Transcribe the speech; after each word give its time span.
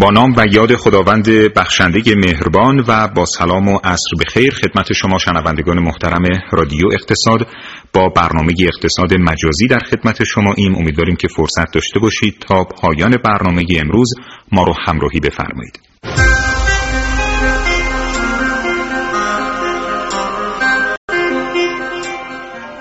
با 0.00 0.10
نام 0.10 0.34
و 0.36 0.46
یاد 0.52 0.76
خداوند 0.76 1.28
بخشنده 1.28 2.14
مهربان 2.14 2.84
و 2.88 3.08
با 3.08 3.24
سلام 3.26 3.68
و 3.68 3.78
عصر 3.84 4.10
بخیر 4.20 4.54
خدمت 4.54 4.92
شما 4.92 5.18
شنوندگان 5.18 5.78
محترم 5.78 6.22
رادیو 6.52 6.86
اقتصاد. 6.92 7.46
با 7.92 8.08
برنامه 8.08 8.52
اقتصاد 8.60 9.14
مجازی 9.14 9.66
در 9.66 9.78
خدمت 9.78 10.24
شما 10.24 10.54
ایم. 10.56 10.74
امیدواریم 10.74 11.16
که 11.16 11.28
فرصت 11.28 11.72
داشته 11.72 12.00
باشید 12.00 12.36
تا 12.48 12.64
پایان 12.64 13.16
برنامه 13.24 13.64
امروز 13.80 14.10
ما 14.52 14.62
رو 14.62 14.74
همراهی 14.86 15.20
بفرمایید. 15.20 15.80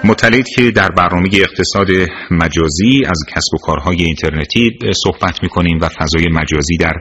مطلعید 0.06 0.48
که 0.56 0.72
در 0.72 0.90
برنامه 0.90 1.30
اقتصاد 1.34 1.88
مجازی 2.32 3.02
از 3.06 3.24
کسب 3.28 3.54
و 3.54 3.58
کارهای 3.58 4.04
اینترنتی 4.04 4.72
صحبت 5.04 5.44
می‌کنیم 5.44 5.80
و 5.82 5.90
فضای 5.90 6.28
مجازی 6.28 6.78
در 6.80 6.94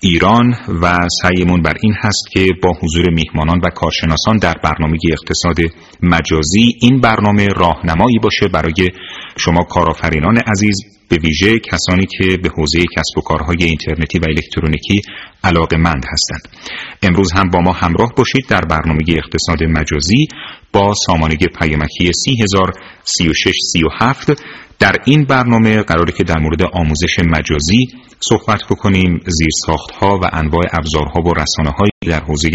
ایران 0.00 0.54
و 0.82 1.08
سعیمون 1.22 1.62
بر 1.62 1.74
این 1.82 1.94
هست 1.98 2.30
که 2.32 2.46
با 2.62 2.72
حضور 2.82 3.10
میهمانان 3.10 3.60
و 3.64 3.68
کارشناسان 3.70 4.36
در 4.36 4.54
برنامه 4.64 4.98
اقتصاد 5.12 5.56
مجازی 6.02 6.74
این 6.80 7.00
برنامه 7.00 7.46
راهنمایی 7.46 8.18
باشه 8.22 8.48
برای 8.48 8.90
شما 9.38 9.64
کارآفرینان 9.64 10.38
عزیز 10.38 10.76
به 11.08 11.16
ویژه 11.16 11.58
کسانی 11.58 12.06
که 12.06 12.36
به 12.42 12.50
حوزه 12.56 12.84
کسب 12.96 13.18
و 13.18 13.20
کارهای 13.20 13.64
اینترنتی 13.64 14.18
و 14.18 14.24
الکترونیکی 14.28 15.00
علاقه 15.44 15.76
مند 15.76 16.04
هستند. 16.12 16.48
امروز 17.02 17.32
هم 17.32 17.50
با 17.50 17.60
ما 17.60 17.72
همراه 17.72 18.12
باشید 18.16 18.46
در 18.48 18.60
برنامه 18.60 19.02
اقتصاد 19.08 19.64
مجازی 19.64 20.26
با 20.72 20.94
سامانه 21.06 21.36
پیمکی 21.60 22.12
3003637 22.12 24.42
در 24.78 24.96
این 25.04 25.24
برنامه 25.24 25.82
قراره 25.82 26.12
که 26.12 26.24
در 26.24 26.38
مورد 26.38 26.62
آموزش 26.62 27.18
مجازی 27.18 27.86
صحبت 28.20 28.60
بکنیم 28.70 29.20
زیر 29.26 29.48
ها 30.00 30.18
و 30.22 30.24
انواع 30.32 30.62
ابزارها 30.72 31.20
و 31.20 31.34
رسانه 31.34 31.70
هایی 31.78 31.90
در 32.06 32.24
حوزه 32.24 32.50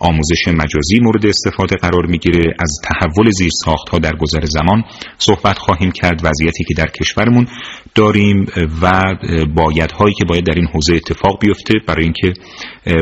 آموزش 0.00 0.48
مجازی 0.48 1.00
مورد 1.00 1.26
استفاده 1.26 1.76
قرار 1.76 2.06
می‌گیره. 2.06 2.54
از 2.58 2.78
تحول 2.84 3.30
زیر 3.30 3.50
ها 3.66 3.98
در 3.98 4.12
گذر 4.16 4.44
زمان 4.44 4.84
صحبت 5.18 5.58
خواهیم 5.58 5.90
کرد. 5.90 6.20
وضعیتی 6.24 6.64
که 6.64 6.74
در 6.74 6.86
کشورمون 6.86 7.46
داریم 7.94 8.46
و 8.82 9.14
بایدهایی 9.56 10.14
که 10.14 10.24
باید 10.24 10.46
در 10.46 10.54
این 10.54 10.66
حوزه 10.66 10.94
اتفاق 10.94 11.40
بیفته 11.40 11.74
برای 11.86 12.04
اینکه 12.04 12.32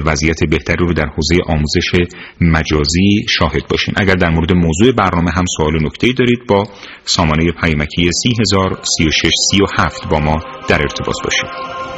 وضعیت 0.06 0.38
بهتری 0.50 0.86
رو 0.86 0.92
در 0.92 1.06
حوزه 1.16 1.36
آموزش 1.46 1.92
مجازی 2.40 3.26
شاهد 3.28 3.68
باشیم. 3.70 3.94
اگر 3.96 4.14
در 4.14 4.30
مورد 4.30 4.52
موضوع 4.52 4.92
برنامه 4.92 5.30
هم 5.30 5.44
سوال 5.56 5.74
و 5.74 5.78
نکته 5.78 6.12
دارید 6.12 6.46
با 6.48 6.64
سامانه 7.04 7.52
پیمکی 7.62 8.10
303637 8.12 10.08
با 10.10 10.18
ما 10.18 10.36
در 10.68 10.82
ارتباط 10.82 11.16
باشید. 11.24 11.97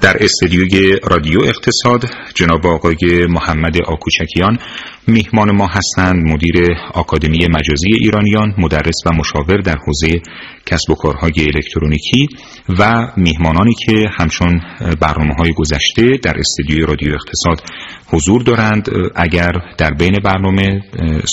در 0.00 0.16
استدیوی 0.20 0.96
رادیو 1.10 1.38
اقتصاد 1.44 2.04
جناب 2.34 2.66
آقای 2.66 3.26
محمد 3.28 3.76
آکوچکیان. 3.86 4.58
میهمان 5.06 5.50
ما 5.56 5.66
هستند 5.66 6.28
مدیر 6.28 6.54
آکادمی 6.94 7.46
مجازی 7.46 7.88
ایرانیان 8.00 8.54
مدرس 8.58 8.94
و 9.06 9.10
مشاور 9.14 9.56
در 9.56 9.76
حوزه 9.86 10.20
کسب 10.66 10.90
و 10.90 10.94
کارهای 10.94 11.32
الکترونیکی 11.38 12.28
و 12.78 13.12
میهمانانی 13.16 13.74
که 13.86 14.08
همچون 14.18 14.60
برنامه 15.00 15.34
های 15.38 15.52
گذشته 15.52 16.16
در 16.22 16.34
استدیوی 16.38 16.86
رادیو 16.86 17.14
اقتصاد 17.14 17.62
حضور 18.06 18.42
دارند. 18.42 18.88
اگر 19.14 19.52
در 19.78 19.90
بین 19.90 20.14
برنامه 20.24 20.80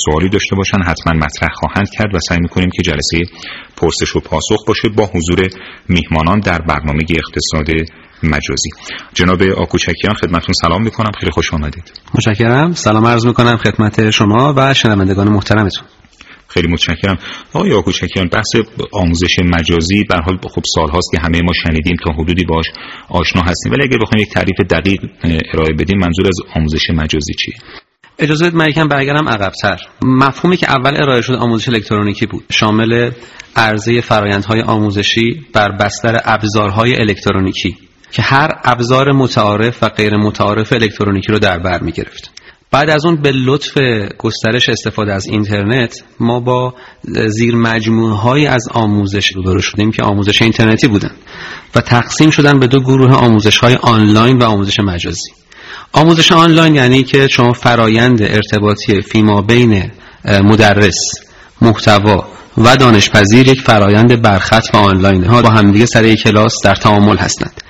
سوالی 0.05 0.29
داشته 0.29 0.55
باشند 0.55 0.83
حتما 0.85 1.13
مطرح 1.13 1.49
خواهند 1.53 1.89
کرد 1.89 2.15
و 2.15 2.19
سعی 2.29 2.39
می‌کنیم 2.41 2.69
که 2.69 2.83
جلسه 2.83 3.21
پرسش 3.77 4.15
و 4.15 4.19
پاسخ 4.19 4.65
باشه. 4.67 4.89
با 4.89 5.05
حضور 5.05 5.49
میهمانان 5.89 6.39
در 6.39 6.59
برنامه 6.59 7.03
اقتصاد 7.09 7.67
مجازی. 8.23 8.69
جناب 9.13 9.43
آکوچکیان 9.43 10.13
خدمتون 10.13 10.53
سلام 10.61 10.83
می‌کنم. 10.83 11.11
خیلی 11.19 11.31
خوش 11.31 11.53
آمدید. 11.53 11.91
متشکرم. 12.13 12.73
سلام 12.73 13.07
عرض 13.07 13.25
می‌کنم 13.25 13.57
خدمت 13.57 14.09
شما 14.09 14.53
و 14.57 14.73
شنوندگان 14.73 15.29
محترمتون. 15.29 15.83
خیلی 16.47 16.67
متشکرم. 16.67 17.17
آقای 17.53 17.73
آکوچکیان 17.73 18.27
بحث 18.27 18.55
آموزش 18.91 19.39
مجازی 19.39 20.03
به 20.03 20.15
حال 20.25 20.37
خب 20.49 20.61
سال 20.75 20.89
هاست 20.89 21.11
که 21.11 21.19
همه 21.19 21.41
ما 21.41 21.53
شنیدیم 21.63 21.95
تا 22.05 22.11
حدودی 22.11 22.45
باش 22.45 22.65
آشنا 23.09 23.41
هستیم. 23.41 23.71
ولی 23.71 23.83
اگر 23.83 23.97
بخوایم 23.97 24.23
یک 24.23 24.33
تعریف 24.33 24.55
دقیق 24.69 25.01
ارائه 25.23 25.73
بدیم 25.79 25.99
منظور 25.99 26.27
از 26.27 26.37
آموزش 26.55 26.89
مجازی 26.89 27.33
چیه؟ 27.33 27.55
اجازه 28.19 28.45
بدید 28.45 28.57
من 28.57 28.69
یکم 28.69 28.87
برگردم 28.87 29.29
عقبتر. 29.29 29.77
مفهومی 30.01 30.57
که 30.57 30.71
اول 30.71 31.01
ارائه 31.01 31.21
شد 31.21 31.33
آموزش 31.33 31.69
الکترونیکی 31.69 32.25
بود. 32.25 32.43
شامل 32.51 33.11
عرضه 33.55 34.01
فرایندهای 34.01 34.61
آموزشی 34.61 35.45
بر 35.53 35.71
بستر 35.71 36.21
ابزارهای 36.25 36.95
الکترونیکی. 37.01 37.77
که 38.11 38.21
هر 38.21 38.49
ابزار 38.63 39.11
متعارف 39.11 39.83
و 39.83 39.89
غیر 39.89 40.17
متعارف 40.17 40.73
الکترونیکی 40.73 41.31
رو 41.31 41.39
در 41.39 41.59
بر 41.59 41.81
می 41.81 41.91
گرفت 41.91 42.31
بعد 42.71 42.89
از 42.89 43.05
اون 43.05 43.15
به 43.15 43.31
لطف 43.31 43.77
گسترش 44.17 44.69
استفاده 44.69 45.13
از 45.13 45.25
اینترنت 45.25 46.03
ما 46.19 46.39
با 46.39 46.73
زیر 47.27 47.55
مجموعه 47.55 48.15
های 48.15 48.47
از 48.47 48.67
آموزش 48.71 49.27
روبرو 49.27 49.61
شدیم 49.61 49.91
که 49.91 50.03
آموزش 50.03 50.41
اینترنتی 50.41 50.87
بودن 50.87 51.11
و 51.75 51.81
تقسیم 51.81 52.29
شدن 52.29 52.59
به 52.59 52.67
دو 52.67 52.79
گروه 52.79 53.13
آموزش 53.13 53.57
های 53.57 53.75
آنلاین 53.75 54.37
و 54.37 54.43
آموزش 54.43 54.79
مجازی. 54.79 55.31
آموزش 55.93 56.31
آنلاین 56.31 56.75
یعنی 56.75 57.03
که 57.03 57.27
شما 57.27 57.53
فرایند 57.53 58.21
ارتباطی 58.21 59.01
فیما 59.01 59.41
بین 59.41 59.91
مدرس 60.25 60.97
محتوا 61.61 62.27
و 62.57 62.75
دانشپذیر 62.75 63.47
یک 63.47 63.61
فرایند 63.61 64.21
برخط 64.21 64.69
و 64.73 64.77
آنلاین 64.77 65.23
ها 65.23 65.41
با 65.41 65.49
همدیگه 65.49 65.85
سر 65.85 66.05
یک 66.05 66.23
کلاس 66.23 66.53
در 66.63 66.75
تعامل 66.75 67.17
هستند. 67.17 67.61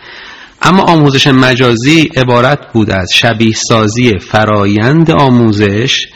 اما 0.65 0.83
آموزش 0.83 1.27
مجازی 1.27 2.09
عبارت 2.15 2.59
بود 2.73 2.91
از 2.91 3.09
شبیه 3.13 3.53
سازی 3.53 4.19
فرایند 4.19 5.11
آموزش 5.11 6.07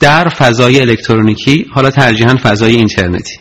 در 0.00 0.28
فضای 0.28 0.80
الکترونیکی 0.80 1.66
حالا 1.74 1.90
ترجیحاً 1.90 2.36
فضای 2.42 2.74
اینترنتی. 2.76 3.34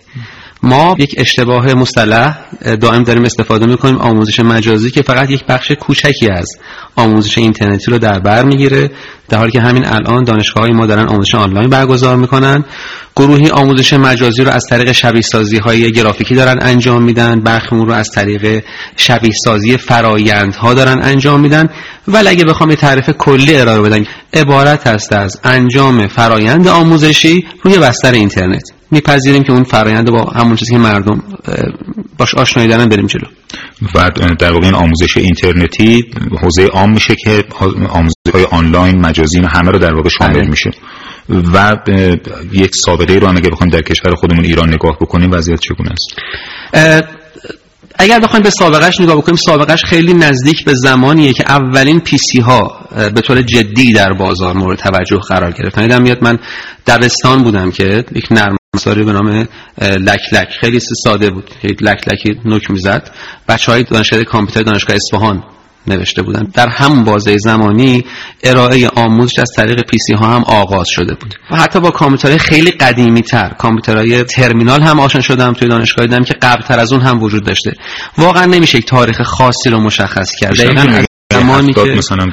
ما 0.64 0.96
یک 1.00 1.16
اشتباه 1.18 1.74
مصطلح 1.74 2.38
دائم 2.82 3.04
داریم 3.04 3.24
استفاده 3.24 3.66
می‌کنیم 3.66 3.98
آموزش 3.98 4.40
مجازی 4.40 4.92
که 4.92 5.02
فقط 5.02 5.30
یک 5.30 5.46
بخش 5.46 5.72
کوچکی 5.72 6.30
از 6.30 6.48
آموزش 6.96 7.38
اینترنتی 7.38 7.92
رو 7.92 7.98
در 7.98 8.20
بر 8.20 8.44
می‌گیره. 8.44 8.92
در 9.30 9.38
حالی 9.38 9.52
که 9.52 9.62
همین 9.62 9.86
الان 9.86 10.24
دانشگاه 10.24 10.64
های 10.64 10.74
ما 10.74 10.86
دارن 10.86 11.08
آموزش 11.08 11.36
آنلاین 11.36 11.70
برگزار 11.70 12.18
می‌کنن. 12.18 12.66
گروهی 13.16 13.50
آموزش 13.50 13.94
مجازی 13.94 14.44
رو 14.44 14.52
از 14.52 14.66
طریق 14.70 14.92
شبیه 14.92 15.22
سازی 15.22 15.58
های 15.58 15.92
گرافیکی 15.92 16.36
دارن 16.36 16.58
انجام 16.62 17.04
میدن. 17.04 17.40
برخی 17.40 17.76
رو 17.76 17.92
از 17.92 18.12
طریق 18.12 18.64
شبیه 18.98 19.32
سازی 19.46 19.78
فرایندها 19.78 20.74
دارن 20.74 21.00
انجام 21.04 21.40
میدن. 21.40 21.70
ولی 22.08 22.28
اگه 22.28 22.44
بخوام 22.44 22.70
یه 22.70 22.76
تعریف 22.76 23.10
کلی 23.10 23.56
ارائه 23.56 23.82
بدن 23.82 24.06
عبارت 24.34 24.88
هست 24.88 25.14
از 25.14 25.40
انجام 25.44 26.08
فرایند 26.08 26.68
آموزشی 26.68 27.46
روی 27.64 27.78
بستر 27.78 28.12
اینترنت. 28.12 28.64
میپذیریم 28.92 29.44
که 29.44 29.52
اون 29.52 29.64
فرایند 29.64 30.12
با 30.12 30.24
همون 30.24 30.56
چیزی 30.56 30.72
که 30.72 30.78
مردم 30.78 31.24
باش 32.18 32.36
آشنایی 32.36 32.70
دارن 32.70 32.90
بریم 32.90 33.08
جلو. 33.08 33.28
و 33.96 34.10
در 34.40 34.54
این 34.54 34.74
آموزش 34.74 35.18
اینترنتی 35.18 36.06
حوزه 36.42 36.66
عام 36.66 36.94
میشه 36.94 37.16
که 37.16 37.44
آموزش 37.90 38.14
های 38.32 38.44
آنلاین 38.44 39.02
مجازی 39.02 39.40
همه 39.40 39.72
رو 39.72 39.80
در 39.80 39.94
واقع 39.94 40.10
شامل 40.10 40.34
بله. 40.34 40.50
میشه. 40.50 40.72
و 41.30 41.78
یک 42.52 42.72
سابقه 42.86 43.14
رو 43.14 43.28
هم 43.28 43.38
اگه 43.38 43.50
بخوایم 43.50 43.72
در 43.72 43.82
کشور 43.82 44.16
خودمون 44.16 44.46
ایران 44.46 44.74
نگاه 44.74 44.98
بکنیم 45.02 45.32
وضعیت 45.32 45.60
چگونه 45.60 45.90
است؟ 45.92 46.22
اگر 47.96 48.20
بخوایم 48.20 48.44
به 48.44 48.50
سابقش 48.50 49.02
نگاه 49.02 49.18
بکنیم 49.18 49.36
سابقش 49.36 49.86
خیلی 49.86 50.14
نزدیک 50.14 50.66
به 50.66 50.74
زمانیه 50.76 51.34
که 51.34 51.44
اولین 51.48 52.00
PC 52.00 52.40
ها 52.40 52.88
به 53.16 53.22
طور 53.22 53.42
جدی 53.42 53.94
در 53.94 54.14
بازار 54.14 54.54
مورد 54.54 54.78
توجه 54.78 55.18
قرار 55.18 55.52
گرفتن 55.52 55.82
یادم 55.82 56.02
میاد 56.02 56.24
من 56.24 56.40
دبستان 56.88 57.44
بودم 57.44 57.72
که 57.72 58.06
یک 58.16 58.32
نرم 58.32 58.58
افزاری 58.74 59.04
به 59.04 59.14
نام 59.14 59.48
لک 59.82 60.22
لک 60.34 60.50
خیلی 60.60 60.80
ساده 61.04 61.30
بود. 61.30 61.50
یک 61.64 61.84
لک 61.84 62.08
لکی 62.08 62.40
نوک 62.46 62.72
می‌زد. 62.72 63.12
بچه 63.48 63.72
های 63.72 63.84
دانشگاه 63.84 64.24
کامپیوتر 64.24 64.62
دانشگاه 64.62 64.96
اصفهان 64.96 65.44
نوشته 65.88 66.22
بودن. 66.22 66.48
در 66.54 66.68
همون 66.68 67.04
بازه 67.04 67.38
زمانی 67.38 68.06
ارائه 68.44 68.88
آموزش 68.88 69.40
از 69.40 69.50
طریق 69.56 69.82
PC 69.82 70.14
ها 70.14 70.26
هم 70.26 70.44
آغاز 70.44 70.88
شده 70.90 71.14
بود. 71.14 71.36
و 71.52 71.56
حتی 71.56 71.80
با 71.80 71.92
کامپیوترهای 71.92 72.38
خیلی 72.38 72.72
قدیمی 72.72 73.22
تر 73.22 73.50
کامپیوترهای 73.50 74.24
ترمینال 74.24 74.82
هم 74.82 75.00
آشنا 75.00 75.22
شدم 75.22 75.54
توی 75.54 75.68
دانشگاه 75.68 76.06
دیدم 76.06 76.24
که 76.24 76.34
قبل 76.42 76.62
تر 76.62 76.80
از 76.80 76.94
اون 76.94 77.02
هم 77.02 77.24
وجود 77.24 77.46
داشته. 77.46 77.74
واقعا 78.18 78.46
نمیشه 78.46 78.78
یک 78.78 78.86
تاریخ 78.86 79.22
خاصی 79.22 79.70
رو 79.70 79.80
مشخص 79.80 80.36
کرد. 80.36 81.13
زمانی 81.48 81.74
که 81.74 81.82
مثلا 81.82 82.26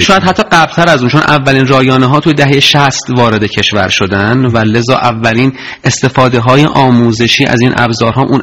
شاید 0.00 0.22
حتی 0.22 0.42
قبلتر 0.52 0.88
از 0.88 1.00
اون 1.00 1.10
چون 1.10 1.20
اولین 1.20 1.66
رایانه 1.66 2.06
ها 2.06 2.20
توی 2.20 2.34
دهه 2.34 2.60
60 2.60 3.10
وارد 3.10 3.44
کشور 3.44 3.88
شدن 3.88 4.46
و 4.46 4.58
لذا 4.58 4.96
اولین 4.96 5.52
استفاده 5.84 6.40
های 6.40 6.64
آموزشی 6.64 7.44
از 7.44 7.60
این 7.60 7.72
ابزارها 7.76 8.22
اون, 8.22 8.42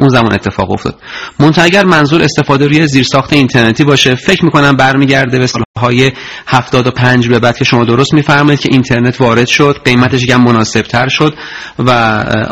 اون 0.00 0.08
زمان 0.08 0.32
اتفاق 0.32 0.70
افتاد. 0.70 0.94
منتها 1.40 1.64
اگر 1.64 1.84
منظور 1.84 2.22
استفاده 2.22 2.66
روی 2.66 2.86
زیرساخت 2.86 3.32
اینترنتی 3.32 3.84
باشه 3.84 4.14
فکر 4.14 4.44
می‌کنم 4.44 4.76
برمیگرده 4.76 5.38
به 5.38 5.46
سالهای 5.46 6.12
75 6.46 7.28
به 7.28 7.38
بعد 7.38 7.58
که 7.58 7.64
شما 7.64 7.84
درست 7.84 8.14
میفرمایید 8.14 8.60
که 8.60 8.68
اینترنت 8.72 9.20
وارد 9.20 9.46
شد 9.46 9.80
قیمتش 9.84 10.22
یکم 10.22 10.40
مناسب 10.40 10.82
تر 10.82 11.08
شد 11.08 11.34
و 11.78 11.90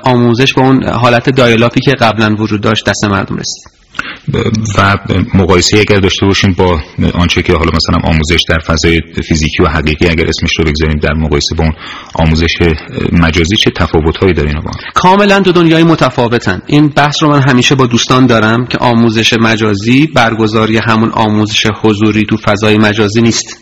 آموزش 0.04 0.54
به 0.54 0.60
اون 0.60 0.88
حالت 0.88 1.30
دایلاپی 1.30 1.80
که 1.80 1.92
قبلا 2.00 2.34
وجود 2.38 2.60
داشت 2.60 2.84
دست 2.84 3.04
مردم 3.04 3.36
رسید. 3.36 3.83
و 4.78 4.96
مقایسه 5.34 5.78
اگر 5.78 6.00
داشته 6.00 6.26
باشیم 6.26 6.52
با 6.52 6.80
آنچه 7.14 7.42
که 7.42 7.52
حالا 7.52 7.70
مثلا 7.74 8.08
آموزش 8.10 8.40
در 8.48 8.58
فضای 8.58 9.00
فیزیکی 9.28 9.62
و 9.62 9.68
حقیقی 9.68 10.08
اگر 10.08 10.26
اسمش 10.28 10.50
رو 10.58 10.64
بگذاریم 10.64 10.98
در 10.98 11.12
مقایسه 11.12 11.54
با 11.54 11.64
اون 11.64 11.72
آموزش 12.14 12.54
مجازی 13.12 13.56
چه 13.56 13.70
تفاوت‌هایی 13.70 14.32
داره 14.32 14.48
اینا 14.48 14.60
با 14.60 14.70
کاملا 14.94 15.38
دو 15.38 15.52
دنیای 15.52 15.82
متفاوتن. 15.82 16.62
این 16.66 16.88
بحث 16.88 17.22
رو 17.22 17.30
من 17.30 17.48
همیشه 17.48 17.74
با 17.74 17.86
دوستان 17.86 18.26
دارم 18.26 18.66
که 18.66 18.78
آموزش 18.78 19.32
مجازی 19.32 20.06
برگزاری 20.06 20.78
همون 20.88 21.10
آموزش 21.10 21.66
حضوری 21.82 22.24
تو 22.24 22.36
فضای 22.36 22.78
مجازی 22.78 23.22
نیست. 23.22 23.60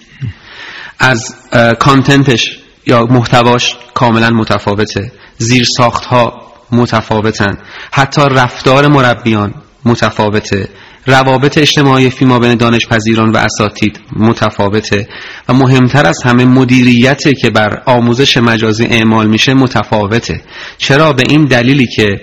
از 0.98 1.36
کانتنتش 1.78 2.58
یا 2.86 3.06
محتواش 3.06 3.76
کاملا 3.94 4.30
متفاوته. 4.30 5.12
زیر 5.38 5.64
ساخت 5.76 6.04
ها 6.04 6.42
متفاوتن. 6.72 7.58
حتی 7.92 8.22
رفتار 8.30 8.86
مربیان 8.86 9.54
متفاوته. 9.84 10.68
روابط 11.06 11.58
اجتماعی 11.58 12.10
فیما 12.10 12.38
بین 12.38 12.54
دانشپذیران 12.54 13.30
و 13.30 13.36
اساتید 13.36 14.00
متفاوته 14.16 15.08
و 15.48 15.54
مهمتر 15.54 16.06
از 16.06 16.18
همه 16.24 16.44
مدیریتی 16.44 17.34
که 17.34 17.50
بر 17.50 17.82
آموزش 17.86 18.36
مجازی 18.36 18.84
اعمال 18.84 19.26
میشه 19.26 19.54
متفاوته. 19.54 20.40
چرا؟ 20.78 21.12
به 21.12 21.22
این 21.28 21.44
دلیلی 21.44 21.86
که 21.86 22.20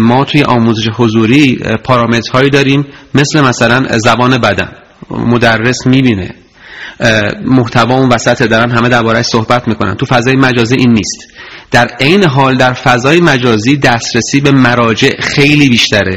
ما 0.00 0.24
توی 0.24 0.42
آموزش 0.42 0.88
حضوری 0.96 1.58
پارامترهایی 1.84 2.50
داریم 2.50 2.86
مثل 3.14 3.40
مثلا 3.40 3.98
زبان 3.98 4.38
بدن. 4.38 4.68
مدرس 5.10 5.86
می‌بینه. 5.86 6.34
محتوا 7.44 7.94
اون 7.94 8.08
وسط 8.08 8.42
دارن 8.42 8.70
همه 8.70 8.88
دربارهش 8.88 9.26
صحبت 9.26 9.68
می‌کنن. 9.68 9.94
تو 9.94 10.06
فضای 10.06 10.36
مجازی 10.36 10.76
این 10.76 10.92
نیست. 10.92 11.32
در 11.70 11.86
عین 12.00 12.24
حال 12.24 12.56
در 12.56 12.72
فضای 12.72 13.20
مجازی 13.20 13.76
دسترسی 13.76 14.40
به 14.40 14.50
مراجع 14.50 15.20
خیلی 15.20 15.68
بیشتره. 15.68 16.16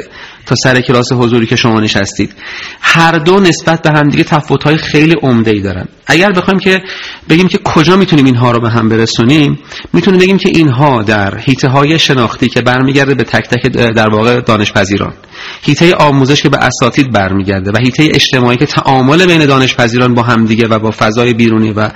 تا 0.50 0.56
سر 0.56 0.82
کلاس 0.82 1.12
حضوری 1.12 1.46
که 1.46 1.56
شما 1.56 1.80
نشستید. 1.80 2.34
هر 2.82 3.12
دو 3.12 3.40
نسبت 3.40 3.82
به 3.82 3.90
هم 3.90 4.10
دیگه 4.10 4.26
های 4.66 4.78
خیلی 4.78 5.16
عمده 5.22 5.52
ای 5.52 5.62
دارن. 5.62 5.86
اگر 6.08 6.32
بخوایم 6.32 6.60
که 6.60 6.82
بگیم 7.30 7.48
که 7.48 7.58
کجا 7.58 7.96
می‌تونیم 7.96 8.26
اینها 8.26 8.52
رو 8.52 8.60
به 8.62 8.70
هم 8.70 8.90
برسونیم 8.90 9.60
می‌تونیم 9.94 10.20
بگیم 10.20 10.38
که 10.38 10.50
اینها 10.50 11.04
در 11.04 11.38
هیته 11.38 11.70
های 11.70 12.00
شناختی 12.00 12.50
که 12.50 12.62
برمیگرده 12.62 13.16
به 13.16 13.24
تک 13.24 13.48
تک 13.48 13.68
در 13.72 14.10
واقع 14.10 14.42
دانشپذیران. 14.42 15.14
هیته 15.62 15.96
آموزش 15.96 16.42
که 16.42 16.50
به 16.50 16.58
اساتید 16.58 17.12
برمیگرده 17.14 17.72
و 17.72 17.78
هیته 17.84 18.04
اجتماعی 18.04 18.58
که 18.58 18.66
تعامل 18.66 19.26
بین 19.26 19.46
دانشپذیران 19.46 20.14
با 20.14 20.22
همدیگه 20.22 20.68
و 20.68 20.80
با 20.80 20.92
فضای 20.92 21.34
بیرونی 21.34 21.72
و 21.72 21.90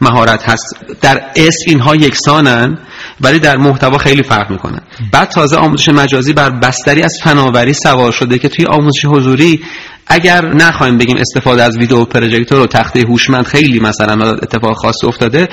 مهارت 0.00 0.42
هست 0.42 0.76
در 1.00 1.20
اسم 1.36 1.64
اینها 1.66 1.96
یکسانن. 1.96 2.78
ولی 3.20 3.38
در 3.38 3.56
محتوا 3.56 3.98
خیلی 3.98 4.22
فرق 4.22 4.50
می‌کنن 4.50 4.80
بعد 5.12 5.28
تازه 5.28 5.56
آموزش 5.56 5.88
مجازی 5.88 6.32
بر 6.32 6.50
بستری 6.50 7.02
از 7.02 7.18
فناوری 7.22 7.72
سوار 7.72 8.12
شده 8.12 8.38
که 8.38 8.48
توی 8.48 8.66
آموزش 8.66 9.04
حضوری 9.04 9.60
اگر 10.06 10.54
نخواهیم 10.54 10.98
بگیم 10.98 11.16
استفاده 11.16 11.62
از 11.62 11.78
ویدیو 11.78 12.04
پروژکتور 12.04 12.60
و 12.60 12.66
تخته 12.66 13.00
هوشمند 13.00 13.44
خیلی 13.44 13.80
مثلا 13.80 14.30
اتفاق 14.30 14.76
خاص 14.76 15.04
افتاده 15.04 15.48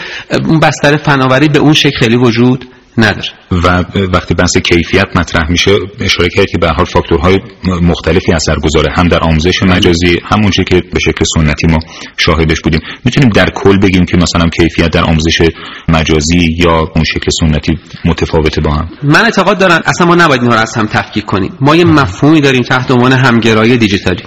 اون 0.47 0.59
بستر 0.59 0.97
فناوری 0.97 1.47
به 1.47 1.59
اون 1.59 1.73
شکل 1.73 1.99
خیلی 1.99 2.15
وجود 2.15 2.65
نداره. 2.97 3.29
و 3.51 3.83
وقتی 4.13 4.33
بحث 4.33 4.57
کیفیت 4.57 5.07
مطرح 5.15 5.51
میشه 5.51 5.71
اشاره 5.99 6.29
کرد 6.29 6.45
که 6.45 6.57
به 6.57 6.67
حال 6.67 6.85
فاکتورهای 6.85 7.39
مختلفی 7.81 8.33
اثر 8.33 8.55
گذاره 8.55 8.93
هم 8.97 9.07
در 9.07 9.19
آموزش 9.21 9.63
مجازی 9.63 10.19
همون 10.31 10.51
که 10.51 10.83
به 10.93 10.99
شکل 10.99 11.25
سنتی 11.35 11.67
ما 11.67 11.77
شاهدش 12.17 12.61
بودیم. 12.61 12.81
می‌تونیم 13.05 13.29
در 13.29 13.49
کل 13.55 13.77
بگیم 13.77 14.05
که 14.05 14.17
مثلا 14.17 14.49
کیفیت 14.49 14.89
در 14.89 15.03
آموزش 15.03 15.41
مجازی 15.89 16.55
یا 16.57 16.79
اون 16.95 17.03
شکل 17.03 17.27
سنتی 17.39 17.79
متفاوته 18.05 18.61
با 18.61 18.71
هم. 18.71 18.89
من 19.03 19.25
اعتقاد 19.25 19.57
دارم 19.57 19.81
اصلا 19.85 20.07
ما 20.07 20.15
نباید 20.15 20.41
اینها 20.41 20.55
رو 20.55 20.61
از 20.61 20.75
هم 20.77 20.85
تفکیک 20.85 21.25
کنیم. 21.25 21.53
ما 21.61 21.75
یه 21.75 21.85
مفهومی 21.85 22.41
داریم 22.41 22.61
تحت 22.61 22.91
عنوان 22.91 23.13
همگرایی 23.13 23.77
دیجیتالی. 23.77 24.23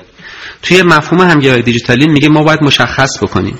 توی 0.62 0.82
مفهوم 0.82 1.30
همگرایی 1.30 1.62
دیجیتالی 1.62 2.06
میگه 2.06 2.28
ما 2.28 2.42
باید 2.42 2.62
مشخص 2.62 3.22
بکنیم. 3.22 3.54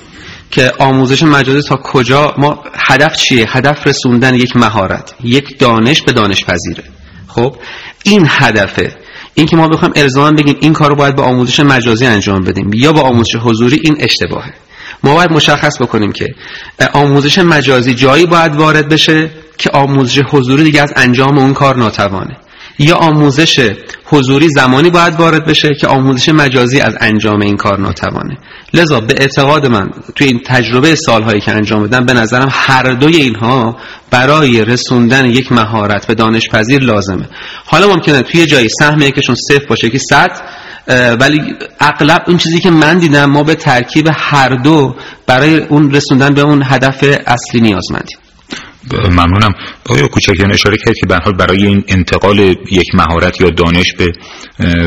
که 0.51 0.71
آموزش 0.79 1.23
مجازی 1.23 1.67
تا 1.69 1.75
کجا 1.75 2.33
ما 2.37 2.63
هدف 2.73 3.17
چیه؟ 3.17 3.45
هدف 3.49 3.87
رسوندن 3.87 4.35
یک 4.35 4.55
مهارت 4.55 5.13
یک 5.23 5.59
دانش 5.59 6.01
به 6.01 6.13
دانش 6.13 6.45
پذیره. 6.45 6.83
خب؟ 7.27 7.55
این 8.03 8.27
هدفه. 8.29 8.95
این 9.33 9.45
که 9.47 9.55
ما 9.55 9.67
بخوایم 9.67 9.93
الزاما 9.95 10.31
بگیم 10.31 10.57
این 10.59 10.73
کار 10.73 10.89
رو 10.89 10.95
باید 10.95 11.15
با 11.15 11.23
آموزش 11.23 11.59
مجازی 11.59 12.05
انجام 12.05 12.43
بدیم 12.43 12.71
یا 12.73 12.93
با 12.93 13.01
آموزش 13.01 13.35
حضوری 13.35 13.81
این 13.83 13.95
اشتباهه. 13.99 14.53
ما 15.03 15.13
باید 15.13 15.31
مشخص 15.31 15.81
بکنیم 15.81 16.11
که 16.11 16.35
آموزش 16.93 17.37
مجازی 17.37 17.93
جایی 17.93 18.25
باید 18.25 18.55
وارد 18.55 18.89
بشه 18.89 19.29
که 19.57 19.69
آموزش 19.69 20.19
حضوری 20.29 20.63
دیگه 20.63 20.81
از 20.81 20.93
انجام 20.95 21.37
اون 21.37 21.53
کار 21.53 21.77
ناتوانه. 21.77 22.37
یا 22.79 22.95
آموزش 22.95 23.71
حضوری 24.05 24.47
زمانی 24.55 24.89
باید 24.89 25.15
وارد 25.15 25.45
بشه 25.45 25.69
که 25.81 25.87
آموزش 25.87 26.29
مجازی 26.29 26.79
از 26.79 26.95
انجام 26.99 27.41
این 27.41 27.57
کار 27.57 27.79
ناتوانه. 27.79 28.37
لذا 28.73 28.99
به 28.99 29.13
اعتقاد 29.17 29.65
من 29.65 29.89
توی 30.15 30.27
این 30.27 30.41
تجربه 30.45 30.95
سالهایی 30.95 31.41
که 31.41 31.51
انجام 31.51 31.83
بدم 31.83 32.05
به 32.05 32.13
نظرم 32.13 32.49
هر 32.51 32.83
دوی 32.93 33.15
اینها 33.15 33.77
برای 34.11 34.65
رسوندن 34.65 35.25
یک 35.25 35.51
مهارت 35.51 36.07
به 36.07 36.15
دانشپذیر 36.15 36.81
لازمه. 36.81 37.29
حالا 37.65 37.87
ممکنه 37.87 38.21
توی 38.21 38.45
جایی 38.45 38.69
سهم 38.79 39.01
یکشون 39.01 39.35
صفر 39.35 39.65
باشه 39.69 39.89
که 39.89 39.97
صد 39.97 40.31
ولی 41.19 41.41
اغلب 41.79 42.23
اون 42.27 42.37
چیزی 42.37 42.59
که 42.59 42.69
من 42.71 42.97
دیدم 42.97 43.25
ما 43.25 43.43
به 43.43 43.55
ترکیب 43.55 44.09
هر 44.13 44.49
دو 44.55 44.95
برای 45.27 45.57
اون 45.57 45.91
رسوندن 45.91 46.33
به 46.33 46.41
اون 46.41 46.63
هدف 46.65 47.03
اصلی 47.27 47.61
نیازمندیم 47.61 48.17
ممنونم. 48.93 49.53
آیا 49.89 50.07
کوچکیان 50.07 50.53
اشاره 50.53 50.77
کرد 50.85 50.95
که 50.95 51.05
به 51.07 51.17
حال 51.17 51.33
برای 51.33 51.65
این 51.65 51.83
انتقال 51.87 52.39
یک 52.71 52.87
مهارت 52.93 53.41
یا 53.41 53.49
دانش 53.49 53.93
به 53.93 54.11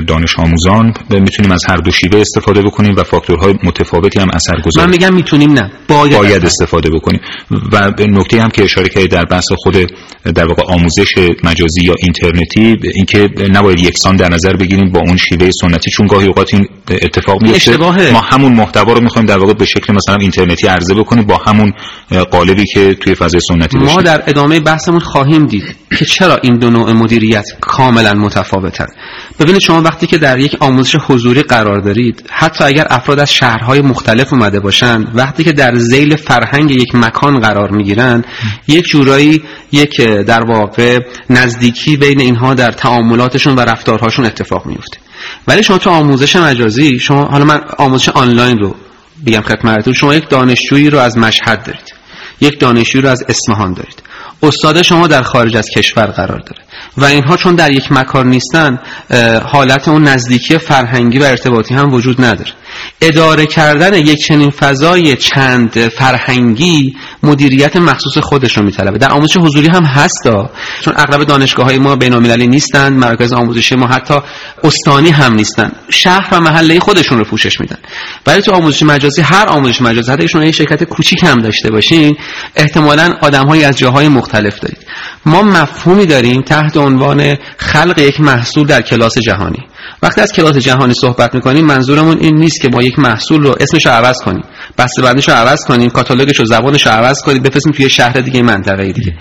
دانش 0.06 0.39
آموزان 0.39 0.95
می‌تونیم 1.11 1.53
از 1.53 1.65
هر 1.69 1.77
دو 1.77 1.91
شیوه 1.91 2.21
استفاده 2.21 2.62
بکنیم 2.62 2.95
و 2.97 3.03
فاکتورهای 3.03 3.55
متفاوتی 3.65 4.21
هم 4.21 4.29
اثر 4.33 4.61
گذاره 4.61 4.87
من 4.87 4.93
میگم 4.93 5.15
می‌تونیم 5.15 5.53
نه 5.53 5.71
باید, 5.89 6.17
باید 6.17 6.45
استفاده 6.45 6.91
بکنیم. 6.91 7.21
و 7.73 7.91
به 7.91 8.06
نکته 8.06 8.43
هم 8.43 8.49
که 8.49 8.65
اشاره 8.65 8.89
کرد 8.89 9.06
در 9.06 9.25
بحث 9.25 9.47
خود 9.56 9.77
در 10.35 10.47
واقع 10.47 10.62
آموزش 10.75 11.15
مجازی 11.44 11.85
یا 11.85 11.94
اینترنتی 11.99 12.77
اینکه 12.94 13.29
نباید 13.53 13.81
یکسان 13.81 14.17
در 14.17 14.29
نظر 14.29 14.56
بگیریم 14.56 14.93
با 14.93 15.01
اون 15.01 15.17
شیوه 15.17 15.51
سنتی. 15.61 15.91
چون 15.91 16.06
گاهی 16.06 16.27
اوقات 16.27 16.55
این 16.55 16.69
اتفاق 16.89 17.43
میفته 17.43 17.77
ما 18.12 18.21
همون 18.21 18.53
محتوا 18.53 18.93
رو 18.93 19.01
می‌خوایم 19.01 19.27
در 19.27 19.39
واقع 19.39 19.53
به 19.53 19.65
شکل 19.65 19.94
مثلا 19.94 20.17
اینترنتی 20.21 20.67
عرضه 20.67 20.94
بکنیم 20.94 21.25
با 21.25 21.37
همون 21.47 21.73
قالبی 22.31 22.65
که 22.75 22.94
توی 22.94 23.15
فضای 23.15 23.41
سنتی 23.49 23.79
ما 23.88 24.02
در 24.02 24.23
ادامه 24.26 24.61
بحثمون 24.61 25.00
خواهیم 25.00 25.46
دید 25.46 25.76
که 25.99 26.05
چرا 26.05 26.37
این 26.43 26.58
دو 26.58 26.70
نوع 26.70 26.93
مدیریت 26.93 27.44
کاملا 27.61 28.14
متفاوتن. 28.14 28.86
ببینید 29.41 29.60
شما 29.60 29.82
وقتی 29.82 30.06
که 30.06 30.19
در 30.19 30.39
یک 30.39 30.56
آموزش 30.60 30.96
حضوری 31.06 31.43
قرار 31.43 31.81
دارید 31.81 32.24
حتی 32.31 32.65
اگر 32.65 32.86
افراد 32.91 33.20
از 33.20 33.32
شهرهای 33.32 33.81
مختلف 33.81 34.32
اومده 34.32 34.60
باشند 34.60 35.10
وقتی 35.15 35.44
که 35.44 35.53
در 35.53 35.74
زیل 35.74 36.17
فرهنگ 36.17 36.70
یک 36.70 36.94
مکان 36.94 37.41
قرار 37.41 37.70
می‌گیرند 37.70 38.27
یک 38.69 38.84
جورایی 38.84 39.43
یک 39.72 40.01
در 40.01 40.44
واقع 40.44 40.98
نزدیکی 41.31 41.96
بین 41.96 42.20
اینها 42.20 42.55
در 42.55 42.70
تعاملاتشون 42.70 43.55
و 43.55 43.60
رفتارهاشون 43.60 44.24
اتفاق 44.24 44.67
میفته 44.67 44.98
ولی 45.48 45.63
شما 45.63 45.79
تو 45.79 45.91
آموزش 45.91 46.36
مجازی 46.36 46.98
شما 46.98 47.24
حالا 47.24 47.44
من 47.44 47.60
آموزش 47.79 48.08
آنلاین 48.08 48.58
رو 48.58 48.74
بگم 49.27 49.41
خدمتتون 49.41 49.93
شما 49.93 50.15
یک 50.15 50.29
دانشجویی 50.29 50.91
رو 50.91 50.98
از 50.98 51.19
مشهد 51.19 51.63
دارید. 51.63 51.97
یک 52.41 52.61
دانشجویی 52.61 53.03
رو 53.03 53.11
از 53.11 53.25
اصفهان 53.29 53.73
دارید. 53.73 54.03
استاد 54.43 54.83
شما 54.83 55.07
در 55.07 55.23
خارج 55.23 55.57
از 55.57 55.71
کشور 55.71 56.07
قرار 56.07 56.39
داره. 56.39 56.63
و 56.97 57.05
اینها 57.05 57.37
چون 57.37 57.55
در 57.55 57.73
یک 57.73 57.93
مکان 57.93 58.29
نیستن 58.29 58.79
حالت 59.45 59.89
اون 59.89 60.03
نزدیکی 60.03 60.59
فرهنگی 60.59 61.19
و 61.19 61.23
ارتباطی 61.23 61.75
هم 61.75 61.93
وجود 61.95 62.25
نداره. 62.25 62.51
اداره 63.00 63.46
کردن 63.46 63.94
یک 63.94 64.19
چنین 64.19 64.50
فضای 64.50 65.17
چند 65.17 65.88
فرهنگی 65.88 66.96
مدیریت 67.22 67.76
مخصوص 67.76 68.19
خودش 68.19 68.58
رو 68.58 68.64
میطلبه. 68.64 68.98
در 68.98 69.10
آموزش 69.10 69.36
حضوری 69.36 69.69
هم 69.69 69.84
هستا 69.84 70.50
چون 70.81 70.94
اغلب 70.96 71.24
دانشگاه 71.24 71.67
های 71.67 71.78
ما 71.78 71.96
بین‌المللی 71.96 72.46
نیستند 72.46 72.93
مرکز 72.93 73.32
آموزشی 73.32 73.74
ما 73.74 73.86
حتی 73.86 74.14
استانی 74.64 75.10
هم 75.10 75.34
نیستن. 75.34 75.72
شهر 75.90 76.28
و 76.32 76.40
محله 76.40 76.81
خودشون 76.81 77.19
رو 77.19 77.24
پوشش 77.24 77.60
میدن. 77.60 77.78
ولی 78.26 78.43
تو 78.43 78.52
آموزش 78.52 78.82
مجازی 78.82 79.22
هر 79.22 79.46
آموزش 79.48 79.82
مجازی 79.82 80.12
حتی 80.12 80.28
شما 80.28 80.44
یه 80.44 80.52
شرکت 80.52 80.84
کوچیک 80.84 81.24
هم 81.24 81.38
داشته 81.38 81.70
باشین 81.70 82.17
احتمالاً 82.56 83.14
آدم‌هایی 83.22 83.64
از 83.64 83.78
جاهای 83.78 84.08
مختلف 84.08 84.60
دارید. 84.60 84.78
ما 85.26 85.43
مفهومی 85.43 86.06
داریم 86.06 86.43
تحت 86.43 86.76
عنوان 86.76 87.36
خلق 87.56 87.98
یک 87.98 88.20
محصول 88.20 88.67
در 88.67 88.82
کلاس 88.82 89.19
جهانی. 89.19 89.67
وقتی 90.03 90.21
از 90.21 90.33
کلاس 90.33 90.57
جهانی 90.57 90.95
صحبت 90.95 91.35
می‌کنیم 91.35 91.67
منظورمون 91.67 92.19
این 92.21 92.37
نیست 92.37 92.61
که 92.61 92.69
ما 92.69 92.83
یک 92.83 92.99
محصول 92.99 93.43
رو 93.43 93.55
اسمش 93.61 93.87
رو 93.87 93.93
عوض 93.93 94.17
کنیم 94.25 94.45
بسته 94.79 95.03
بندیش 95.03 95.29
رو 95.29 95.35
عوض 95.35 95.65
کنیم 95.65 95.91
کاتالوگش 95.91 96.39
رو 96.39 96.45
زبانش 96.45 96.87
رو 96.87 96.93
عوض 96.93 97.23
کنیم 97.23 97.43
بفرستیم 97.43 97.73
توی 97.73 97.91
شهر 97.91 98.13
دیگه 98.13 98.43
منطقه 98.43 98.93
دیگه. 98.93 99.15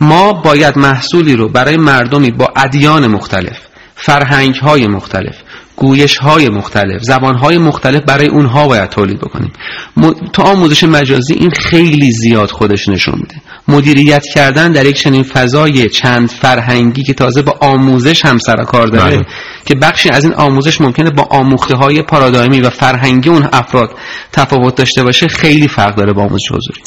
ما 0.00 0.32
باید 0.32 0.78
محصولی 0.78 1.36
رو 1.36 1.48
برای 1.48 1.76
مردمی 1.76 2.30
با 2.30 2.52
ادیان 2.56 3.06
مختلف 3.06 3.58
فرهنگ 3.94 4.54
های 4.54 4.86
مختلف 4.86 5.36
گویش 5.76 6.16
های 6.16 6.48
مختلف 6.48 7.02
زبان 7.02 7.36
های 7.36 7.58
مختلف 7.58 8.02
برای 8.02 8.28
اونها 8.28 8.68
باید 8.68 8.90
تولید 8.90 9.20
بکنیم. 9.20 9.52
تو 10.32 10.42
آموزش 10.42 10.84
مجازی 10.84 11.34
این 11.34 11.50
خیلی 11.50 12.12
زیاد 12.12 12.50
خودش 12.50 12.88
نشون 12.88 13.14
میده. 13.14 13.34
مدیریت 13.68 14.24
کردن 14.34 14.72
در 14.72 14.86
یک 14.86 14.96
چنین 14.96 15.22
فضای 15.22 15.88
چند 15.88 16.30
فرهنگی 16.30 17.02
که 17.02 17.14
تازه 17.14 17.42
با 17.42 17.58
آموزش 17.60 18.24
هم 18.24 18.38
سر 18.38 18.56
کار 18.56 18.86
داره 18.86 19.16
بله. 19.16 19.26
که 19.66 19.74
بخشی 19.74 20.08
از 20.08 20.24
این 20.24 20.34
آموزش 20.34 20.80
ممکنه 20.80 21.10
با 21.10 21.22
آموخته 21.22 21.76
های 21.76 22.02
پارادایمی 22.02 22.60
و 22.60 22.70
فرهنگی 22.70 23.28
اون 23.28 23.48
افراد 23.52 23.90
تفاوت 24.32 24.74
داشته 24.74 25.02
باشه 25.02 25.28
خیلی 25.28 25.68
فرق 25.68 25.96
داره 25.96 26.12
با 26.12 26.22
آموزش 26.22 26.48
حضوری. 26.50 26.80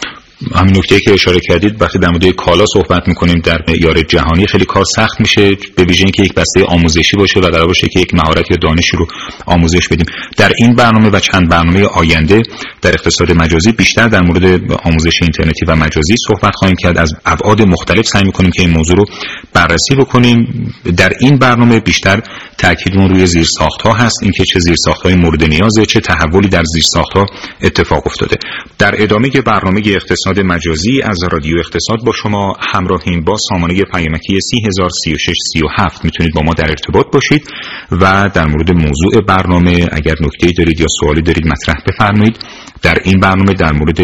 همین 0.55 0.77
نکته 0.77 0.99
که 0.99 1.13
اشاره 1.13 1.39
کردید 1.39 1.81
وقتی 1.81 1.99
در 1.99 2.09
مورد 2.09 2.29
کالا 2.29 2.65
صحبت 2.73 3.07
می‌کنیم 3.07 3.39
در 3.39 3.57
معیار 3.67 4.01
جهانی 4.01 4.47
خیلی 4.47 4.65
کار 4.65 4.83
سخت 4.95 5.19
میشه 5.19 5.57
به 5.75 5.83
ویژه 5.83 6.03
اینکه 6.03 6.23
یک 6.23 6.33
بسته 6.33 6.63
آموزشی 6.67 7.17
باشه 7.17 7.39
و 7.39 7.43
قرار 7.43 7.67
باشه 7.67 7.87
که 7.87 7.99
یک 7.99 8.13
مهارت 8.13 8.51
یا 8.51 8.57
دانشی 8.61 8.97
رو 8.97 9.07
آموزش 9.45 9.87
بدیم. 9.87 10.05
در 10.37 10.51
این 10.57 10.75
برنامه 10.75 11.09
و 11.09 11.19
چند 11.19 11.49
برنامه 11.49 11.83
آینده 11.83 12.41
در 12.81 12.93
اقتصاد 12.93 13.31
مجازی 13.31 13.71
بیشتر 13.71 14.07
در 14.07 14.21
مورد 14.21 14.71
آموزش 14.83 15.21
اینترنتی 15.21 15.65
و 15.67 15.75
مجازی 15.75 16.15
صحبت 16.27 16.55
خواهیم 16.55 16.75
کرد. 16.75 16.97
از 16.97 17.13
ابعاد 17.25 17.61
مختلف 17.61 18.07
سعی 18.07 18.23
می‌کنیم 18.23 18.51
که 18.51 18.61
این 18.61 18.71
موضوع 18.71 18.97
رو 18.97 19.05
بررسی 19.53 19.95
بکنیم. 19.97 20.71
در 20.97 21.13
این 21.19 21.37
برنامه 21.37 21.79
بیشتر 21.79 22.21
تاکیدمون 22.57 23.09
روی 23.09 23.25
زیر 23.25 23.43
ساخت 23.57 23.81
ها 23.81 23.93
هست 23.93 24.23
اینکه 24.23 24.43
چه 24.43 24.59
زیر 24.59 24.75
ساخت 24.85 25.01
های 25.01 25.15
مورد 25.15 25.43
نیازه 25.43 25.85
چه 25.85 25.99
تحولی 25.99 26.49
در 26.49 26.63
زیر 26.63 26.83
ساخت 26.93 27.13
ها 27.13 27.25
اتفاق 27.61 28.07
افتاده. 28.07 28.35
در 28.77 29.03
ادامه 29.03 29.29
برنامه 29.29 29.81
اقتصاد 29.85 30.26
مجازی 30.35 31.01
از 31.01 31.19
رادیو 31.31 31.57
اقتصاد 31.59 31.99
با 32.05 32.11
شما 32.11 32.53
همراهیم 32.73 33.21
با 33.21 33.35
سامانه 33.49 33.81
پیامکی 33.93 34.39
303637 34.41 36.05
می‌تونید 36.05 36.33
با 36.33 36.41
ما 36.41 36.53
در 36.53 36.69
ارتباط 36.69 37.05
باشید 37.13 37.49
و 37.91 38.29
در 38.33 38.47
مورد 38.47 38.71
موضوع 38.71 39.21
برنامه 39.27 39.87
اگر 39.91 40.15
نکته 40.21 40.51
دارید 40.57 40.79
یا 40.79 40.87
سوالی 40.99 41.21
دارید 41.21 41.47
مطرح 41.47 41.75
بفرمایید. 41.87 42.37
در 42.81 42.97
این 43.03 43.19
برنامه 43.19 43.53
در 43.53 43.71
مورد 43.71 43.99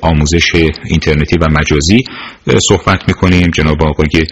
آموزش 0.00 0.54
اینترنتی 0.84 1.36
و 1.38 1.48
مجازی 1.50 1.98
صحبت 2.68 3.08
می‌کنیم. 3.08 3.50
جناب 3.50 3.82
آقای 3.82 4.26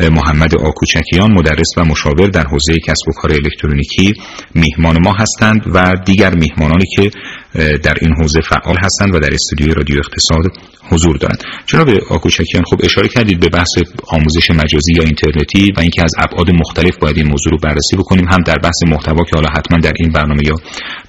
محمد 0.00 0.54
آکوچکیان 0.54 1.32
مدرس 1.32 1.68
و 1.76 1.84
مشاور 1.84 2.28
در 2.28 2.44
حوزه 2.46 2.78
کسب 2.86 3.08
و 3.08 3.12
کار 3.12 3.32
الکترونیکی 3.32 4.14
میهمان 4.54 4.98
ما 5.04 5.12
هستند 5.12 5.62
و 5.74 5.94
دیگر 6.06 6.34
میهمانانی 6.34 6.86
که 6.96 7.10
در 7.54 7.94
این 8.00 8.14
حوزه 8.20 8.40
فعال 8.40 8.76
هستند 8.84 9.14
و 9.14 9.18
در 9.18 9.34
استودیوی 9.34 9.74
رادیو 9.74 9.96
اقتصاد 9.98 10.52
حضور 10.90 11.16
دارند. 11.16 11.44
جناب 11.66 11.88
آکوچکیان 12.10 12.64
خب 12.70 12.80
اشاره 12.84 13.08
کردید 13.08 13.40
به 13.40 13.48
بحث 13.48 13.68
آموزش 14.08 14.50
مجازی 14.50 14.92
یا 14.96 15.02
اینترنتی 15.02 15.72
و 15.76 15.80
اینکه 15.80 16.02
از 16.04 16.10
ابعاد 16.18 16.50
مختلف 16.50 16.96
باید 17.00 17.16
این 17.16 17.26
موضوع 17.26 17.52
رو 17.52 17.58
بررسی 17.62 17.96
بکنیم. 17.96 18.24
هم 18.28 18.42
در 18.46 18.56
بحث 18.62 18.82
محتوا 18.86 19.24
که 19.24 19.30
حالا 19.34 19.48
حتما 19.48 19.78
در 19.78 19.92
این 19.96 20.12
برنامه 20.12 20.40
یا 20.44 20.54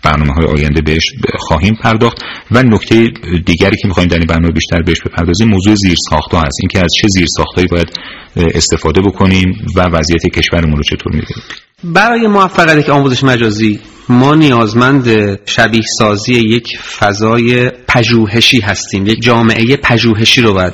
برنامه 0.04 0.34
های 0.34 0.46
آینده 0.46 0.82
بهش 0.82 1.06
خواهیم 1.40 1.76
پرداخت. 1.84 2.18
و 2.52 2.64
نکته 2.64 3.08
دیگری 3.46 3.78
که 3.82 3.88
می‌خوایم 3.88 4.10
در 4.10 4.18
این 4.18 4.28
برنامه 4.28 4.54
بیشتر 4.54 4.82
بهش 4.82 5.02
بپردازیم 5.06 5.48
موضوع 5.48 5.76
زیر 5.76 5.96
ساخت 6.10 6.34
هست. 6.34 6.58
اینکه 6.62 6.80
از 6.80 6.90
چه 7.02 7.08
زیر 7.10 7.26
ساختایی 7.38 7.68
باید 7.68 7.90
استفاده 8.36 9.02
بکنیم 9.02 9.54
و 9.76 9.82
وضعیت 9.82 10.36
کشورمون 10.36 10.78
رو 10.78 10.84
چطور 10.84 11.14
می‌بینیم؟ 11.14 11.44
برای 11.84 12.28
موفقیت 12.28 12.90
آموزش 12.90 13.24
مجازی 13.24 13.80
ما 14.10 14.36
نیازمند 14.36 15.10
شبیه 15.46 15.82
سازی 15.98 16.34
یک 16.34 16.68
فضای 16.80 17.70
پژوهشی 17.88 18.60
هستیم 18.60 19.06
یک 19.06 19.22
جامعه 19.22 19.78
پژوهشی 19.78 20.42
رو 20.42 20.54
باید 20.54 20.74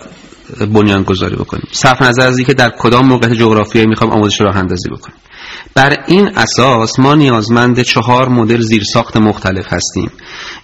بنیان 0.74 1.04
گذاری 1.04 1.36
بکنیم. 1.36 1.68
صرف 1.72 2.02
نظر 2.02 2.28
از 2.28 2.38
اینکه 2.38 2.54
در 2.54 2.70
کدام 2.80 3.08
موقعیت 3.08 3.34
جغرافیایی 3.34 3.88
می‌خوام 3.88 4.12
آموزش 4.12 4.42
راه 4.42 4.58
اندازی 4.58 4.90
بکنیم 4.90 5.18
بر 5.76 6.04
این 6.08 6.30
اساس 6.36 7.00
ما 7.00 7.16
نیازمند 7.16 7.82
چهار 7.82 8.30
مدل 8.30 8.62
زیرساخت 8.62 9.18
مختلف 9.18 9.74
هستیم. 9.74 10.12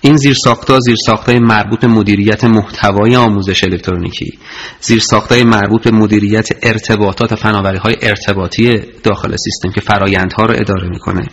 این 0.01 0.15
زیرساختها 0.15 0.79
زیرساختهای 0.79 1.39
مربوط 1.39 1.79
به 1.79 1.87
مدیریت 1.87 2.43
محتوای 2.43 3.15
آموزش 3.15 3.63
الکترونیکی 3.63 4.39
زیرساختهای 4.81 5.43
مربوط 5.43 5.83
به 5.83 5.91
مدیریت 5.91 6.49
ارتباطات 6.63 7.31
و 7.31 7.35
فناوری 7.35 7.77
های 7.77 7.95
ارتباطی 8.01 8.79
داخل 9.03 9.35
سیستم 9.35 9.71
که 9.75 9.81
فرایندها 9.81 10.45
رو 10.45 10.53
اداره 10.53 10.89
می‌کنه 10.89 11.27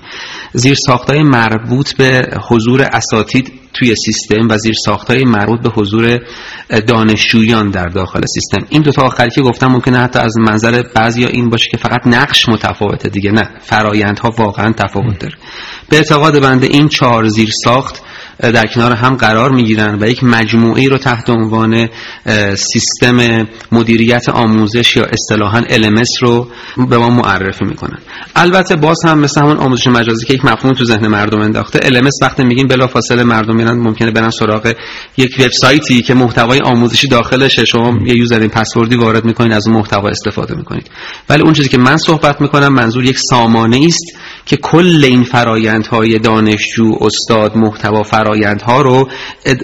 زیرساختهای 0.53 1.23
مربوط 1.23 1.97
به 1.97 2.23
حضور 2.51 2.83
اساتید 2.93 3.53
توی 3.75 3.95
سیستم 3.97 4.49
و 4.51 4.59
زیر 4.59 4.75
ساختای 4.85 5.25
مربوط 5.25 5.61
به 5.61 5.71
حضور 5.71 6.19
دانشجویان 6.87 7.71
در 7.71 7.87
داخل 7.87 8.21
سیستم. 8.35 8.67
این 8.69 8.83
دو 8.83 8.93
تا 8.93 9.03
آخری 9.03 9.31
که 9.31 9.43
گفتم 9.43 9.67
ممکنه 9.67 9.99
حتی 9.99 10.19
از 10.19 10.39
منظر 10.39 10.83
بعضی 10.95 11.25
این 11.25 11.51
باشه 11.51 11.69
که 11.71 11.77
فقط 11.77 12.01
نقش 12.07 12.49
متفاوته 12.49 13.09
دیگه 13.09 13.31
نه. 13.31 13.51
فرایندها 13.61 14.31
واقعا 14.39 14.73
تفاوت 14.73 15.19
داره. 15.19 15.35
به 15.91 15.97
اعتقاد 15.97 16.41
بنده 16.43 16.67
این 16.67 16.89
چهار 16.89 17.29
زیر 17.29 17.49
ساخت 17.65 18.03
در 18.41 18.67
کنار 18.67 18.93
هم 18.93 19.17
قرار 19.17 19.51
می‌گیرن 19.51 19.99
و 20.01 20.09
یک 20.09 20.25
مجموعه 20.25 20.89
رو 20.89 20.99
تحت 20.99 21.31
عنوان 21.31 21.89
سیستم 22.55 23.47
مدیریت 23.73 24.29
آموزش 24.29 24.97
یا 24.97 25.05
اصطلاحا 25.05 25.61
LMS 25.61 26.23
رو 26.23 26.49
به 26.89 26.99
ما 26.99 27.11
معرفی 27.11 27.65
می‌کنن. 27.65 27.99
البته 28.37 28.77
باز 28.77 28.99
هم 29.05 29.19
مثل 29.19 29.41
همون 29.41 29.57
آموزش 29.57 29.87
مجازی 29.87 30.27
که 30.27 30.35
یک 30.35 30.45
مفهوم 30.45 30.75
تو 30.75 30.85
ذهن 30.85 31.07
مردم 31.07 31.41
انداخته 31.41 31.79
LMS 31.79 32.23
وقتی 32.23 32.45
میگیم 32.45 32.67
بلافاصله 32.67 33.25
مردم 33.25 33.57
میرن 33.57 33.79
ممکنه 33.79 34.11
برن 34.11 34.31
سراغ 34.31 34.75
یک 35.17 35.37
وبسایتی 35.39 36.03
که 36.03 36.15
محتوای 36.15 36.59
آموزشی 36.65 37.09
داخلشه. 37.09 37.65
شما 37.65 37.99
یه 38.07 38.17
یوزر 38.17 38.49
پسوردی 38.49 38.97
وارد 38.97 39.25
می‌کنید 39.25 39.53
از 39.53 39.67
اون 39.67 39.77
محتوا 39.77 40.09
استفاده 40.09 40.55
می‌کنید 40.55 40.91
ولی 41.29 41.43
اون 41.43 41.53
چیزی 41.53 41.69
که 41.69 41.79
من 41.79 41.97
صحبت 41.97 42.41
می‌کنم 42.41 42.69
منظور 42.69 43.05
یک 43.05 43.19
سامانه 43.31 43.81
است 43.87 44.05
که 44.51 44.57
کل 44.57 45.05
این 45.05 45.25
فرایندهای 45.25 46.19
دانشجو 46.19 46.93
استاد 47.01 47.57
محتوا 47.57 48.03
فرایندها 48.03 48.83
رو 48.83 49.09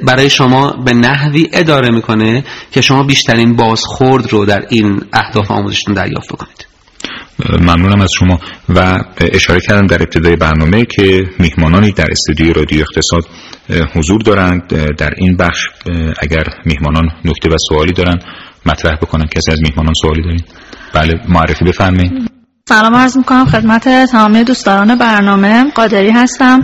برای 0.06 0.30
شما 0.30 0.70
به 0.84 0.94
نحوی 0.94 1.48
اداره 1.52 1.90
می‌کنه 1.90 2.44
که 2.72 2.80
شما 2.80 3.02
بیشترین 3.02 3.56
بازخورد 3.56 4.32
رو 4.32 4.44
در 4.44 4.62
این 4.70 5.00
اهداف 5.12 5.50
آموزشتون 5.50 5.94
دریافت 5.94 6.32
بکنید. 6.32 6.66
ممنونم 7.60 8.00
از 8.00 8.10
شما 8.18 8.40
و 8.68 8.98
اشاره 9.32 9.60
کردم 9.60 9.86
در 9.86 10.02
ابتدای 10.02 10.36
برنامه 10.36 10.84
که 10.96 11.28
میهمانانی 11.38 11.92
در 11.92 12.10
استودیوی 12.10 12.52
رادیو 12.52 12.80
اقتصاد 12.80 13.26
حضور 13.94 14.20
دارند. 14.20 14.94
در 14.96 15.10
این 15.16 15.36
بخش 15.36 15.66
اگر 16.18 16.44
میهمانان 16.64 17.10
نکته 17.24 17.48
و 17.48 17.56
سوالی 17.68 17.92
دارند 17.92 18.24
مطرح 18.66 18.96
بکنن. 18.96 19.26
کسی 19.26 19.52
از 19.52 19.58
میهمانان 19.62 19.94
سوالی 20.02 20.22
دارین؟ 20.22 20.44
بله 20.94 21.12
معرفی 21.28 21.64
بفرمایید. 21.64 22.35
سلام 22.68 22.94
عرض 22.94 23.16
می‌کنم 23.16 23.44
خدمت 23.44 23.88
تمامی 24.06 24.44
دوستداران 24.44 24.98
برنامه. 24.98 25.70
قادری 25.70 26.10
هستم. 26.10 26.60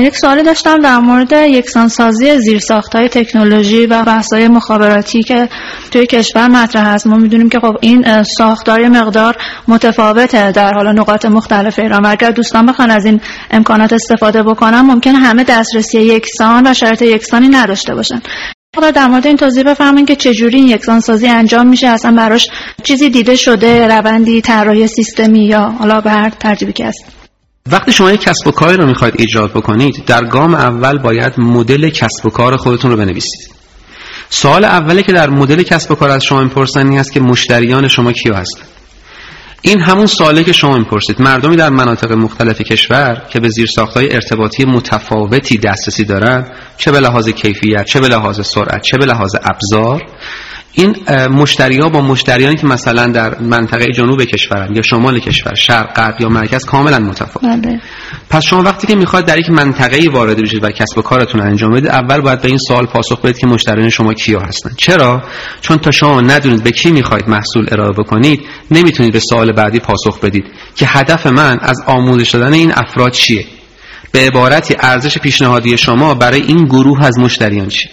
یک 0.00 0.16
سوالی 0.16 0.42
داشتم 0.42 0.78
در 0.78 0.98
مورد 0.98 1.32
یکسانسازی 1.32 2.38
زیرساخت 2.38 2.96
های 2.96 3.08
تکنولوژی 3.08 3.86
و 3.86 4.04
بحث 4.04 4.32
های 4.32 4.48
مخابراتی 4.48 5.22
که 5.22 5.48
توی 5.90 6.06
کشور 6.06 6.48
مطرح 6.48 6.86
هست 6.86 7.06
ما 7.06 7.16
می‌دونیم 7.16 7.48
که 7.48 7.58
خب 7.60 7.76
این 7.80 8.22
ساختار 8.22 8.88
مقدار 8.88 9.36
متفاوته 9.68 10.52
در 10.52 10.70
حالا 10.74 10.92
نقاط 10.92 11.26
مختلف 11.26 11.78
ایران. 11.78 12.04
و 12.04 12.10
اگر 12.10 12.30
دوستان 12.30 12.66
بخوان 12.66 12.90
از 12.90 13.06
این 13.06 13.20
امکانات 13.50 13.92
استفاده 13.92 14.42
بکنن 14.42 14.80
ممکنه 14.80 15.18
همه 15.18 15.44
دسترسی 15.44 15.98
یکسان 15.98 16.66
و 16.66 16.74
شرط 16.74 17.02
یکسانی 17.02 17.48
نداشته 17.48 17.94
باشن. 17.94 18.20
حالا 18.76 18.90
در 18.90 19.08
مورد 19.08 19.26
این 19.26 19.36
توضیح 19.36 19.62
بفرمایید 19.62 20.08
که 20.08 20.16
چجوری 20.16 20.56
این 20.56 20.68
یکسان 20.68 21.00
سازی 21.00 21.28
انجام 21.28 21.68
میشه 21.68 21.86
اصلا 21.88 22.12
براش 22.16 22.48
چیزی 22.82 23.10
دیده 23.10 23.36
شده 23.36 23.86
روندی 23.86 24.40
طراحی 24.40 24.86
سیستمی 24.86 25.46
یا 25.46 25.74
حالا 25.78 26.00
به 26.00 26.10
هر 26.10 26.30
ترتیبی 26.30 26.72
که 26.72 26.86
هست؟ 26.86 27.04
وقتی 27.72 27.92
شما 27.92 28.12
یک 28.12 28.20
کسب 28.20 28.46
و 28.46 28.50
کاری 28.50 28.76
رو 28.76 28.86
می‌خواید 28.86 29.14
ایجاد 29.18 29.50
بکنید 29.50 30.04
در 30.06 30.24
گام 30.24 30.54
اول 30.54 30.98
باید 30.98 31.32
مدل 31.38 31.88
کسب 31.88 32.26
و 32.26 32.30
کار 32.30 32.56
خودتون 32.56 32.90
رو 32.90 32.96
بنویسید. 32.96 33.50
سوال 34.30 34.64
اولی 34.64 35.02
که 35.02 35.12
در 35.12 35.30
مدل 35.30 35.62
کسب 35.62 35.90
و 35.90 35.94
کار 35.94 36.10
از 36.10 36.24
شما 36.24 36.42
می‌پرسن 36.42 36.88
این 36.88 36.98
است 36.98 37.12
که 37.12 37.20
مشتریان 37.20 37.88
شما 37.88 38.12
کیا 38.12 38.34
هستند 38.34 38.75
این 39.62 39.80
همون 39.80 40.06
سوالی 40.06 40.44
که 40.44 40.52
شما 40.52 40.78
می‌پرسید. 40.78 41.22
مردمی 41.22 41.56
در 41.56 41.70
مناطق 41.70 42.12
مختلف 42.12 42.60
کشور 42.60 43.22
که 43.30 43.40
به 43.40 43.48
زیر 43.48 43.66
ساختهای 43.66 44.14
ارتباطی 44.14 44.64
متفاوتی 44.64 45.58
دسترسی 45.58 46.04
دارند 46.04 46.52
چه 46.76 46.92
به 46.92 47.00
لحاظ 47.00 47.28
کیفیت 47.28 47.84
چه 47.84 48.00
به 48.00 48.08
لحاظ 48.08 48.40
سرعت 48.46 48.82
چه 48.82 48.98
به 48.98 49.04
لحاظ 49.06 49.34
ابزار 49.42 50.02
این 50.78 50.96
مشتری 51.28 51.78
ها 51.78 51.88
با 51.88 52.00
مشتریانی 52.00 52.56
که 52.56 52.66
مثلا 52.66 53.06
در 53.06 53.38
منطقه 53.38 53.86
جنوب 53.86 54.24
کشورن 54.24 54.74
یا 54.76 54.82
شمال 54.82 55.18
کشور 55.18 55.54
شرق 55.54 55.94
غرب 55.94 56.20
یا 56.20 56.28
مرکز 56.28 56.64
کاملا 56.64 56.98
متفاوت. 56.98 57.44
بله. 57.44 57.80
پس 58.30 58.44
شما 58.44 58.62
وقتی 58.62 58.86
که 58.86 58.94
می‌خواد 58.94 59.24
در 59.24 59.38
یک 59.38 59.50
منطقه 59.50 60.10
وارد 60.10 60.42
بشید 60.42 60.64
و 60.64 60.70
کسب 60.70 60.98
و 60.98 61.02
کارتون 61.02 61.40
انجام 61.40 61.70
بدید 61.70 61.88
اول 61.88 62.20
باید 62.20 62.40
به 62.40 62.48
این 62.48 62.58
سوال 62.58 62.86
پاسخ 62.86 63.20
بدید 63.20 63.38
که 63.38 63.46
مشتریان 63.46 63.90
شما 63.90 64.14
کیا 64.14 64.40
هستن. 64.40 64.70
چرا؟ 64.76 65.22
چون 65.60 65.76
تا 65.76 65.90
شما 65.90 66.20
ندونید 66.20 66.62
به 66.62 66.70
کی 66.70 66.92
می‌خواید 66.92 67.28
محصول 67.28 67.66
ارائه 67.70 67.92
بکنید 67.92 68.40
نمی‌تونید 68.70 69.12
به 69.12 69.20
سوال 69.20 69.52
بعدی 69.52 69.78
پاسخ 69.78 70.20
بدید 70.20 70.44
که 70.74 70.86
هدف 70.88 71.26
من 71.26 71.58
از 71.62 71.82
آموزش 71.86 72.30
دادن 72.30 72.52
این 72.52 72.72
افراد 72.74 73.12
چیه. 73.12 73.44
به 74.12 74.18
عبارتی 74.18 74.76
ارزش 74.80 75.18
پیشنهادی 75.18 75.78
شما 75.78 76.14
برای 76.14 76.40
این 76.40 76.64
گروه 76.64 77.04
از 77.04 77.18
مشتریان 77.18 77.68
چیه. 77.68 77.90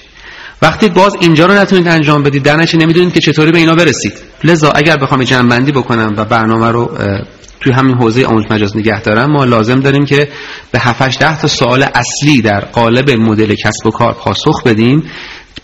وقتی 0.64 0.90
باز 0.90 1.16
اینجا 1.20 1.46
رو 1.46 1.54
نتونید 1.54 1.88
انجام 1.88 2.24
بدید 2.24 2.44
در 2.44 2.56
نتیجه 2.56 2.84
نمی‌دونید 2.84 3.14
که 3.14 3.20
چطوری 3.20 3.52
به 3.52 3.58
اینا 3.58 3.76
برسید. 3.76 4.14
لذا 4.44 4.72
اگر 4.76 4.98
بخوام 4.98 5.24
جنبندی 5.24 5.72
بکنم 5.72 6.14
و 6.18 6.26
برنامه 6.26 6.72
رو 6.72 6.98
توی 7.62 7.74
همین 7.74 7.96
حوزه 7.96 8.26
آموزش 8.26 8.52
مجاز 8.52 8.78
نگه 8.78 9.02
دارم 9.02 9.32
ما 9.32 9.44
لازم 9.44 9.80
داریم 9.80 10.06
که 10.06 10.30
به 10.72 10.80
7 10.80 11.20
ده 11.20 11.42
تا 11.42 11.48
سوال 11.48 11.86
اصلی 11.96 12.42
در 12.42 12.60
قالب 12.60 13.12
مدل 13.12 13.56
کسب 13.56 13.86
و 13.86 13.92
کار 13.92 14.14
پاسخ 14.14 14.64
بدیم. 14.64 15.04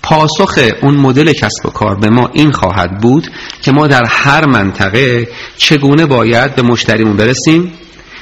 پاسخ 0.03 0.59
اون 0.81 0.95
مدل 0.95 1.33
کسب 1.33 1.65
و 1.65 1.69
کار 1.69 1.95
به 1.95 2.09
ما 2.09 2.29
این 2.33 2.51
خواهد 2.51 3.01
بود 3.01 3.27
که 3.61 3.71
ما 3.71 3.87
در 3.87 4.03
هر 4.07 4.45
منطقه 4.45 5.27
چگونه 5.57 6.05
باید 6.05 6.55
به 6.55 6.61
مشتریمون 6.61 7.17
برسیم. 7.17 7.71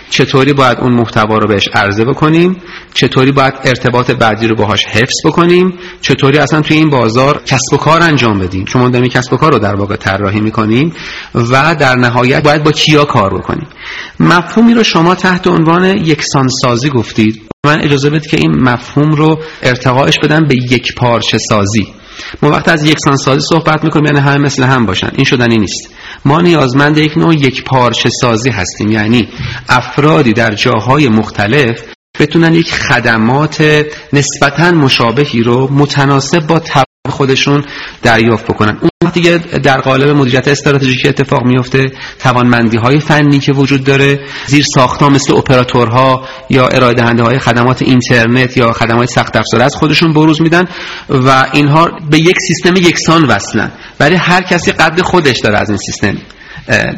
چطوری 0.09 0.53
باید 0.53 0.77
اون 0.77 0.93
محتوا 0.93 1.37
رو 1.37 1.47
بهش 1.47 1.69
عرضه 1.73 2.05
بکنیم؟ 2.05 2.55
چطوری 2.93 3.31
باید 3.31 3.53
ارتباط 3.63 4.11
بعدی 4.11 4.47
رو 4.47 4.55
باهاش 4.55 4.85
حفظ 4.85 5.15
بکنیم؟ 5.25 5.73
چطوری 6.01 6.37
اصلا 6.37 6.61
توی 6.61 6.77
این 6.77 6.89
بازار 6.89 7.41
کسب 7.45 7.73
و 7.73 7.77
کار 7.77 8.01
انجام 8.01 8.39
بدیم؟ 8.39 8.65
چون 8.65 8.91
داریم 8.91 9.09
کسب 9.09 9.33
و 9.33 9.37
کار 9.37 9.51
رو 9.51 9.59
در 9.59 9.75
واقع 9.75 9.95
طراحی 9.95 10.39
می‌کنیم 10.39 10.93
و 11.35 11.75
در 11.79 11.95
نهایت 11.95 12.43
باید 12.43 12.63
با 12.63 12.71
کیا 12.71 13.05
کار 13.05 13.37
بکنیم؟ 13.37 13.67
مفهومی 14.19 14.73
رو 14.73 14.83
شما 14.83 15.15
تحت 15.15 15.47
عنوان 15.47 15.85
یکسانسازی 15.85 16.89
گفتید. 16.89 17.41
من 17.65 17.81
اجازه 17.81 18.09
بدید 18.09 18.27
که 18.27 18.37
این 18.37 18.51
مفهوم 18.51 19.11
رو 19.11 19.39
ارتقاش 19.63 20.19
بدم 20.19 20.47
به 20.47 20.55
یک 20.55 20.95
پارچه 20.95 21.37
سازی 21.37 21.87
ما 22.41 22.49
وقت 22.49 22.69
از 22.69 22.83
یکسانسازی 22.83 23.41
صحبت 23.49 23.83
می‌کنیم 23.83 24.05
یعنی 24.05 24.19
همه 24.19 24.37
مثل 24.37 24.63
هم 24.63 24.85
باشن. 24.85 25.11
این 25.15 25.25
شدنی 25.25 25.57
نیست. 25.57 25.89
ما 26.25 26.41
نیازمند 26.41 26.97
یک 26.97 27.17
نوع 27.17 27.35
یک 27.35 27.63
پارچه 27.63 28.09
سازی 28.21 28.49
هستیم. 28.49 28.91
یعنی 28.91 29.27
افرادی 29.69 30.33
در 30.33 30.55
جاهای 30.55 31.09
مختلف 31.09 31.81
بتونن 32.19 32.53
یک 32.53 32.73
خدمات 32.73 33.85
نسبتا 34.13 34.71
مشابهی 34.71 35.43
رو 35.43 35.67
متناسب 35.73 36.47
با 36.47 36.59
خودشون 37.09 37.65
دریافت 38.03 38.45
بکنن. 38.45 38.77
اون 38.81 39.11
دیگه 39.13 39.37
در 39.37 39.77
قالب 39.77 40.09
مدیریت 40.09 40.47
استراتژیک 40.47 41.05
اتفاق 41.05 41.43
میفته 41.43 41.91
توانمندی 42.19 42.77
های 42.77 42.99
فنی 42.99 43.39
که 43.39 43.53
وجود 43.53 43.83
داره 43.83 44.19
زیر 44.45 44.63
ساختها 44.75 45.09
مثل 45.09 45.33
اپراتورها 45.33 46.27
یا 46.49 46.67
ارائه 46.67 46.93
دهنده 46.93 47.23
های 47.23 47.39
خدمات 47.39 47.81
اینترنت 47.81 48.57
یا 48.57 48.71
خدمات 48.71 49.09
سخت 49.09 49.35
افزار 49.35 49.61
از 49.61 49.75
خودشون 49.75 50.13
بروز 50.13 50.41
میدن 50.41 50.67
و 51.09 51.45
اینها 51.53 51.91
به 52.09 52.19
یک 52.19 52.35
سیستم 52.47 52.75
یکسان 52.75 53.25
وصلن. 53.25 53.71
ولی 53.99 54.15
هر 54.15 54.41
کسی 54.41 54.71
قد 54.71 55.01
خودش 55.01 55.39
داره 55.39 55.57
از 55.57 55.69
این 55.69 55.77
سیستم 55.77 56.17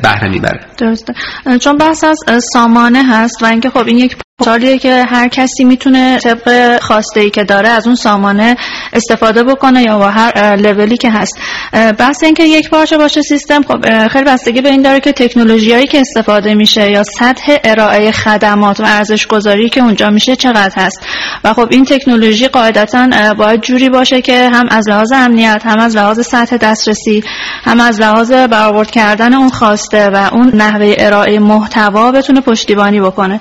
بهره 0.04 0.30
می‌بره. 0.30 0.60
درسته. 0.78 1.14
چون 1.62 1.78
بحث 1.78 2.04
از 2.04 2.44
سامانه 2.54 3.04
هست 3.10 3.44
و 3.44 3.46
اینکه 3.46 3.70
خب 3.70 3.88
این 3.88 3.98
یک 3.98 4.16
پورتالیه 4.38 4.78
که 4.78 5.04
هر 5.10 5.28
کسی 5.28 5.64
می‌تونه 5.64 6.18
طبق 6.18 6.80
خواسته 6.82 7.20
ای 7.20 7.30
که 7.30 7.44
داره 7.44 7.70
از 7.70 7.86
اون 7.86 7.96
سامانه 7.96 8.56
استفاده 8.94 9.44
بکنه 9.44 9.82
یا 9.82 9.98
با 9.98 10.10
هر 10.10 10.56
لولی 10.56 10.98
که 10.98 11.10
هست. 11.10 11.40
بحث 11.74 12.24
اینکه 12.24 12.44
یک 12.44 12.70
پارچه 12.70 12.98
باشه 12.98 13.22
سیستم 13.22 13.62
خب 13.62 14.08
خیلی 14.08 14.26
بستگی 14.26 14.62
به 14.62 14.70
این 14.70 14.82
داره 14.82 15.00
که 15.00 15.12
تکنولوژیایی 15.12 15.88
که 15.88 16.00
استفاده 16.00 16.54
میشه 16.54 16.92
یا 16.92 17.04
سطح 17.04 17.58
ارائه 17.64 18.12
خدمات 18.12 18.80
و 18.80 18.84
ارزش 18.86 19.28
گذاری 19.28 19.70
که 19.70 19.82
اونجا 19.82 20.10
میشه 20.10 20.36
چقدر 20.36 20.74
هست. 20.76 21.06
و 21.44 21.54
خب 21.54 21.68
این 21.70 21.86
تکنولوژی 21.86 22.48
قاعدتا 22.48 23.34
باید 23.38 23.62
جوری 23.62 23.90
باشه 23.90 24.22
که 24.22 24.50
هم 24.50 24.66
از 24.72 24.90
لحاظ 24.90 25.12
امنیت 25.12 25.62
هم 25.66 25.80
از 25.80 25.96
لحاظ 25.96 26.20
سطح 26.20 26.58
دسترسی 26.58 27.24
هم 27.64 27.80
از 27.80 28.02
لحاظ 28.02 28.32
برآورد 28.32 28.92
کردن 28.92 29.34
اون 29.34 29.50
خواسته 29.50 30.10
و 30.10 30.30
اون 30.34 30.52
نحوه 30.56 30.96
ارائه 30.98 31.40
محتوا 31.40 32.12
بتونه 32.12 32.42
پشتیبانی 32.42 33.00
بکنه. 33.00 33.40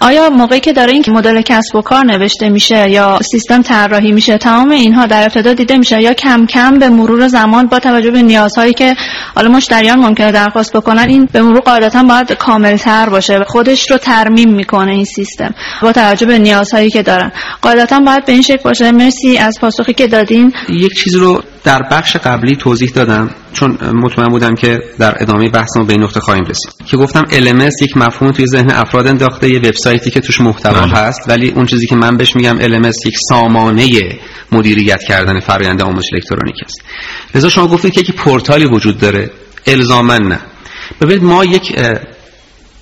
آیا 0.00 0.30
موقعی 0.30 0.60
که 0.60 0.72
داره 0.72 0.92
این 0.92 1.04
مدل 1.08 1.42
کسب 1.42 1.76
و 1.76 1.80
کار 1.82 2.04
نوشته 2.04 2.48
میشه 2.48 2.90
یا 2.90 3.18
سیستم 3.30 3.62
طراحی 3.62 4.12
میشه 4.12 4.38
تمام 4.38 4.70
اینها 4.90 5.06
در 5.06 5.22
ابتدا 5.22 5.52
دیده 5.52 5.78
میشه 5.78 6.02
یا 6.02 6.14
کم 6.14 6.46
کم 6.46 6.78
به 6.78 6.88
مرور 6.88 7.28
زمان 7.28 7.66
با 7.66 7.78
توجه 7.78 8.10
به 8.10 8.22
نیازهایی 8.22 8.72
که 8.74 8.96
حالا 9.34 9.48
مشتریان 9.48 9.98
ممکنه 9.98 10.32
درخواست 10.32 10.76
بکنن 10.76 11.08
این 11.08 11.28
به 11.32 11.42
مرور 11.42 11.60
قاعدتا 11.60 12.02
باید 12.02 12.32
کاملتر 12.32 13.08
باشه 13.08 13.44
خودش 13.46 13.90
رو 13.90 13.96
ترمیم 13.96 14.54
می‌کنه 14.54 14.92
این 14.92 15.04
سیستم 15.04 15.54
با 15.82 15.92
توجه 15.92 16.26
به 16.26 16.38
نیازهایی 16.38 16.90
که 16.90 17.02
دارن. 17.02 17.32
قاعدتا 17.62 18.00
باید 18.00 18.24
به 18.24 18.32
این 18.32 18.42
شکل 18.42 18.62
باشه. 18.64 18.92
مرسی 18.92 19.38
از 19.38 19.58
پاسخی 19.60 19.92
که 19.92 20.06
دادین. 20.06 20.52
یک 20.68 20.94
چیز 20.94 21.14
رو 21.14 21.42
در 21.64 21.82
بخش 21.90 22.16
قبلی 22.16 22.56
توضیح 22.56 22.90
دادم 22.90 23.30
چون 23.52 23.78
مطمئن 23.94 24.28
بودم 24.28 24.54
که 24.54 24.78
در 24.98 25.22
ادامه 25.22 25.48
بحثمون 25.48 25.86
به 25.86 25.92
این 25.92 26.02
نقطه 26.02 26.20
خواهیم 26.20 26.44
رسید 26.44 26.70
که 26.86 26.96
گفتم 26.96 27.22
LMS 27.22 27.82
یک 27.82 27.96
مفهوم 27.96 28.32
توی 28.32 28.46
ذهن 28.46 28.70
افراد 28.70 29.06
انداخته 29.06 29.50
یه 29.50 29.58
وبسایتی 29.58 30.10
که 30.10 30.20
توش 30.20 30.40
محتوا 30.40 30.86
بله. 30.86 30.92
هست 30.92 31.20
ولی 31.28 31.50
اون 31.50 31.66
چیزی 31.66 31.86
که 31.86 31.96
من 31.96 32.16
بهش 32.16 32.36
میگم 32.36 32.58
LMS 32.58 33.06
یک 33.06 33.14
سامانه 33.28 33.88
مدیریت 34.52 35.02
کردن 35.02 35.40
فرآیند 35.40 35.82
آموزش 35.82 36.08
الکترونیک 36.12 36.56
است. 36.64 36.82
لذا 37.34 37.48
شما 37.48 37.66
گفتید 37.66 37.92
که 37.92 38.00
یک 38.00 38.12
پورتالی 38.12 38.64
وجود 38.64 38.98
داره. 38.98 39.30
الزاما 39.66 40.18
نه. 40.18 40.40
ببینید 41.00 41.22
ما 41.22 41.44
یک 41.44 41.72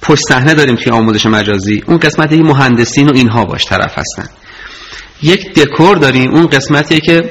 پشت 0.02 0.22
صحنه 0.28 0.54
داریم 0.54 0.76
توی 0.76 0.92
آموزش 0.92 1.26
مجازی. 1.26 1.82
اون 1.86 1.98
قسمت 1.98 2.32
مهندسین 2.32 3.08
و 3.08 3.12
اینها 3.14 3.44
باش 3.44 3.64
طرف 3.64 3.98
هستن. 3.98 4.28
یک 5.22 5.54
دکور 5.54 5.96
داریم 5.96 6.35
اون 6.35 6.46
قسمتی 6.46 7.00
که 7.00 7.31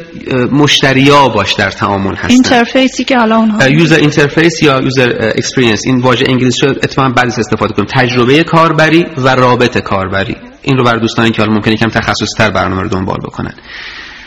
مشتریا 0.52 1.28
باش 1.28 1.54
در 1.54 1.72
تعامل 1.72 2.16
هستن. 2.16 2.30
interface 2.30 2.96
ی 2.96 3.04
که 3.04 3.18
حالا 3.18 3.38
اونها 3.38 3.68
user 3.68 3.96
interface 3.96 4.64
یا 4.64 4.82
user 4.82 5.32
experience 5.36 5.82
این 5.86 6.02
واژه 6.02 6.26
انگلیسی 6.30 6.66
رو 6.66 6.72
اتفاقا 6.72 7.10
بعد 7.10 7.28
استفاده 7.28 7.74
کنیم. 7.74 7.88
تجربه 7.94 8.44
کاربری 8.44 9.06
و 9.18 9.36
رابط 9.36 9.78
کاربری. 9.78 10.36
این 10.62 10.78
رو 10.78 10.84
برای 10.84 11.00
دوستانی 11.00 11.32
که 11.32 11.42
حالا 11.42 11.54
ممکنه 11.54 11.74
یکم 11.74 11.90
تخصصی 11.90 12.26
تر 12.38 12.50
برنامه 12.50 12.82
رو 12.82 12.90
دنبال 12.90 13.18
بکنن. 13.18 13.54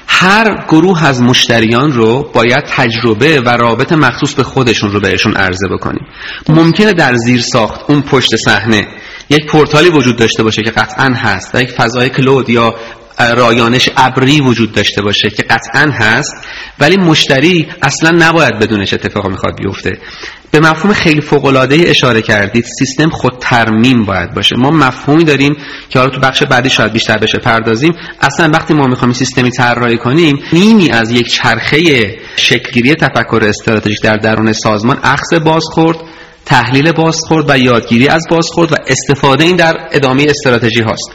هر 0.07 0.65
گروه 0.69 1.05
از 1.05 1.23
مشتریان 1.23 1.93
رو 1.93 2.31
باید 2.35 2.65
تجربه 2.67 3.41
و 3.41 3.49
رابط 3.49 3.93
مخصوص 3.93 4.35
به 4.35 4.43
خودشون 4.43 4.93
رو 4.93 5.01
بهشون 5.01 5.37
عرضه 5.37 5.69
بکنیم. 5.69 6.07
ممکنه 6.49 6.93
در 6.93 7.15
زیر 7.15 7.41
ساخت 7.41 7.81
اون 7.89 8.03
پشت 8.03 8.37
صحنه 8.37 8.89
یک 9.31 9.47
پورتالی 9.47 9.89
وجود 9.89 10.17
داشته 10.17 10.43
باشه 10.43 10.63
که 10.63 10.71
قطعا 10.71 11.09
هست 11.15 11.55
و 11.55 11.63
یک 11.63 11.71
فضای 11.71 12.09
کلود 12.09 12.51
یا 12.51 12.75
رایانش 13.21 13.89
ابری 13.97 14.41
وجود 14.41 14.73
داشته 14.73 15.03
باشه 15.03 15.31
که 15.31 15.43
قطعا 15.43 15.91
هست 15.93 16.47
ولی 16.81 16.97
مشتری 16.97 17.69
اصلا 17.83 18.11
نباید 18.11 18.59
بدونش 18.59 18.95
اتفاق 18.95 19.27
می‌خواد 19.27 19.57
بیفته. 19.57 19.99
به 20.51 20.61
مفهوم 20.61 20.93
خیلی 20.93 21.21
فوق 21.21 21.69
اشاره 21.71 22.23
کردید 22.23 22.65
سیستم 22.79 23.11
خود 23.11 23.33
ترمیم 23.41 24.05
باید 24.05 24.35
باشه. 24.35 24.57
ما 24.59 24.71
مفهومی 24.71 25.25
داریم 25.25 25.57
که 25.89 25.99
حالا 25.99 26.11
تو 26.11 26.21
بخش 26.21 26.43
بعدی 26.43 26.71
شاید 26.71 26.93
بیشتر 26.93 27.19
بشه 27.19 27.39
پردازیم. 27.39 27.95
اصلا 28.21 28.51
وقتی 28.55 28.75
ما 28.75 28.87
می‌خوایم 28.87 29.13
سیستمی 29.13 29.51
طراحی 29.51 29.97
کنیم 29.97 30.43
نیمی 30.53 30.91
از 30.91 31.11
یک 31.11 31.29
چرخه 31.29 31.79
شکلگیری 32.37 32.95
تفکر 32.95 33.41
استراتژیک 33.45 34.03
در 34.03 34.17
درون 34.17 34.53
سازمان 34.53 34.99
اخذ 35.03 35.35
بازخورد 35.45 35.99
تحلیل 36.47 36.93
بازخورد 36.93 37.51
و 37.51 37.59
یادگیری 37.59 38.09
از 38.09 38.27
بازخورد 38.31 38.73
و 38.73 38.77
استفاده 38.87 39.45
این 39.45 39.57
در 39.57 39.89
ادامه 39.93 40.27
استراتژی 40.29 40.83
هاست. 40.83 41.13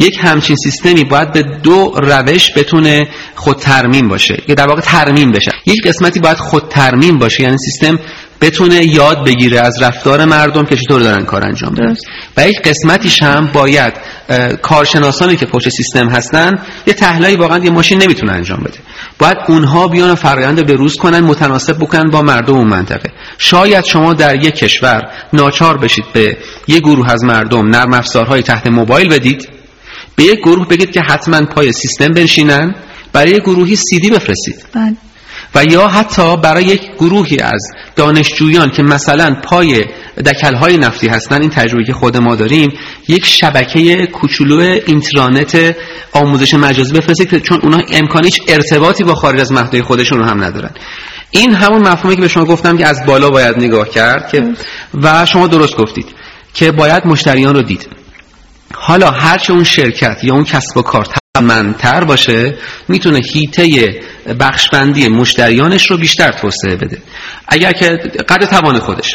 یک 0.00 0.18
همچین 0.20 0.56
سیستمی 0.56 1.04
باید 1.04 1.32
به 1.32 1.42
دو 1.42 1.94
روش 1.96 2.52
بتونه 2.56 3.08
خود 3.34 3.56
ترمیم 3.56 4.08
باشه 4.08 4.42
یا 4.48 4.54
در 4.54 4.66
واقع 4.66 4.80
ترمیم 4.80 5.32
بشه. 5.32 5.50
یک 5.66 5.82
قسمتی 5.86 6.20
باید 6.20 6.36
خود 6.36 6.68
ترمیم 6.68 7.18
باشه 7.18 7.42
یعنی 7.42 7.56
سیستم 7.58 7.98
بتونه 8.40 8.84
یاد 8.84 9.26
بگیره 9.26 9.60
از 9.60 9.82
رفتار 9.82 10.24
مردم 10.24 10.64
که 10.64 10.76
چطور 10.76 11.00
دارن 11.00 11.24
کار 11.24 11.44
انجام 11.44 11.74
بدن. 11.74 11.94
و 12.36 12.48
یک 12.48 12.62
قسمتیش 12.62 13.22
هم 13.22 13.50
باید 13.52 13.94
کارشناسانی 14.62 15.36
که 15.36 15.46
پشت 15.46 15.68
سیستم 15.68 16.08
هستن 16.08 16.58
یه 16.86 16.94
تحلیلی 16.94 17.36
واقعا 17.36 17.58
یه 17.58 17.70
ماشین 17.70 18.02
نمی‌تونه 18.02 18.32
انجام 18.32 18.60
بده. 18.60 18.78
باید 19.18 19.36
اونها 19.48 19.88
بیان 19.88 20.10
و 20.10 20.14
فرآیند 20.14 20.66
به 20.66 20.74
روز 20.74 20.96
کنن 20.96 21.20
متناسب 21.20 21.76
بکنن 21.78 22.10
با 22.10 22.22
مردم 22.22 22.54
اون 22.54 22.68
منطقه. 22.68 23.10
شاید 23.38 23.84
شما 23.84 24.14
در 24.14 24.44
یک 24.44 24.54
کشور 24.54 25.02
ناچار 25.32 25.78
بشید 25.78 26.04
به 26.12 26.36
یه 26.68 26.80
گروه 26.80 27.10
از 27.10 27.24
مردم 27.24 27.66
نرم 27.66 27.94
افزارهای 27.94 28.42
تحت 28.42 28.66
موبایل 28.66 29.08
بدید. 29.08 29.59
به 30.20 30.26
یک 30.26 30.38
گروه 30.38 30.68
بگید 30.68 30.90
که 30.90 31.00
حتما 31.00 31.46
پای 31.46 31.72
سیستم 31.72 32.08
بنشینن 32.08 32.74
برای 33.12 33.40
گروهی 33.40 33.76
سیدی 33.76 34.10
بفرستید. 34.10 34.64
بله. 34.74 34.96
و 35.54 35.64
یا 35.64 35.88
حتی 35.88 36.36
برای 36.36 36.64
یک 36.64 36.80
گروهی 36.98 37.38
از 37.38 37.62
دانشجویان 37.96 38.70
که 38.70 38.82
مثلا 38.82 39.36
پای 39.44 39.84
دکلهای 40.26 40.76
نفتی 40.76 41.08
هستن 41.08 41.40
این 41.40 41.50
تجربه 41.50 41.84
که 41.84 41.92
خود 41.92 42.16
ما 42.16 42.36
داریم 42.36 42.72
یک 43.08 43.26
شبکه 43.26 44.06
کوچولو 44.06 44.60
اینترنت 44.86 45.76
آموزش 46.12 46.54
مجازی 46.54 46.92
بفرستید 46.92 47.42
چون 47.42 47.60
اونا 47.62 47.80
امکان 47.92 48.24
هیچ 48.24 48.42
ارتباطی 48.48 49.04
با 49.04 49.14
خارج 49.14 49.40
از 49.40 49.52
محدوده 49.52 49.82
خودشون 49.82 50.18
رو 50.18 50.24
هم 50.24 50.44
ندارن. 50.44 50.70
این 51.30 51.54
همون 51.54 51.88
مفهومی 51.88 52.16
که 52.16 52.22
به 52.22 52.28
شما 52.28 52.44
گفتم 52.44 52.76
که 52.76 52.86
از 52.86 53.06
بالا 53.06 53.30
باید 53.30 53.56
نگاه 53.58 53.88
کرد 53.88 54.32
که 54.32 54.42
و 54.94 55.26
شما 55.26 55.46
درست 55.46 55.76
گفتید 55.76 56.06
که 56.54 56.72
باید 56.72 57.06
مشتریان 57.06 57.54
رو 57.54 57.62
دید. 57.62 57.99
حالا 58.74 59.10
هرچه 59.10 59.52
اون 59.52 59.64
شرکت 59.64 60.24
یا 60.24 60.34
اون 60.34 60.44
کسب 60.44 60.76
و 60.76 60.82
کار 60.82 61.06
منتر 61.42 62.04
باشه 62.04 62.54
می‌تونه 62.88 63.20
هیته 63.32 63.68
بخشبندی 64.40 65.08
مشتریانش 65.08 65.90
رو 65.90 65.98
بیشتر 65.98 66.32
توسعه 66.32 66.76
بده. 66.76 66.98
اگر 67.48 67.72
که 67.72 67.88
قدر 68.28 68.46
توان 68.46 68.78
خودش. 68.78 69.10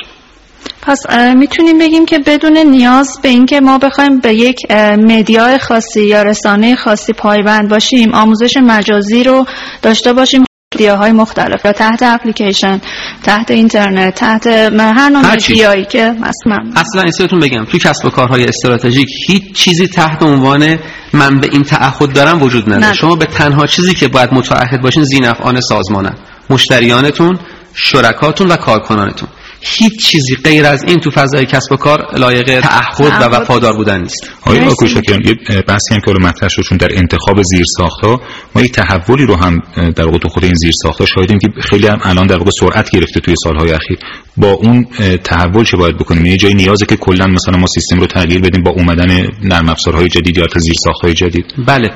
پس 0.81 0.99
می‌تونیم 1.35 1.77
بگیم 1.79 2.05
که 2.05 2.19
بدون 2.19 2.57
نیاز 2.57 3.19
به 3.23 3.29
اینکه 3.29 3.61
ما 3.61 3.77
بخوایم 3.77 4.19
به 4.19 4.33
یک 4.33 4.71
مدیا 4.97 5.57
خاصی 5.57 6.03
یا 6.03 6.21
رسانه 6.21 6.75
خاصی 6.75 7.13
پایبند 7.13 7.69
باشیم 7.69 8.13
آموزش 8.13 8.57
مجازی 8.57 9.23
رو 9.23 9.45
داشته 9.81 10.13
باشیم. 10.13 10.45
های 10.81 11.11
مختلف 11.11 11.65
یا 11.65 11.71
تحت 11.71 12.03
اپلیکیشن 12.03 12.81
تحت 13.23 13.51
اینترنت 13.51 14.15
تحت 14.15 14.47
هر 14.47 15.09
نوع 15.09 15.33
مدیایی 15.33 15.85
که 15.85 16.13
مثلا 16.19 16.71
اصلا 16.75 17.03
این 17.19 17.39
بگم 17.39 17.65
تو 17.65 17.77
کسب 17.77 18.05
و 18.05 18.09
کارهای 18.09 18.45
استراتژیک 18.45 19.09
هیچ 19.27 19.53
چیزی 19.53 19.87
تحت 19.87 20.23
عنوان 20.23 20.77
من 21.13 21.39
به 21.39 21.47
این 21.51 21.63
تعهد 21.63 22.13
دارم 22.13 22.41
وجود 22.41 22.73
نداره. 22.73 22.93
شما 22.93 23.15
به 23.15 23.25
تنها 23.25 23.65
چیزی 23.65 23.93
که 23.93 24.07
باید 24.07 24.33
متعهد 24.33 24.81
باشین 24.81 25.03
زینفعان 25.03 25.61
سازمانن. 25.61 26.15
مشتریانتون 26.49 27.39
شرکاتون 27.73 28.47
و 28.47 28.55
کارکنانتون. 28.55 29.29
هیچ 29.61 30.05
چیزی 30.05 30.35
غیر 30.35 30.65
از 30.65 30.83
این 30.83 30.99
تو 30.99 31.11
فضای 31.11 31.45
کسب 31.45 31.71
و 31.71 31.75
کار 31.75 31.99
لایق 32.17 32.61
تعهد 32.61 33.21
و 33.21 33.35
وفادار 33.35 33.73
بودن 33.73 34.01
نیست. 34.01 34.31
آقای 34.41 34.59
آکوشکیان 34.59 35.21
یه 35.25 35.61
بحثی 35.61 35.93
هم 35.93 35.99
که 36.05 36.11
رو 36.11 36.27
مطرح 36.27 36.49
شد 36.49 36.61
چون 36.61 36.77
در 36.77 36.89
انتخاب 36.91 37.43
زیر 37.43 37.65
ها 38.03 38.21
ما 38.55 38.61
یک 38.61 38.71
تحولی 38.71 39.25
رو 39.25 39.35
هم 39.35 39.61
در 39.95 40.05
واقع 40.05 40.17
تو 40.17 40.29
خود 40.29 40.43
این 40.43 40.55
زیر 40.55 40.73
ها 40.99 41.05
شاهدیم 41.05 41.39
که 41.39 41.47
خیلی 41.61 41.87
هم 41.87 41.99
الان 42.03 42.27
در 42.27 42.37
واقع 42.37 42.51
سرعت 42.59 42.89
گرفته 42.89 43.19
توی 43.19 43.35
سالهای 43.43 43.71
اخیر. 43.71 43.97
با 44.37 44.51
اون 44.51 44.85
تحول 45.23 45.63
چه 45.63 45.77
باید 45.77 45.97
بکنیم؟ 45.97 46.25
یه 46.25 46.37
جای 46.37 46.53
نیازه 46.53 46.85
که 46.85 46.95
کلا 46.95 47.27
مثلا 47.27 47.57
ما 47.57 47.67
سیستم 47.67 47.99
رو 47.99 48.07
تغییر 48.07 48.41
بدیم 48.41 48.63
با 48.63 48.71
اومدن 48.71 49.27
نرم 49.43 49.69
افزارهای 49.69 50.07
جدید 50.07 50.37
یا 50.37 50.47
زیر 50.55 50.73
های 51.03 51.13
جدید. 51.13 51.45
بله. 51.67 51.91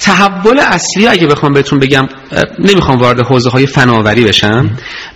تحول 0.00 0.60
اصلی 0.60 1.06
اگه 1.06 1.26
بخوام 1.26 1.52
بهتون 1.52 1.78
بگم 1.78 2.08
نمی‌خوام 2.58 2.98
وارد 2.98 3.20
حوزه 3.20 3.50
های 3.50 3.66
فناوری 3.66 4.24
بشم 4.24 4.70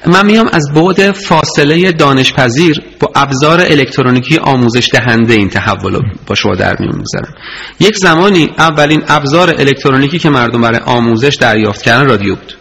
من 0.06 0.26
میام 0.26 0.48
از 0.52 0.64
بعد 0.74 1.12
فاصله 1.12 1.92
دانشپذیر 1.92 2.82
با 3.00 3.10
ابزار 3.14 3.60
الکترونیکی 3.60 4.36
آموزش 4.38 4.88
دهنده 4.92 5.34
این 5.34 5.48
تحول 5.48 6.00
با 6.26 6.34
شما 6.34 6.54
در 6.54 6.76
میون 6.80 6.96
می‌ذارم 6.96 7.34
یک 7.80 7.96
زمانی 7.96 8.50
اولین 8.58 9.02
ابزار 9.08 9.54
الکترونیکی 9.58 10.18
که 10.18 10.30
مردم 10.30 10.60
برای 10.60 10.80
آموزش 10.84 11.36
دریافت 11.40 11.82
کردن 11.82 12.08
رادیو 12.08 12.34
بود. 12.34 12.54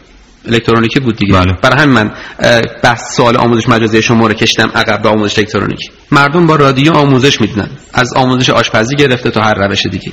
الکترونیکی 0.47 0.99
بود 0.99 1.15
دیگه. 1.15 1.33
بله. 1.33 1.53
برای 1.61 1.81
همین 1.81 1.95
من 1.95 2.11
بحث 2.83 3.15
سوال 3.15 3.37
آموزش 3.37 3.69
مجازی 3.69 4.01
شما 4.01 4.27
رو 4.27 4.33
کشتم 4.33 4.71
عقب 4.75 5.01
به 5.01 5.09
آموزش 5.09 5.39
الکترونیکی. 5.39 5.89
مردم 6.11 6.47
با 6.47 6.55
رادیو 6.55 6.93
آموزش 6.93 7.41
می‌دونن. 7.41 7.69
از 7.93 8.13
آموزش 8.15 8.49
آشپزی 8.49 8.95
گرفته 8.95 9.29
تا 9.29 9.41
هر 9.41 9.53
روش 9.53 9.85
دیگه. 9.85 10.11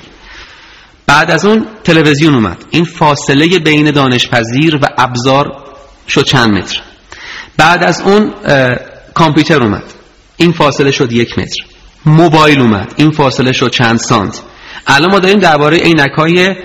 بعد 1.10 1.30
از 1.30 1.44
اون 1.44 1.66
تلویزیون 1.84 2.34
اومد. 2.34 2.64
این 2.70 2.84
فاصله 2.84 3.58
بین 3.58 3.90
دانشپذیر 3.90 4.76
و 4.76 4.86
ابزار 4.98 5.46
شد 6.08 6.24
چند 6.24 6.50
متر. 6.50 6.80
بعد 7.56 7.84
از 7.84 8.00
اون 8.00 8.32
کامپیوتر 9.14 9.62
اومد. 9.62 9.82
این 10.36 10.52
فاصله 10.52 10.90
شد 10.90 11.12
یک 11.12 11.38
متر. 11.38 11.64
موبایل 12.06 12.60
اومد. 12.60 12.94
این 12.96 13.10
فاصله 13.10 13.52
شد 13.52 13.70
چند 13.70 13.98
سانت. 13.98 14.40
الان 14.86 15.10
ما 15.10 15.18
داریم 15.18 15.38
درباره 15.38 15.78
عینک 15.78 16.10
های 16.16 16.56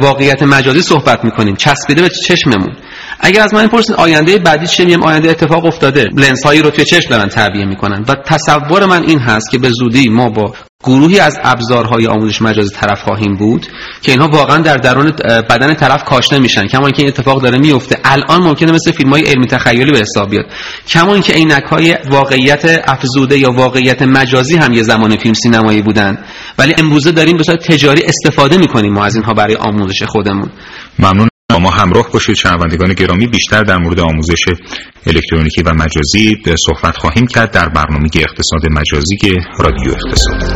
واقعیت 0.00 0.42
مجازی 0.42 0.82
صحبت 0.82 1.24
می‌کنیم. 1.24 1.56
چسبیده 1.56 2.02
به 2.02 2.08
چشممون. 2.08 2.76
اگر 3.20 3.42
از 3.42 3.54
من 3.54 3.66
پرسید 3.66 3.96
آینده 3.96 4.38
بعدی 4.38 4.66
چه 4.66 4.84
میم 4.84 5.02
آینده 5.02 5.30
اتفاق 5.30 5.64
افتاده. 5.64 6.04
لنز 6.16 6.44
هایی 6.44 6.62
رو 6.62 6.70
توی 6.70 6.84
چشم 6.84 7.10
دارن 7.10 7.28
تعبیه 7.28 7.64
می‌کنن. 7.64 8.04
و 8.08 8.14
تصور 8.26 8.86
من 8.86 9.02
این 9.02 9.18
هست 9.18 9.50
که 9.50 9.58
به 9.58 9.70
زودی 9.70 10.08
ما 10.08 10.28
با 10.28 10.54
گروهی 10.84 11.20
از 11.20 11.38
ابزارهای 11.42 12.06
آموزش 12.06 12.42
مجازی 12.42 12.74
طرف 12.74 13.02
خواهیم 13.02 13.36
بود 13.36 13.66
که 14.02 14.12
اینها 14.12 14.28
واقعا 14.28 14.58
در 14.58 14.76
درون 14.76 15.12
بدن 15.50 15.74
طرف 15.74 16.04
کاشته 16.04 16.38
میشن 16.38 16.66
کما 16.66 16.86
اینکه 16.86 17.02
این 17.02 17.08
اتفاق 17.08 17.42
داره 17.42 17.58
میفته. 17.58 17.98
الان 18.04 18.42
ممکنه 18.42 18.72
مثل 18.72 18.92
فیلم 18.92 19.10
های 19.10 19.22
علمی 19.22 19.46
تخیلی 19.46 19.92
به 19.92 19.98
حساب 19.98 20.30
بیاد. 20.30 20.46
کما 20.88 21.12
اینکه 21.12 21.32
عینک 21.32 21.62
های 21.62 21.96
واقعیت 22.10 22.82
افزوده 22.84 23.38
یا 23.38 23.52
واقعیت 23.52 24.02
مجازی 24.02 24.56
هم 24.56 24.72
یه 24.72 24.82
زمان 24.82 25.16
فیلم 25.16 25.34
سینمایی 25.34 25.82
بودن. 25.82 26.18
ولی 26.58 26.74
امروزه 26.78 27.12
داریم 27.12 27.36
به 27.36 27.42
صورت 27.42 27.72
تجاری 27.72 28.02
استفاده 28.02 28.56
می‌کنیم 28.56 28.92
ما 28.92 29.04
از 29.04 29.14
اینها 29.14 29.34
برای 29.34 29.56
آموزش 29.56 30.02
خودمون. 30.02 30.50
ممنون. 30.98 31.33
با 31.50 31.58
ما 31.58 31.70
همراه 31.70 32.10
باشید 32.12 32.36
شنوندگان 32.36 32.92
گرامی 32.92 33.26
بیشتر 33.26 33.62
در 33.62 33.78
مورد 33.78 34.00
آموزش 34.00 34.44
الکترونیکی 35.06 35.62
و 35.62 35.72
مجازی 35.74 36.36
صحبت 36.66 36.96
خواهیم 36.96 37.26
کرد 37.26 37.50
در 37.50 37.68
برنامه 37.68 38.08
اقتصاد 38.14 38.62
مجازی 38.70 39.16
رادیو 39.58 39.92
اقتصاد. 39.92 40.54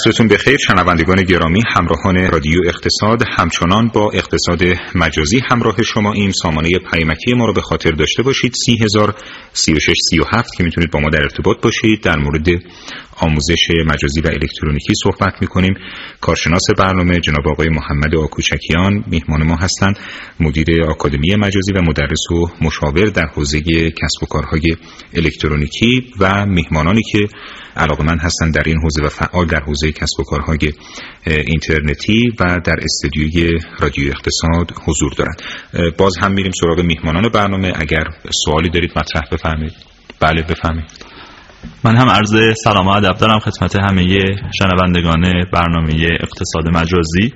عصرتون 0.00 0.28
بخیر 0.28 0.56
شنوندگان 0.56 1.22
گرامی 1.22 1.62
همراهان 1.76 2.30
رادیو 2.30 2.60
اقتصاد 2.66 3.22
همچنان 3.38 3.88
با 3.88 4.10
اقتصاد 4.14 4.62
مجازی 4.94 5.40
همراه 5.50 5.82
شما 5.82 6.12
این 6.12 6.32
سامانه 6.32 6.68
پیمکی 6.92 7.34
ما 7.34 7.46
رو 7.46 7.52
به 7.52 7.60
خاطر 7.60 7.90
داشته 7.90 8.22
باشید. 8.22 8.54
سی 8.64 8.78
هزار 8.82 9.14
سی 9.52 9.72
و 9.72 9.78
شش 9.78 9.96
سی 10.10 10.20
و 10.20 10.24
هفت 10.32 10.56
که 10.56 10.64
می‌تونید 10.64 10.90
با 10.90 11.00
ما 11.00 11.08
در 11.08 11.22
ارتباط 11.22 11.60
باشید. 11.62 12.02
در 12.02 12.16
مورد 12.16 12.48
آموزش 13.20 13.68
مجازی 13.86 14.20
و 14.20 14.26
الکترونیکی 14.26 14.92
صحبت 15.02 15.34
می‌کنیم. 15.40 15.74
کارشناس 16.20 16.62
برنامه 16.78 17.20
جناب 17.20 17.48
آقای 17.48 17.68
محمد 17.68 18.14
آکوچکیان 18.14 19.04
میهمان 19.06 19.42
ما 19.46 19.56
هستند. 19.56 19.98
مدیر 20.40 20.84
آکادمی 20.84 21.34
مجازی 21.36 21.72
و 21.72 21.82
مدرس 21.82 22.30
و 22.32 22.46
مشاور 22.60 23.06
در 23.06 23.26
حوزه 23.26 23.60
کسب 23.90 24.22
و 24.22 24.26
کارهای 24.26 24.62
الکترونیکی 25.14 26.12
و 26.20 26.46
میهمانانی 26.46 27.02
که 27.12 27.18
علاقه 27.76 28.04
من 28.04 28.18
هستند 28.18 28.54
در 28.54 28.62
این 28.66 28.76
حوزه 28.82 29.02
و 29.02 29.08
فعال 29.08 29.46
در 29.46 29.60
حوزه 29.60 29.92
کسب 29.92 30.20
و 30.20 30.22
کارهای 30.22 30.72
اینترنتی 31.26 32.22
و 32.40 32.58
در 32.64 32.76
استدیوی 32.82 33.58
رادیو 33.80 34.08
اقتصاد 34.08 34.72
حضور 34.86 35.12
دارند. 35.12 35.42
باز 35.98 36.12
هم 36.22 36.32
میریم 36.32 36.52
سراغ 36.60 36.80
میهمانان 36.80 37.28
برنامه. 37.34 37.72
اگر 37.76 38.04
سوالی 38.44 38.70
دارید 38.70 38.90
مطرح 38.96 39.22
بفرمایید. 39.32 39.74
بله 40.20 40.42
بفرمایید. 40.42 41.09
من 41.84 41.96
هم 41.96 42.08
عرض 42.08 42.34
سلام 42.64 42.86
و 42.86 42.90
ادب 42.90 43.18
دارم 43.18 43.38
خدمت 43.38 43.76
همه 43.76 44.24
شنوندگان 44.58 45.44
برنامه 45.52 46.08
اقتصاد 46.20 46.68
مجازی. 46.68 47.32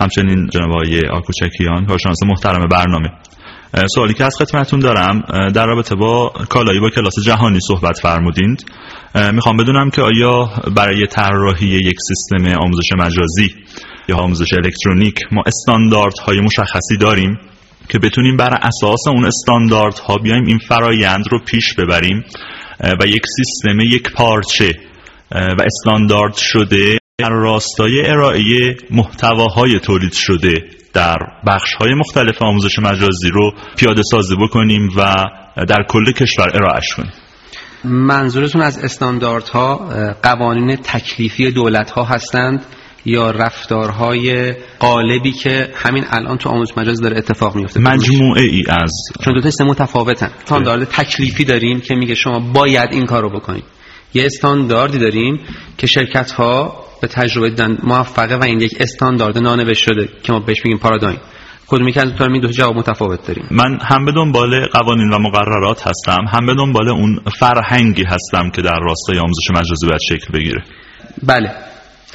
همچنین 0.00 0.48
جناب 0.48 0.70
آقای 0.70 1.00
آکوچکیان 1.12 1.86
کارشناس 1.86 2.22
محترم 2.26 2.68
برنامه. 2.68 3.08
سوالی 3.94 4.14
که 4.14 4.24
از 4.24 4.36
خدمتون 4.38 4.80
دارم 4.80 5.20
در 5.50 5.66
رابطه 5.66 5.94
با 5.94 6.32
کالایی 6.48 6.80
با 6.80 6.90
کلاس 6.90 7.18
جهانی 7.24 7.58
صحبت 7.68 7.98
فرمودید. 7.98 8.64
می‌خوام 9.32 9.56
بدونم 9.56 9.90
که 9.90 10.02
آیا 10.02 10.50
برای 10.76 11.06
طراحی 11.06 11.66
یک 11.66 11.96
سیستم 12.08 12.58
آموزش 12.58 12.88
مجازی 12.98 13.54
یا 14.08 14.16
آموزش 14.16 14.52
الکترونیک 14.52 15.20
ما 15.32 15.42
استانداردهای 15.46 16.40
مشخصی 16.40 16.96
داریم 17.00 17.38
که 17.88 17.98
بتونیم 17.98 18.36
بر 18.36 18.58
اساس 18.62 19.08
اون 19.08 19.24
استانداردها 19.24 20.16
بیایم 20.16 20.44
این 20.46 20.58
فرایند 20.58 21.24
رو 21.30 21.38
پیش 21.38 21.74
ببریم 21.74 22.24
و 23.00 23.06
یک 23.06 23.22
سیستم 23.36 23.80
یک 23.80 24.12
پارچه 24.12 24.72
و 25.30 25.62
استاندارد 25.66 26.34
شده 26.36 26.98
در 27.18 27.30
راستای 27.30 28.06
ارائه 28.06 28.76
محتواهای 28.90 29.80
تولید 29.80 30.12
شده 30.12 30.64
در 30.94 31.18
بخش 31.46 31.74
های 31.74 31.94
مختلف 31.94 32.42
آموزش 32.42 32.78
مجازی 32.78 33.30
رو 33.32 33.52
پیاده 33.76 34.02
سازی 34.10 34.34
بکنیم 34.36 34.88
و 34.96 35.24
در 35.68 35.84
کل 35.88 36.12
کشور 36.12 36.50
ارائهش 36.54 36.94
کنیم. 36.96 37.12
منظورتون 37.84 38.62
از 38.62 38.78
استانداردها 38.78 39.76
قوانین 40.22 40.76
تکلیفی 40.76 41.50
دولت 41.50 41.90
ها 41.90 42.04
هستند؟ 42.04 42.66
یا 43.04 43.30
رفتارهای 43.30 44.54
قالبی 44.78 45.32
که 45.32 45.70
همین 45.74 46.04
الان 46.10 46.38
تو 46.38 46.48
آموزش 46.48 46.78
مجاز 46.78 47.00
داره 47.00 47.18
اتفاق 47.18 47.56
میفته. 47.56 47.80
مجموعه 47.80 48.42
ای 48.42 48.62
از 48.68 48.92
چون 49.24 49.34
دو 49.34 49.50
تا 49.50 49.64
متفاوتن. 49.64 50.30
استاندارد 50.42 50.84
تکلیفی 50.84 51.44
داریم 51.44 51.80
که 51.80 51.94
میگه 51.94 52.14
شما 52.14 52.40
باید 52.40 52.92
این 52.92 53.06
کارو 53.06 53.30
بکنید. 53.30 53.64
یه 54.14 54.26
استانداردی 54.26 54.98
داریم 54.98 55.40
که 55.78 55.86
شرکت 55.86 56.30
ها 56.30 56.84
به 57.00 57.08
تجربه 57.08 57.50
دیدن 57.50 57.78
موفقه 57.82 58.36
و 58.36 58.44
این 58.44 58.60
یک 58.60 58.76
استاندارد 58.80 59.38
نانوشته 59.38 59.84
شده 59.84 60.08
که 60.22 60.32
ما 60.32 60.40
بهش 60.40 60.64
میگیم 60.64 60.78
پارادایم. 60.78 61.18
کدومی 61.66 61.92
که 61.92 62.00
از 62.00 62.12
این 62.20 62.40
دو 62.40 62.48
جواب 62.48 62.76
متفاوت 62.76 63.26
داریم. 63.26 63.46
من 63.50 63.78
هم 63.82 64.04
به 64.04 64.12
دنبال 64.12 64.66
قوانین 64.66 65.10
و 65.10 65.18
مقررات 65.18 65.86
هستم 65.86 66.24
هم 66.32 66.46
به 66.46 66.54
دنبال 66.54 66.88
اون 66.88 67.20
فرهنگی 67.38 68.04
هستم 68.04 68.50
که 68.50 68.62
در 68.62 68.78
راستای 68.82 69.18
آموزش 69.18 69.50
مجازی 69.50 69.86
باید 69.86 70.00
شکل 70.08 70.38
بگیره. 70.38 70.64
بله. 71.22 71.73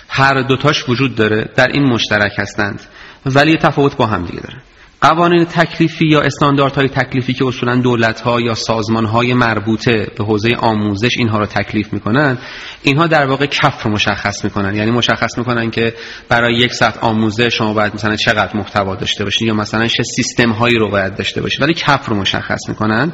هر 0.10 0.42
دوتاش 0.42 0.90
وجود 0.90 1.16
داره 1.16 1.50
در 1.56 1.68
این 1.68 1.84
مشترک 1.84 2.32
هستند. 2.38 2.82
ولی 3.26 3.58
تفاوت 3.58 3.98
با 3.98 4.06
هم 4.06 4.26
دیگه 4.26 4.40
داره. 4.40 4.58
قوانین 5.02 5.46
تکلیفی 5.46 6.08
یا 6.08 6.22
استانداردهای 6.22 6.90
تکلیفی 6.90 7.34
که 7.34 7.46
اصولا 7.46 7.76
دولت‌ها 7.76 8.42
یا 8.42 8.54
سازمان‌های 8.54 9.34
مربوطه 9.34 10.08
به 10.18 10.24
حوزه 10.24 10.50
آموزش 10.58 11.18
اینها 11.18 11.40
را 11.40 11.46
تکلیف 11.46 11.94
می‌کنن 11.94 12.38
اینها 12.84 13.08
در 13.08 13.26
واقع 13.26 13.46
کف 13.46 13.84
رو 13.84 13.92
مشخص 13.92 14.44
می‌کنن. 14.44 14.76
یعنی 14.76 14.92
مشخص 14.92 15.38
می‌کنن 15.38 15.72
که 15.72 15.94
برای 16.30 16.54
یک 16.54 16.74
ساعت 16.74 16.98
آموزش 16.98 17.58
شما 17.58 17.74
باید 17.74 17.94
مثلا 17.94 18.16
چقدر 18.16 18.58
محتوا 18.58 18.96
داشته 18.96 19.24
باشید 19.24 19.48
یا 19.48 19.54
مثلا 19.54 19.88
چه 19.88 20.04
سیستم 20.16 20.52
هایی 20.52 20.76
رو 20.76 20.90
باید 20.90 21.16
داشته 21.16 21.42
باشید 21.42 21.62
ولی 21.62 21.74
کف 21.74 22.10
رو 22.10 22.16
مشخص 22.16 22.70
می‌کنن 22.70 23.12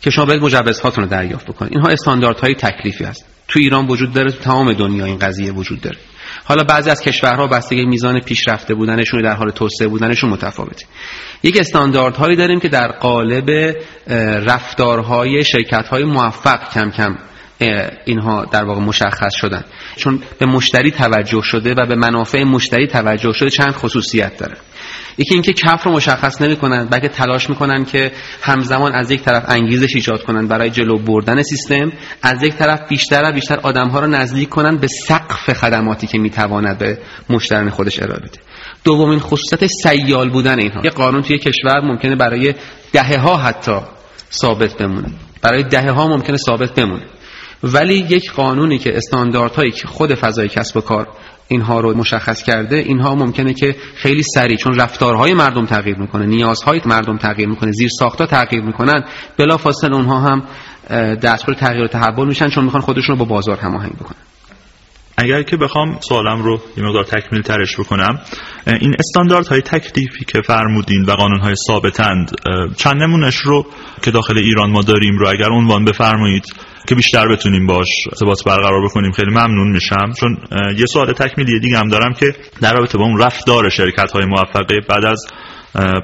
که 0.00 0.10
شما 0.10 0.24
باید 0.24 0.42
مجوزهاتون 0.42 1.04
رو 1.04 1.10
دریافت 1.10 1.46
بکنید 1.46 1.72
اینها 1.72 1.88
استانداردهای 1.88 2.54
تکلیفی 2.54 3.04
هست. 3.04 3.24
تو 3.48 3.58
ایران 3.58 3.86
وجود 3.86 4.12
داره 4.12 4.32
تو 4.32 4.38
تمام 4.38 4.72
دنیا 4.72 5.04
این 5.04 5.18
قضیه 5.18 5.52
وجود 5.52 5.80
داره. 5.80 5.96
حالا 6.48 6.64
بعضی 6.64 6.90
از 6.90 7.00
کشورها 7.00 7.46
بستگی 7.46 7.84
میزان 7.84 8.20
پیشرفته 8.20 8.74
بودنشون 8.74 9.22
در 9.22 9.34
حال 9.34 9.50
توسعه 9.50 9.88
بودنشون 9.88 10.30
متفاوته. 10.30 10.86
یک 11.42 11.56
استانداردهایی 11.60 12.36
داریم 12.36 12.60
که 12.60 12.68
در 12.68 12.88
قالب 12.92 13.76
رفتارهای 14.46 15.44
شرکت‌های 15.44 16.04
موفق 16.04 16.72
کم 16.74 16.90
کم 16.90 17.16
اینها 18.04 18.44
در 18.44 18.64
واقع 18.64 18.80
مشخص 18.80 19.34
شدن. 19.36 19.64
چون 19.96 20.22
به 20.38 20.46
مشتری 20.46 20.90
توجه 20.90 21.42
شده 21.42 21.74
و 21.74 21.86
به 21.86 21.94
منافع 21.94 22.42
مشتری 22.42 22.86
توجه 22.86 23.32
شده 23.32 23.50
چند 23.50 23.72
خصوصیت 23.72 24.38
داره. 24.38 24.56
یکی 25.18 25.34
اینکه 25.34 25.52
کف 25.52 25.82
رو 25.86 25.92
مشخص 25.92 26.42
نمی‌کنن 26.42 26.84
بلکه 26.84 27.08
تلاش 27.08 27.50
می‌کنن 27.50 27.84
که 27.84 28.12
همزمان 28.42 28.92
از 28.92 29.10
یک 29.10 29.22
طرف 29.22 29.44
انگیزش 29.48 29.94
ایجاد 29.94 30.22
کنن 30.22 30.46
برای 30.46 30.70
جلو 30.70 30.98
بردن 30.98 31.42
سیستم 31.42 31.92
از 32.22 32.42
یک 32.42 32.54
طرف 32.54 32.88
بیشتر 32.88 33.22
و 33.24 33.32
بیشتر 33.32 33.58
آدم 33.62 33.88
ها 33.88 34.00
رو 34.00 34.06
نزدیک 34.06 34.48
کنن 34.48 34.76
به 34.76 34.86
سقف 34.86 35.52
خدماتی 35.52 36.06
که 36.06 36.18
می‌تواند 36.18 36.78
به 36.78 36.98
مشتران 37.30 37.70
خودش 37.70 38.02
ارائه 38.02 38.20
بده. 38.20 38.38
دومین 38.84 39.18
خصوصیت 39.18 39.66
سیال 39.66 40.30
بودن 40.30 40.58
اینها. 40.58 40.80
یه 40.84 40.90
قانون 40.90 41.22
توی 41.22 41.38
کشور 41.38 41.80
ممکنه 41.80 42.16
برای 42.16 42.54
دهه 42.92 43.18
ها 43.18 43.36
حتی 43.36 43.78
ثابت 44.32 44.74
بمونه. 44.74 45.08
برای 45.42 45.62
دهه 45.62 45.90
ها 45.90 46.08
ممکنه 46.08 46.36
ثابت 46.36 46.74
بمونه. 46.74 47.02
ولی 47.62 47.94
یک 47.94 48.32
قانونی 48.32 48.78
که 48.78 48.96
استانداردهایی 48.96 49.70
که 49.70 49.86
خود 49.86 50.14
فضای 50.14 50.48
کسب 50.48 50.76
و 50.76 50.80
کار 50.80 51.08
اینها 51.48 51.80
رو 51.80 51.96
مشخص 51.96 52.42
کرده 52.42 52.76
اینها 52.76 53.14
ممکنه 53.14 53.54
که 53.54 53.76
خیلی 53.96 54.22
سریع 54.22 54.56
چون 54.56 54.74
رفتارهای 54.74 55.34
مردم 55.34 55.66
تغییر 55.66 55.98
می‌کنه 55.98 56.26
نیازهای 56.26 56.80
مردم 56.86 57.16
تغییر 57.16 57.48
می‌کنه 57.48 57.72
زیر 57.72 57.88
ساختا 57.98 58.26
تغییر 58.26 58.62
می‌کنن 58.62 59.04
بلافاصله 59.38 59.96
اونها 59.96 60.20
هم 60.20 60.42
دستور 61.14 61.54
تغییر 61.54 61.84
و 61.84 61.88
تحول 61.88 62.28
میشن 62.28 62.48
چون 62.48 62.64
می‌خوان 62.64 62.82
خودشون 62.82 63.16
رو 63.16 63.24
با 63.24 63.34
بازار 63.34 63.56
هماهنگ 63.56 63.92
بکنن. 63.92 64.18
اگر 65.18 65.42
که 65.42 65.56
بخوام 65.56 65.98
سوالم 66.00 66.42
رو 66.42 66.60
یه 66.76 66.84
مقدار 66.84 67.04
تکمیل 67.04 67.42
ترش 67.42 67.76
بکنم 67.76 68.20
این 68.66 68.94
استانداردهای 68.98 69.60
تکلیفی 69.60 70.24
که 70.24 70.42
فرمودین 70.42 71.04
و 71.04 71.12
قانونهای 71.12 71.54
ثابتند 71.66 72.30
چند 72.76 73.02
نمونش 73.02 73.36
رو 73.36 73.66
که 74.02 74.10
داخل 74.10 74.38
ایران 74.38 74.70
ما 74.70 74.82
داریم 74.82 75.18
رو 75.18 75.28
اگر 75.28 75.48
عنوان 75.50 75.84
بفرمایید 75.84 76.44
که 76.86 76.94
بیشتر 76.94 77.28
بتونیم 77.28 77.66
باش 77.66 77.88
ارتباط 78.12 78.44
برقرار 78.46 78.84
بکنیم. 78.84 79.12
خیلی 79.12 79.30
ممنون 79.30 79.70
میشم. 79.72 80.12
چون 80.20 80.36
یه 80.78 80.86
سوال 80.86 81.12
تکمیلی 81.12 81.60
دیگه 81.60 81.78
هم 81.78 81.88
دارم 81.88 82.12
که 82.12 82.34
در 82.60 82.74
رابطه 82.74 82.98
با 82.98 83.04
اون 83.04 83.18
رفتار 83.22 83.68
شرکت 83.68 84.10
های 84.12 84.24
موفقه 84.24 84.80
بعد 84.88 85.04
از 85.04 85.26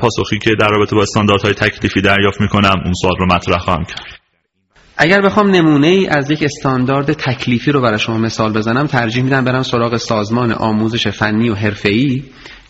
پاسخی 0.01 0.39
که 0.39 0.51
در 0.61 0.69
رابطه 0.69 0.97
با 0.97 1.03
استانداردهای 1.03 1.55
تکلیفی 1.55 2.01
دریافت 2.01 2.41
می‌کنم 2.41 2.75
اون 2.85 2.93
سوال 3.03 3.15
رو 3.19 3.27
مطرح 3.27 3.59
خواهم 3.59 3.85
کرد. 3.85 4.07
اگر 4.97 5.21
بخوام 5.21 5.51
نمونه 5.51 5.87
ای 5.87 6.07
از 6.07 6.31
یک 6.31 6.43
استاندارد 6.43 7.13
تکلیفی 7.13 7.73
رو 7.73 7.81
برای 7.81 7.99
شما 7.99 8.19
مثال 8.19 8.53
بزنم 8.53 8.87
ترجیح 8.87 9.23
میدم 9.25 9.45
برم 9.45 9.63
سراغ 9.63 9.97
سازمان 9.97 10.53
آموزش 10.53 11.09
فنی 11.09 11.49
و 11.49 11.55
حرفه‌ای. 11.55 12.23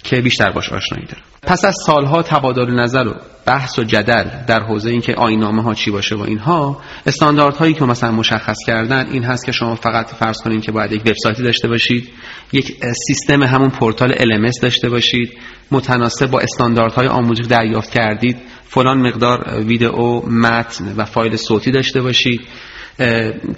که 0.02 0.20
بیشتر 0.20 0.52
باش 0.52 0.72
آشنایی 0.72 1.06
دارم. 1.06 1.22
پس 1.42 1.64
از 1.64 1.76
سالها 1.86 2.22
تبادل 2.22 2.70
نظر 2.70 3.06
و 3.06 3.14
بحث 3.46 3.78
و 3.78 3.84
جدل 3.84 4.24
در 4.46 4.60
حوزه 4.60 4.90
اینکه 4.90 5.14
آینامه 5.14 5.62
ها 5.62 5.74
چی 5.74 5.90
باشه 5.90 6.16
و 6.16 6.20
اینها 6.20 6.80
استانداردهایی 7.06 7.74
که 7.74 7.84
مثلا 7.84 8.10
مشخص 8.10 8.56
کردن 8.66 9.06
این 9.06 9.24
هست 9.24 9.46
که 9.46 9.52
شما 9.52 9.74
فقط 9.74 10.06
فرض 10.06 10.36
کنید 10.44 10.62
که 10.62 10.72
باید 10.72 10.92
یک 10.92 11.02
وبسایتی 11.06 11.42
داشته 11.42 11.68
باشید 11.68 12.08
یک 12.52 12.76
سیستم 13.06 13.42
همون 13.42 13.70
پورتال 13.70 14.12
LMS 14.12 14.60
داشته 14.62 14.88
باشید 14.88 15.38
متناسب 15.70 16.30
با 16.30 16.40
استانداردهای 16.40 17.06
آموزش 17.06 17.46
دریافت 17.46 17.90
کردید 17.90 18.36
فلان 18.64 19.08
مقدار 19.08 19.60
ویدئو 19.66 20.20
متن 20.30 20.94
و 20.96 21.04
فایل 21.04 21.36
صوتی 21.36 21.70
داشته 21.70 22.00
باشید. 22.00 22.40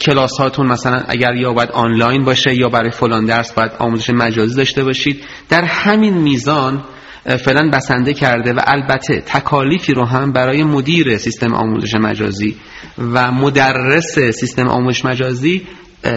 کلاس 0.01 0.39
هاتون 0.39 0.67
مثلا 0.67 1.03
اگر 1.09 1.35
یا 1.35 1.53
باید 1.53 1.71
آنلاین 1.71 2.25
باشه 2.25 2.55
یا 2.55 2.69
برای 2.69 2.91
فلان 2.91 3.25
درس 3.25 3.53
باید 3.53 3.73
آموزش 3.79 4.11
مجازی 4.11 4.57
داشته 4.57 4.85
باشید 4.85 5.25
در 5.49 5.65
همین 5.65 6.15
میزان 6.15 6.85
فعلا 7.25 7.71
بسنده 7.73 8.15
کرده 8.15 8.53
و 8.53 8.61
البته 8.67 9.21
تکالیفی 9.21 9.93
رو 9.93 10.05
هم 10.05 10.33
برای 10.33 10.65
مدیر 10.65 11.17
سیستم 11.17 11.55
آموزش 11.55 11.95
مجازی 11.95 12.57
و 12.99 13.33
مدرس 13.33 14.19
سیستم 14.19 14.69
آموزش 14.69 15.05
مجازی 15.05 15.63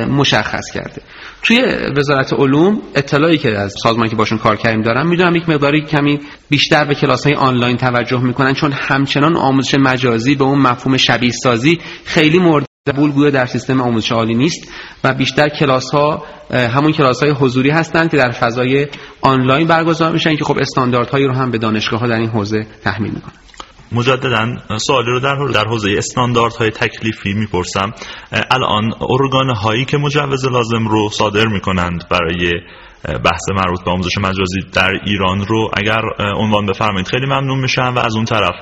مشخص 0.09 0.71
کرده. 0.73 1.01
توی 1.43 1.61
وزارت 1.97 2.33
علوم 2.33 2.81
اطلاعی 2.95 3.37
که 3.37 3.57
از 3.57 3.75
سازمانی 3.83 4.09
که 4.09 4.15
باشون 4.15 4.37
کار 4.37 4.55
کردیم 4.55 4.81
دارم 4.81 5.07
می‌دونم 5.07 5.35
یک 5.35 5.49
مقداری 5.49 5.81
کمی 5.81 6.19
بیشتر 6.49 6.85
به 6.85 6.95
کلاس 6.95 7.27
های 7.27 7.35
آنلاین 7.35 7.77
توجه 7.77 8.21
می‌کنن 8.21 8.53
چون 8.53 8.71
همچنان 8.71 9.35
آموزش 9.35 9.75
مجازی 9.79 10.35
به 10.35 10.43
اون 10.43 10.59
مفهوم 10.59 10.97
شبیه 10.97 11.31
سازی 11.31 11.79
خیلی 12.05 12.39
مورد 12.39 12.66
قبول 12.89 13.11
گویا 13.11 13.29
در 13.29 13.45
سیستم 13.45 13.81
آموزش 13.81 14.11
عالی 14.11 14.35
نیست 14.35 14.71
و 15.03 15.13
بیشتر 15.13 15.49
کلاس 15.49 15.91
ها 15.91 16.23
همون 16.51 16.91
کلاس 16.91 17.23
های 17.23 17.31
حضوری 17.31 17.69
هستند 17.69 18.11
که 18.11 18.17
در 18.17 18.31
فضای 18.31 18.87
آنلاین 19.21 19.67
برگزار 19.67 20.11
میشن 20.11 20.35
که 20.35 20.43
خب 20.43 20.57
استانداردهایی 20.57 21.25
رو 21.25 21.33
هم 21.33 21.51
به 21.51 21.57
دانشگاه 21.57 21.99
ها 21.99 22.07
در 22.07 22.19
این 22.19 22.29
حوزه 22.29 22.67
تحمیل 22.83 23.11
می‌کنن. 23.11 23.33
مجددا 23.91 24.77
سوالی 24.77 25.11
رو 25.11 25.19
در 25.19 25.35
در 25.53 25.65
حوزه 25.65 25.89
استانداردهای 25.97 26.69
تکلیفی 26.69 27.33
می‌پرسم. 27.33 27.91
الان 28.51 28.91
ارگان 29.01 29.49
هایی 29.49 29.85
که 29.85 29.97
مجوز 29.97 30.45
لازم 30.45 30.87
رو 30.87 31.09
صادر 31.09 31.45
می‌کنند 31.45 32.03
برای 32.09 32.51
بحث 33.03 33.41
مربوط 33.55 33.83
به 33.85 33.91
آموزش 33.91 34.17
مجازی 34.17 34.59
در 34.73 34.91
ایران 35.05 35.45
رو 35.45 35.69
اگر 35.73 36.01
عنوان 36.19 36.65
بفرمایید 36.65 37.07
خیلی 37.07 37.25
ممنون 37.25 37.59
میشم 37.59 37.93
و 37.95 37.99
از 37.99 38.15
اون 38.15 38.25
طرف 38.25 38.55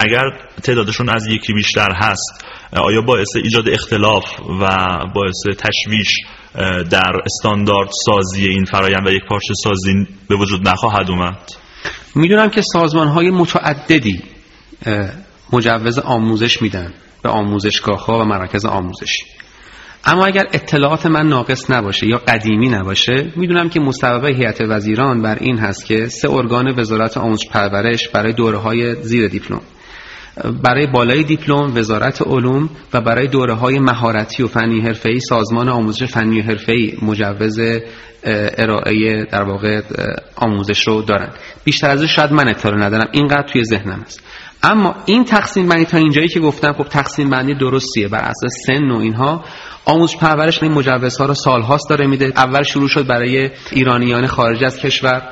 اگر 0.00 0.24
تعدادشون 0.62 1.08
از 1.08 1.26
یکی 1.26 1.52
بیشتر 1.52 1.88
هست 1.96 2.44
آیا 2.72 3.00
باعث 3.00 3.28
ایجاد 3.36 3.68
اختلاف 3.68 4.24
و 4.60 4.66
باعث 5.14 5.58
تشویش 5.58 6.08
در 6.90 7.12
استاندارد 7.24 7.88
سازی 8.06 8.48
این 8.48 8.64
فرایند 8.64 9.06
و 9.06 9.10
یک 9.10 9.22
پارچه 9.28 9.54
سازی 9.64 10.06
به 10.28 10.36
وجود 10.36 10.68
نخواهد 10.68 11.10
اومد؟ 11.10 11.50
می‌دونم 12.14 12.50
که 12.50 12.62
سازمان 12.62 13.08
های 13.08 13.30
متعددی 13.30 14.22
مجوز 15.52 15.98
آموزش 15.98 16.62
میدن 16.62 16.94
به 17.22 17.28
آموزشگاه 17.28 18.04
ها 18.06 18.18
و 18.18 18.24
مراکز 18.24 18.64
آموزشی. 18.64 19.24
اما 20.04 20.26
اگر 20.26 20.44
اطلاعات 20.52 21.06
من 21.06 21.28
ناقص 21.28 21.70
نباشه 21.70 22.06
یا 22.06 22.18
قدیمی 22.18 22.68
نباشه 22.68 23.32
می‌دونم 23.36 23.68
که 23.68 23.80
مصوبه 23.80 24.28
هیئت 24.28 24.60
وزیران 24.60 25.22
بر 25.22 25.38
این 25.40 25.58
هست 25.58 25.86
که 25.86 26.06
سه 26.06 26.30
ارگان 26.30 26.80
وزارت 26.80 27.16
آموزش 27.16 27.48
پرورش 27.48 28.08
برای 28.08 28.32
دوره 28.32 28.58
های 28.58 28.94
زیر 28.94 29.28
دیپلم 29.28 29.60
برای 30.62 30.86
بالای 30.86 31.24
دیپلم 31.24 31.76
وزارت 31.76 32.22
علوم 32.22 32.70
و 32.94 33.00
برای 33.00 33.26
دوره 33.26 33.54
های 33.54 33.78
مهارتی 33.78 34.42
و 34.42 34.46
فنی 34.46 34.80
حرفه‌ای 34.80 35.20
سازمان 35.20 35.68
آموزش 35.68 36.04
فنی 36.04 36.40
حرفه‌ای 36.40 36.96
مجوز 37.02 37.60
ارائه 38.58 39.24
در 39.24 39.42
واقع 39.42 39.80
آموزش 40.36 40.88
رو 40.88 41.02
دارن. 41.02 41.28
بیشتر 41.64 41.90
از 41.90 42.04
شاید 42.04 42.32
من 42.32 42.48
اطلاع 42.48 42.76
ندارم 42.76 43.08
اینقدر 43.12 43.48
توی 43.52 43.64
ذهنم 43.64 44.00
است. 44.00 44.22
اما 44.62 44.94
این 45.06 45.24
تقسیم 45.24 45.68
بندی 45.68 45.84
تا 45.84 45.98
اینجایی 45.98 46.28
که 46.28 46.40
گفتم 46.40 46.72
خب 46.72 46.84
تقسیم 46.84 47.30
بندی 47.30 47.54
درستیه 47.54 48.08
بر 48.08 48.18
اساس 48.18 48.52
سن 48.66 48.90
و 48.90 48.96
اینها. 48.96 49.44
آموزش 49.90 50.16
پرورش 50.16 50.62
این 50.62 50.72
مجوزها 50.72 51.26
رو 51.26 51.34
سالهاست 51.34 51.88
داره 51.90 52.06
میده. 52.06 52.32
اول 52.36 52.62
شروع 52.62 52.88
شد 52.88 53.06
برای 53.06 53.50
ایرانیان 53.70 54.26
خارج 54.26 54.64
از 54.64 54.78
کشور 54.78 55.22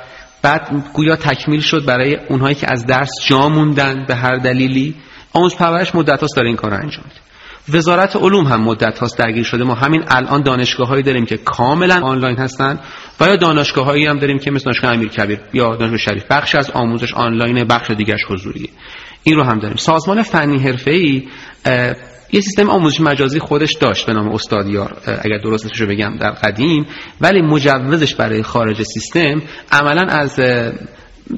بعد 0.43 0.85
گویا 0.93 1.17
تکمیل 1.17 1.61
شد 1.61 1.85
برای 1.85 2.17
اونهایی 2.29 2.55
که 2.55 2.73
از 2.73 2.87
درس 2.87 3.11
جا 3.29 3.49
موندن 3.49 4.05
به 4.09 4.15
هر 4.15 4.37
دلیلی. 4.37 4.95
آموزش 5.33 5.57
پرورش 5.57 5.95
مدت 5.95 6.21
هاست 6.21 6.37
داره 6.37 6.49
این 6.49 6.57
کار 6.57 6.75
انجام 6.75 7.05
میده. 7.05 7.79
وزارت 7.79 8.17
علوم 8.17 8.47
هم 8.47 8.61
مدت 8.61 8.99
هاست 8.99 9.19
درگیر 9.19 9.45
شده. 9.45 9.65
ما 9.65 9.75
همین 9.75 10.05
الان 10.09 10.43
دانشگاه 10.43 10.89
هایی 10.89 11.03
داریم 11.03 11.27
که 11.27 11.37
کاملا 11.37 12.01
آنلاین 12.01 12.37
هستن 12.37 12.81
و 13.21 13.27
یا 13.27 13.37
دانشگاه 13.37 13.87
هایی 13.87 14.07
هم 14.07 14.19
داریم 14.19 14.39
که 14.39 14.51
مثل 14.51 14.65
دانشگاه 14.65 14.93
امیر 14.93 15.09
کبیر 15.09 15.41
یا 15.53 15.77
دانشگاه 15.77 15.99
شریف. 15.99 16.25
بخش 16.31 16.55
از 16.55 16.71
آموزش 16.71 17.15
آنلاین 17.15 17.65
بخش 17.65 17.91
دیگرش 17.91 18.25
حضوریه. 18.29 18.69
این 19.23 19.37
رو 19.37 19.43
هم 19.43 19.59
داریم. 19.59 19.77
سازمان 19.77 20.23
فنی 20.23 20.59
حرفه‌ای 20.59 21.29
یه 22.33 22.41
سیستم 22.41 22.71
آموزش 22.71 23.01
مجازی 23.01 23.39
خودش 23.39 23.75
داشت 23.81 24.07
به 24.07 24.13
نام 24.13 24.29
استادیار 24.29 24.97
اگر 25.07 25.39
درستش 25.39 25.81
رو 25.81 25.87
بگم 25.87 26.17
در 26.21 26.31
قدیم 26.31 26.87
ولی 27.21 27.43
مجوزش 27.43 28.15
برای 28.15 28.43
خارج 28.43 28.83
سیستم 28.83 29.43
عملا 29.73 30.03
از 30.03 30.41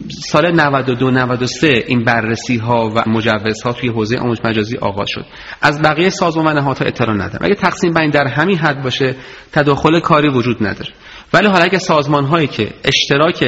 سال 0.08 0.60
92 0.60 1.10
93 1.10 1.84
این 1.86 2.04
بررسی 2.04 2.56
ها 2.56 2.92
و 2.96 3.04
مجوزها 3.06 3.72
توی 3.72 3.88
حوزه 3.88 4.18
آموزش 4.18 4.44
مجازی 4.44 4.76
آغاز 4.76 5.08
شد. 5.08 5.24
از 5.62 5.82
بقیه 5.82 6.10
سازمان 6.10 6.46
و 6.46 6.60
نهادها 6.60 6.84
اطلاع 6.84 7.16
ندارم. 7.16 7.38
اگه 7.40 7.54
تقسیم 7.54 7.92
بین 7.94 8.10
در 8.10 8.26
همین 8.26 8.58
حد 8.58 8.82
باشه 8.82 9.16
تداخل 9.52 10.00
کاری 10.00 10.28
وجود 10.28 10.56
نداره. 10.66 10.90
ولی 11.34 11.46
حالا 11.46 11.64
اگه 11.64 11.78
سازمان 11.78 12.24
هایی 12.24 12.46
که 12.46 12.68
اشتراک 12.84 13.44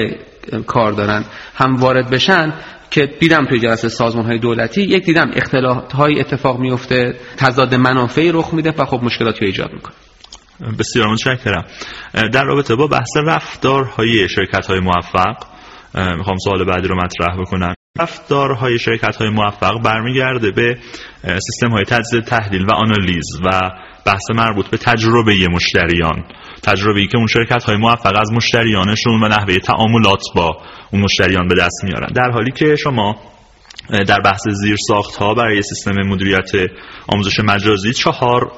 کار 0.66 0.92
دارن 0.92 1.24
هم 1.54 1.76
وارد 1.76 2.10
بشن 2.10 2.52
که 2.92 3.06
دیدم 3.20 3.44
توی 3.44 3.60
جلسه 3.60 3.88
سازمان 3.88 4.26
های 4.26 4.38
دولتی 4.38 4.82
یک 4.82 5.04
دیدم 5.04 5.30
اختلاط 5.34 5.92
های 5.92 6.20
اتفاق 6.20 6.60
میفته 6.60 7.14
تضاد 7.36 7.74
منافعی 7.74 8.32
رخ 8.32 8.54
میده 8.54 8.74
و 8.78 8.84
خب 8.84 9.04
مشکلاتی 9.04 9.44
ایجاد 9.44 9.72
می‌کنه. 9.72 9.94
بسیار 10.78 11.08
متشکرم. 11.08 11.64
در 12.32 12.44
رابطه 12.44 12.74
با 12.74 12.86
بحث 12.86 13.16
رفتارهای 13.26 14.28
شرکت 14.28 14.66
های 14.66 14.80
موفق 14.80 15.36
می‌خوام 15.94 16.36
سوال 16.44 16.64
بعدی 16.64 16.88
رو 16.88 16.96
مطرح 16.96 17.40
بکنم. 17.40 17.74
رفتارهای 17.98 18.78
شرکت 18.78 19.16
های 19.16 19.30
موفق 19.30 19.82
برمیگرده 19.84 20.50
به 20.50 20.78
سیستم 21.22 21.70
های 21.70 21.84
تجزیه 21.84 22.20
تحلیل 22.20 22.62
و 22.64 22.72
آنالیز 22.72 23.26
و 23.44 23.70
بحث 24.06 24.30
مربوط 24.34 24.68
به 24.68 24.76
تجربه 24.76 25.48
مشتریان. 25.52 26.24
تجربه 26.62 27.00
ای 27.00 27.06
که 27.06 27.18
اون 27.18 27.26
شرکت 27.26 27.64
های 27.64 27.76
موفق 27.76 28.20
از 28.20 28.32
مشتریانشون 28.32 29.24
و 29.24 29.28
نحوه 29.28 29.58
تعاملات 29.58 30.22
با 30.36 30.50
اون 30.92 31.02
مشتریان 31.02 31.48
به 31.48 31.54
دست 31.54 31.84
میارن. 31.84 32.08
در 32.14 32.30
حالی 32.30 32.50
که 32.50 32.76
شما 32.76 33.16
در 33.90 34.20
بحث 34.24 34.48
زیر 34.48 34.76
ساخت 34.88 35.16
ها 35.16 35.34
برای 35.34 35.62
سیستم 35.62 35.92
مدیریت 36.06 36.50
آموزش 37.06 37.40
مجازی 37.40 37.92
چهار 37.92 38.52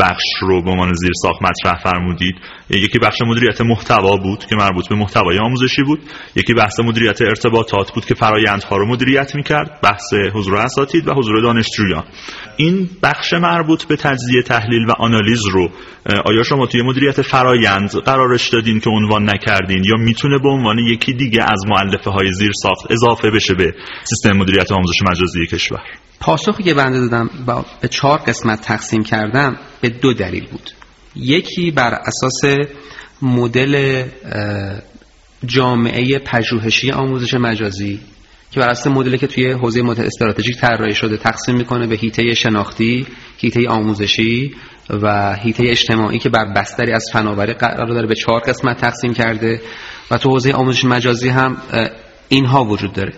بخش 0.00 0.24
رو 0.40 0.62
به 0.62 0.70
عنوان 0.70 0.92
زیر 0.92 1.12
ساخت 1.22 1.42
مطرح 1.42 1.82
فرمودید. 1.82 2.34
یکی 2.70 2.98
بخش 2.98 3.18
مدیریت 3.26 3.60
محتوا 3.60 4.16
بود 4.16 4.38
که 4.38 4.56
مربوط 4.56 4.88
به 4.88 4.94
محتوای 4.94 5.38
آموزشی 5.38 5.82
بود 5.82 6.00
یکی 6.36 6.54
بحث 6.54 6.80
مدیریت 6.80 7.22
ارتباطات 7.22 7.92
بود 7.92 8.04
که 8.04 8.14
فرایندها 8.14 8.76
رو 8.76 8.86
مدیریت 8.86 9.34
می‌کرد 9.34 9.80
بحث 9.82 10.14
حضور 10.34 10.56
اساتید 10.56 11.08
و 11.08 11.14
حضور 11.14 11.42
دانشجویان. 11.42 12.04
این 12.56 12.90
بخش 13.02 13.32
مربوط 13.32 13.84
به 13.84 13.96
تجزیه 13.96 14.42
تحلیل 14.42 14.84
و 14.88 14.92
آنالیز 14.98 15.46
رو 15.52 15.70
آیا 16.24 16.42
شما 16.42 16.66
توی 16.66 16.82
مدیریت 16.82 17.22
فرایند 17.22 17.90
قرارش 17.90 18.48
دادین 18.48 18.80
که 18.80 18.90
عنوان 18.90 19.30
نکردین 19.30 19.84
یا 19.84 20.04
می‌تونه 20.04 20.38
به 20.38 20.48
عنوان 20.48 20.78
یکی 20.78 21.12
دیگه 21.12 21.42
از 21.42 21.62
معلفه 21.68 22.10
های 22.10 22.32
زیر 22.32 22.50
ساخت 22.62 22.92
اضافه 22.92 23.30
بشه 23.30 23.54
به 23.54 23.74
سیستم 24.04 24.36
مدیریت 24.36 24.72
آموزش 24.72 25.02
مجازی 25.10 25.46
کشور؟ 25.46 25.82
پاسخی 26.20 26.62
که 26.62 26.74
بنده 26.74 27.00
دادم 27.00 27.30
به 27.80 27.88
چهار 27.88 28.18
قسمت 28.18 28.60
تقسیم 28.60 29.02
کردم 29.02 29.56
به 29.80 29.88
دو 29.88 30.12
دلیل 30.12 30.46
بود. 30.46 30.75
یکی 31.16 31.70
بر 31.70 31.94
اساس 31.94 32.68
مدل 33.22 34.04
جامعه 35.46 36.18
پژوهشی 36.18 36.90
آموزش 36.90 37.34
مجازی 37.34 38.00
که 38.50 38.60
بر 38.60 38.68
اساس 38.68 38.86
مدلی 38.86 39.18
که 39.18 39.26
توی 39.26 39.52
حوزه 39.52 39.82
استراتژیک 39.98 40.56
طراحی 40.56 40.94
شده 40.94 41.16
تقسیم 41.16 41.56
می‌کنه 41.56 41.86
به 41.86 41.96
هیته 41.96 42.34
شناختی، 42.34 43.06
هیته 43.38 43.68
آموزشی 43.68 44.54
و 44.90 45.36
هیته 45.36 45.64
اجتماعی 45.66 46.18
که 46.18 46.28
بر 46.28 46.52
بستری 46.56 46.92
از 46.92 47.04
فناوری 47.12 47.52
قرار 47.52 47.88
داره 47.88 48.06
به 48.06 48.14
چهار 48.14 48.40
قسمت 48.40 48.80
تقسیم 48.80 49.14
کرده 49.14 49.60
و 50.10 50.18
تو 50.18 50.30
حوزه 50.30 50.52
آموزش 50.52 50.84
مجازی 50.84 51.28
هم 51.28 51.56
اینها 52.28 52.64
وجود 52.64 52.92
داره. 52.92 53.12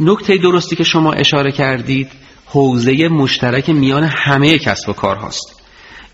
نکته 0.00 0.36
درستی 0.36 0.76
که 0.76 0.84
شما 0.84 1.12
اشاره 1.12 1.52
کردید 1.52 2.08
حوزه 2.46 3.08
مشترک 3.08 3.70
میان 3.70 4.04
همه 4.04 4.58
کسب 4.58 4.88
و 4.88 4.92
کار 4.92 5.16
هاست. 5.16 5.61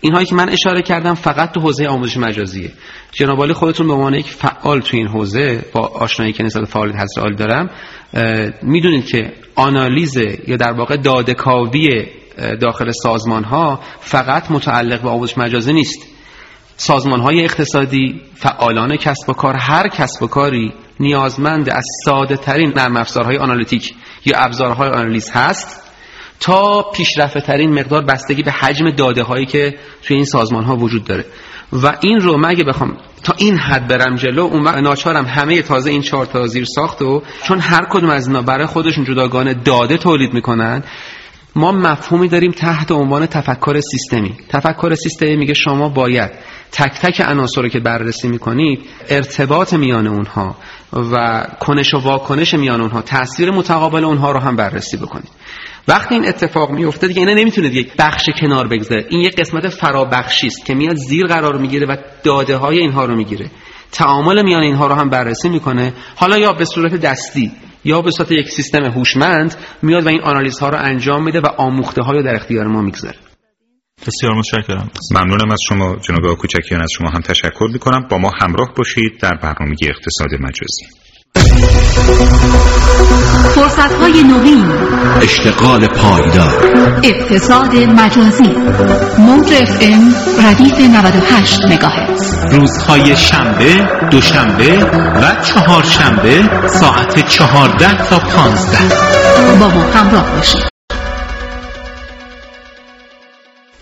اینهایی 0.01 0.25
که 0.25 0.35
من 0.35 0.49
اشاره 0.49 0.81
کردم 0.81 1.13
فقط 1.13 1.51
تو 1.51 1.59
حوزه 1.59 1.87
آموزش 1.87 2.17
مجازیه. 2.17 2.71
جناب 3.11 3.53
خودتون 3.53 3.87
به 3.87 3.93
عنوان 3.93 4.13
یک 4.13 4.25
فعال 4.25 4.81
تو 4.81 4.97
این 4.97 5.07
حوزه 5.07 5.65
با 5.73 5.81
آشنایی 5.81 6.33
که 6.33 6.43
نسبت 6.43 6.65
فعالیت 6.65 6.95
حضرت 6.95 7.17
عالی 7.17 7.35
دارم 7.35 7.69
می‌دونید 8.61 9.05
که 9.05 9.33
آنالیز 9.55 10.17
یا 10.47 10.57
در 10.57 10.71
واقع 10.71 10.97
دادکاوی 10.97 12.05
داخل 12.61 12.91
سازمان 12.91 13.43
ها 13.43 13.79
فقط 13.99 14.51
متعلق 14.51 15.01
به 15.01 15.09
آموزش 15.09 15.37
مجازی 15.37 15.73
نیست. 15.73 16.07
سازمان 16.77 17.19
های 17.19 17.43
اقتصادی 17.43 18.21
فعالان 18.35 18.95
کسب 18.95 19.29
و 19.29 19.33
کار 19.33 19.55
هر 19.55 19.87
کسب 19.87 20.23
و 20.23 20.27
کاری 20.27 20.73
نیازمند 20.99 21.69
از 21.69 21.85
ساده 22.05 22.37
ترین 22.37 22.73
نرم 22.75 22.97
افزارهای 22.97 23.37
آنالیتیک 23.37 23.93
یا 24.25 24.39
ابزارهای 24.39 24.89
آنالیز 24.89 25.31
هست. 25.31 25.88
تا 26.39 26.81
پیشرفته 26.93 27.41
ترین 27.41 27.79
مقدار 27.79 28.01
بستگی 28.01 28.43
به 28.43 28.51
حجم 28.51 28.89
داده 28.89 29.23
هایی 29.23 29.45
که 29.45 29.77
توی 30.03 30.15
این 30.15 30.25
سازمان 30.25 30.63
ها 30.63 30.75
وجود 30.75 31.03
داره. 31.03 31.25
و 31.73 31.97
این 32.01 32.19
رو 32.19 32.37
مگه 32.37 32.63
بخوام 32.63 32.97
تا 33.23 33.33
این 33.37 33.57
حد 33.57 33.87
برم 33.87 34.15
جلو 34.15 34.41
اون 34.43 34.79
ناچارم 34.79 35.25
همه 35.25 35.61
تازه 35.61 35.91
این 35.91 36.01
چهار 36.01 36.25
تا 36.25 36.47
زیر 36.47 36.65
ساخت 36.65 37.01
و 37.01 37.21
چون 37.43 37.59
هر 37.59 37.85
کدوم 37.89 38.09
از 38.09 38.27
اینا 38.27 38.41
برای 38.41 38.65
خودشون 38.65 39.05
جداگانه 39.05 39.53
داده 39.53 39.97
تولید 39.97 40.33
می‌کنن 40.33 40.83
ما 41.55 41.71
مفهومی 41.71 42.27
داریم 42.27 42.51
تحت 42.51 42.91
عنوان 42.91 43.25
تفکر 43.25 43.79
سیستمی. 43.79 44.37
تفکر 44.49 44.95
سیستمی 44.95 45.35
میگه 45.35 45.53
شما 45.53 45.89
باید 45.89 46.31
تک 46.71 46.99
تک 47.01 47.21
عناصر 47.21 47.61
رو 47.61 47.69
که 47.69 47.79
بررسی 47.79 48.27
می‌کنید 48.27 48.79
ارتباط 49.09 49.73
میان 49.73 50.07
اونها 50.07 50.55
و 50.93 51.45
کنش 51.59 51.93
و 51.93 51.97
واکنش 51.97 52.53
میان 52.53 52.81
اونها 52.81 53.01
تاثیر 53.01 53.51
متقابل 53.51 54.03
اونها 54.03 54.31
رو 54.31 54.39
هم 54.39 54.55
بررسی 54.55 54.97
بکنید. 54.97 55.29
وقتی 55.87 56.15
این 56.15 56.27
اتفاق 56.27 56.71
میفته 56.71 57.07
دیگه 57.07 57.19
اینا 57.19 57.33
نمی‌تونه 57.33 57.67
یک 57.67 57.93
بخش 57.97 58.29
کنار 58.41 58.67
بگذاره. 58.67 59.05
این 59.09 59.21
یک 59.21 59.35
قسمت 59.35 59.67
فرابخشی 59.67 60.47
است 60.47 60.65
که 60.65 60.73
میاد 60.75 60.95
زیر 60.95 61.27
قرار 61.27 61.57
می‌گیره 61.57 61.87
و 61.87 61.95
داده 62.23 62.57
های 62.57 62.79
اینها 62.79 63.05
رو 63.05 63.15
می‌گیره. 63.15 63.51
تعامل 63.91 64.43
میان 64.43 64.61
اینها 64.61 64.87
رو 64.87 64.95
هم 64.95 65.09
بررسی 65.09 65.49
می‌کنه. 65.49 65.93
حالا 66.15 66.37
یا 66.37 66.53
به 66.53 66.65
صورت 66.65 66.95
دستی 66.95 67.51
یا 67.85 68.01
به 68.01 68.11
صورت 68.11 68.31
یک 68.31 68.49
سیستم 68.49 68.83
هوشمند 68.83 69.55
میاد 69.81 70.05
و 70.05 70.09
این 70.09 70.21
آنالیز 70.21 70.59
ها 70.59 70.69
رو 70.69 70.77
انجام 70.77 71.23
میده 71.23 71.39
و 71.39 71.47
آموخته 71.57 72.01
های 72.01 72.17
رو 72.17 72.23
در 72.23 72.35
اختیار 72.35 72.67
ما 72.67 72.81
می‌گذاره. 72.81 73.15
بسیار 74.07 74.33
متشکرم. 74.33 74.89
ممنونم 75.11 75.51
از 75.51 75.59
شما 75.69 75.95
جناب 75.95 76.25
آکوچکیان 76.25 76.81
از 76.81 76.89
شما 76.97 77.09
هم 77.09 77.21
تشکر 77.21 77.67
می‌کنم. 77.73 78.07
با 78.11 78.17
ما 78.17 78.31
همراه 78.41 78.73
باشید 78.77 79.11
در 79.21 79.35
برنامه 79.35 79.75
اقتصاد 79.83 80.29
مجازی. 80.39 80.85
فرصت 83.55 83.93
های 83.93 84.23
نوین. 84.23 84.65
اشتغال 85.21 85.87
پایدار. 85.87 86.71
اقتصاد 87.03 87.75
مجازی. 87.75 88.55
موج 89.17 89.53
اف 89.53 89.77
ام 89.81 90.15
ردیف 90.45 90.79
98 90.79 91.65
مگاهرتز. 91.65 92.35
روزهای 92.51 93.17
شنبه 93.17 93.87
دوشنبه 94.11 94.85
و 95.21 95.43
چهارشنبه 95.43 96.49
ساعت 96.67 97.29
چهارده 97.29 98.03
تا 98.09 98.19
پانزده. 98.19 98.95
با 99.59 99.67
ما 99.67 99.83
همراه 99.83 100.35
باشید. 100.35 100.78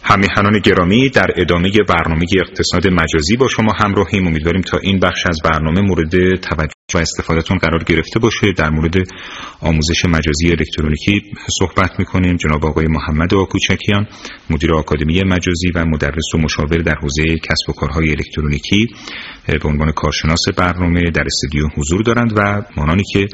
همیهنان 0.10 0.60
گرامی 0.60 1.10
در 1.10 1.28
ادامه 1.36 1.72
برنامه 1.88 2.26
اقتصاد 2.39 2.88
مجازی 2.88 3.38
با 3.38 3.48
شما 3.48 3.72
همراهیم. 3.72 4.28
امیدواریم 4.28 4.62
تا 4.62 4.78
این 4.78 5.00
بخش 5.00 5.26
از 5.30 5.39
برنامه 5.43 5.82
مورد 5.82 6.36
توجه 6.36 6.74
و 6.93 6.98
استفادهتون 6.98 7.58
قرار 7.58 7.84
گرفته 7.84 8.20
باشه. 8.20 8.52
در 8.52 8.70
مورد 8.70 8.96
آموزش 9.62 10.06
مجازی 10.06 10.50
الکترونیکی 10.50 11.22
صحبت 11.60 12.00
می‌کنیم. 12.00 12.36
جناب 12.36 12.65
آقای 12.65 12.88
محمد 12.88 13.34
آکوچکیان 13.34 14.08
مدیر 14.50 14.74
آکادمی 14.74 15.24
مجازی 15.24 15.72
و 15.76 15.86
مدرس 15.86 16.36
و 16.36 16.38
مشاور 16.38 16.78
در 16.78 16.96
حوزه 17.02 17.24
کسب 17.24 17.70
و 17.70 17.74
کارهای 17.74 18.10
الکترونیکی. 18.10 18.88
به 19.47 19.69
عنوان 19.69 19.91
کارشناس 19.91 20.39
برنامه 20.57 21.12
در 21.12 21.23
استودیو 21.25 21.67
حضور 21.77 22.01
دارند 22.01 22.33
و 22.36 22.62
مانانی 22.77 23.03
که 23.13 23.27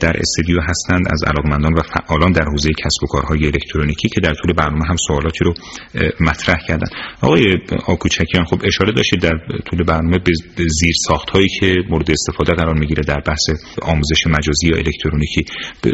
در 0.00 0.16
استودیو 0.20 0.56
هستند 0.60 1.06
از 1.12 1.24
علاقمندان 1.26 1.72
و 1.72 1.82
فعالان 1.82 2.32
در 2.32 2.44
حوزه 2.44 2.70
کسب 2.70 3.04
و 3.04 3.06
کارهای 3.06 3.46
الکترونیکی 3.46 4.08
که 4.08 4.20
در 4.20 4.34
طول 4.34 4.52
برنامه 4.52 4.86
هم 4.88 4.96
سوالاتی 5.06 5.44
رو 5.44 5.54
مطرح 6.20 6.56
کردن 6.68 6.86
آقای 7.22 7.58
آکوچکیان 7.86 8.44
خب 8.44 8.60
اشاره 8.64 8.92
داشتید 8.92 9.20
در 9.20 9.38
طول 9.66 9.82
برنامه 9.84 10.18
به 10.18 10.32
زیر 10.68 10.92
ساخت 11.06 11.30
هایی 11.30 11.48
که 11.60 11.74
مورد 11.90 12.10
استفاده 12.10 12.52
قرار 12.52 12.78
می‌گیره 12.78 13.02
در 13.02 13.20
بحث 13.26 13.44
آموزش 13.82 14.26
مجازی 14.26 14.68
یا 14.68 14.76
الکترونیکی. 14.76 15.44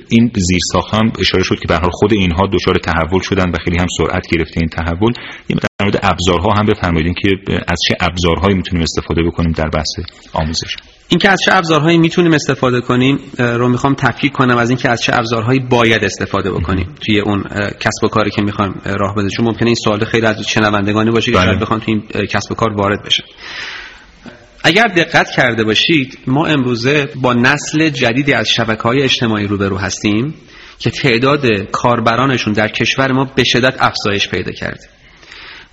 این 0.08 0.30
زیر 0.34 0.58
ساخت 0.72 0.94
هم 0.94 1.12
اشاره 1.20 1.44
شد 1.44 1.58
که 1.58 1.68
به 1.68 1.76
حال 1.76 1.90
خود 1.92 2.12
اینها 2.12 2.46
دچار 2.52 2.74
تحول 2.78 3.20
شدن 3.20 3.50
و 3.50 3.56
خیلی 3.64 3.78
هم 3.78 3.86
سرعت 3.98 4.26
گرفته 4.32 4.60
این 4.60 4.68
تحول. 4.68 5.12
در 5.48 5.84
مورد 5.86 6.00
ابزارها 6.02 6.54
هم 6.58 6.66
بفرمایید 6.66 7.16
که 7.22 7.28
از 7.68 7.78
چه 7.88 7.96
ابزارهایی 8.00 8.54
می‌تونیم 8.54 8.82
استفاده 8.82 9.22
بکنیم 9.22 9.52
در 9.52 9.65
بحث 9.70 9.88
آموزش. 10.33 10.76
اینکه 11.09 11.31
از 11.31 11.38
چه 11.44 11.55
ابزارهایی 11.55 11.98
می‌تونیم 11.98 12.33
استفاده 12.33 12.81
کنیم 12.81 13.18
رو 13.38 13.68
می‌خوام 13.68 13.94
تفکیک 13.94 14.33
کنم 14.33 14.57
از 14.57 14.70
اینکه 14.70 14.88
از 14.88 15.02
چه 15.02 15.14
ابزارهایی 15.14 15.61
باید 15.61 16.05
استفاده 16.05 16.50
بکنیم. 16.50 16.94
توی 17.07 17.20
اون 17.20 17.42
کسب 17.81 18.05
و 18.05 18.09
کاری 18.09 18.31
که 18.31 18.42
می‌خوایم 18.42 18.81
راه 18.85 19.14
بده 19.14 19.29
چون 19.29 19.46
ممکنه 19.46 19.66
این 19.66 19.74
سوال 19.85 20.05
خیلی 20.05 20.26
از 20.26 20.48
شنوندگانی 20.48 21.11
باشه 21.11 21.33
که 21.33 21.38
بله. 21.38 21.46
شاید 21.46 21.61
بخوام 21.61 21.81
توی 21.81 21.94
این 21.94 22.26
کسب 22.26 22.52
و 22.52 22.55
کار 22.55 22.72
وارد 22.72 23.05
بشه 23.05 23.24
اگر 24.64 24.85
دقت 24.85 25.31
کرده 25.31 25.64
باشید 25.64 26.18
ما 26.26 26.46
امروزه 26.46 27.09
با 27.22 27.33
نسل 27.33 27.88
جدیدی 27.88 28.33
از 28.33 28.48
شبکه 28.48 28.83
های 28.83 29.02
اجتماعی 29.02 29.46
روبرو 29.46 29.79
هستیم 29.79 30.35
که 30.79 30.90
تعداد 30.90 31.46
کاربرانشون 31.72 32.52
در 32.52 32.68
کشور 32.68 33.12
ما 33.12 33.24
به 33.24 33.44
شدت 33.44 33.76
افزایش 33.79 34.29
پیدا 34.29 34.52
کرده. 34.52 34.88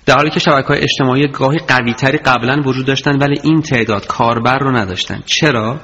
در 0.05 0.15
حالی 0.15 0.29
که 0.29 0.39
شبکه 0.39 0.67
های 0.67 0.79
اجتماعی 0.79 1.27
گاهی 1.27 1.59
قوی 1.67 1.93
تری 1.93 2.17
قبلا 2.17 2.61
وجود 2.65 2.85
داشتن 2.85 3.17
ولی 3.17 3.39
این 3.43 3.61
تعداد 3.61 4.07
کاربر 4.07 4.57
رو 4.57 4.77
نداشتن 4.77 5.23
چرا؟ 5.25 5.79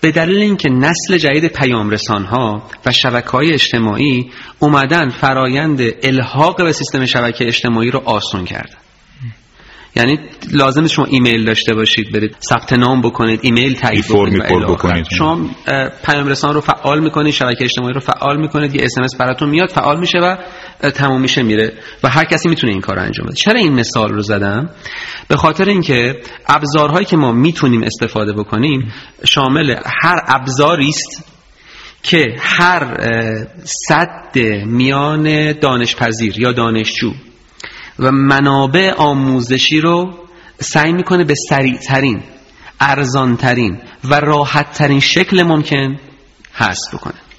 به 0.00 0.10
دلیل 0.10 0.42
اینکه 0.42 0.68
نسل 0.70 1.18
جدید 1.18 1.46
پیام 1.46 1.90
رسان 1.90 2.24
ها 2.24 2.62
و 2.86 2.92
شبکه 2.92 3.28
های 3.30 3.52
اجتماعی 3.52 4.30
اومدن 4.58 5.08
فرایند 5.08 5.80
الحاق 6.02 6.56
به 6.56 6.72
سیستم 6.72 7.04
شبکه 7.04 7.46
اجتماعی 7.46 7.90
رو 7.90 8.02
آسان 8.04 8.44
کردن. 8.44 8.79
یعنی 9.96 10.18
لازم 10.52 10.86
شما 10.86 11.04
ایمیل 11.04 11.44
داشته 11.44 11.74
باشید 11.74 12.12
برید 12.12 12.36
ثبت 12.48 12.72
نام 12.72 13.02
بکنید 13.02 13.40
ایمیل 13.42 13.74
تایید 13.74 14.06
پر 14.06 14.64
بکنید 14.64 15.06
شما 15.18 15.50
پیام 16.06 16.26
رسان 16.26 16.54
رو 16.54 16.60
فعال 16.60 17.00
می‌کنید 17.00 17.32
شبکه 17.32 17.64
اجتماعی 17.64 17.94
رو 17.94 18.00
فعال 18.00 18.40
می‌کنید 18.40 18.74
یه 18.74 18.82
SMS 18.84 19.16
براتون 19.18 19.48
میاد 19.48 19.68
فعال 19.68 20.00
میشه 20.00 20.18
و 20.18 20.36
تموم 20.90 21.20
میشه 21.20 21.42
میره. 21.42 21.72
و 22.04 22.08
هر 22.08 22.24
کسی 22.24 22.48
می‌تونه 22.48 22.72
این 22.72 22.80
کار 22.80 22.96
رو 22.96 23.02
انجام 23.02 23.26
بده. 23.26 23.36
چرا 23.36 23.60
این 23.60 23.72
مثال 23.72 24.08
رو 24.08 24.22
زدم؟ 24.22 24.70
به 25.28 25.36
خاطر 25.36 25.64
اینکه 25.64 26.20
ابزارهایی 26.46 27.06
که 27.06 27.16
ما 27.16 27.32
می‌تونیم 27.32 27.82
استفاده 27.82 28.32
بکنیم 28.32 28.92
شامل 29.24 29.74
هر 30.02 30.18
ابزاری 30.26 30.88
است 30.88 31.30
که 32.02 32.24
هر 32.38 32.96
صد 33.64 34.38
میان 34.66 35.52
دانشپذیر 35.52 36.40
یا 36.40 36.52
دانشجو 36.52 37.12
و 38.00 38.12
منابع 38.12 38.92
آموزشی 38.96 39.80
رو 39.80 40.14
سعی 40.60 40.92
می‌کنه 40.92 41.24
به 41.24 41.34
سریعترین 41.48 42.22
ارزانترین 42.80 43.78
و 44.04 44.14
راحتترین 44.14 45.00
شکل 45.00 45.42
ممکن 45.42 45.96
حذف 46.54 46.94
بکنه. 46.94 47.29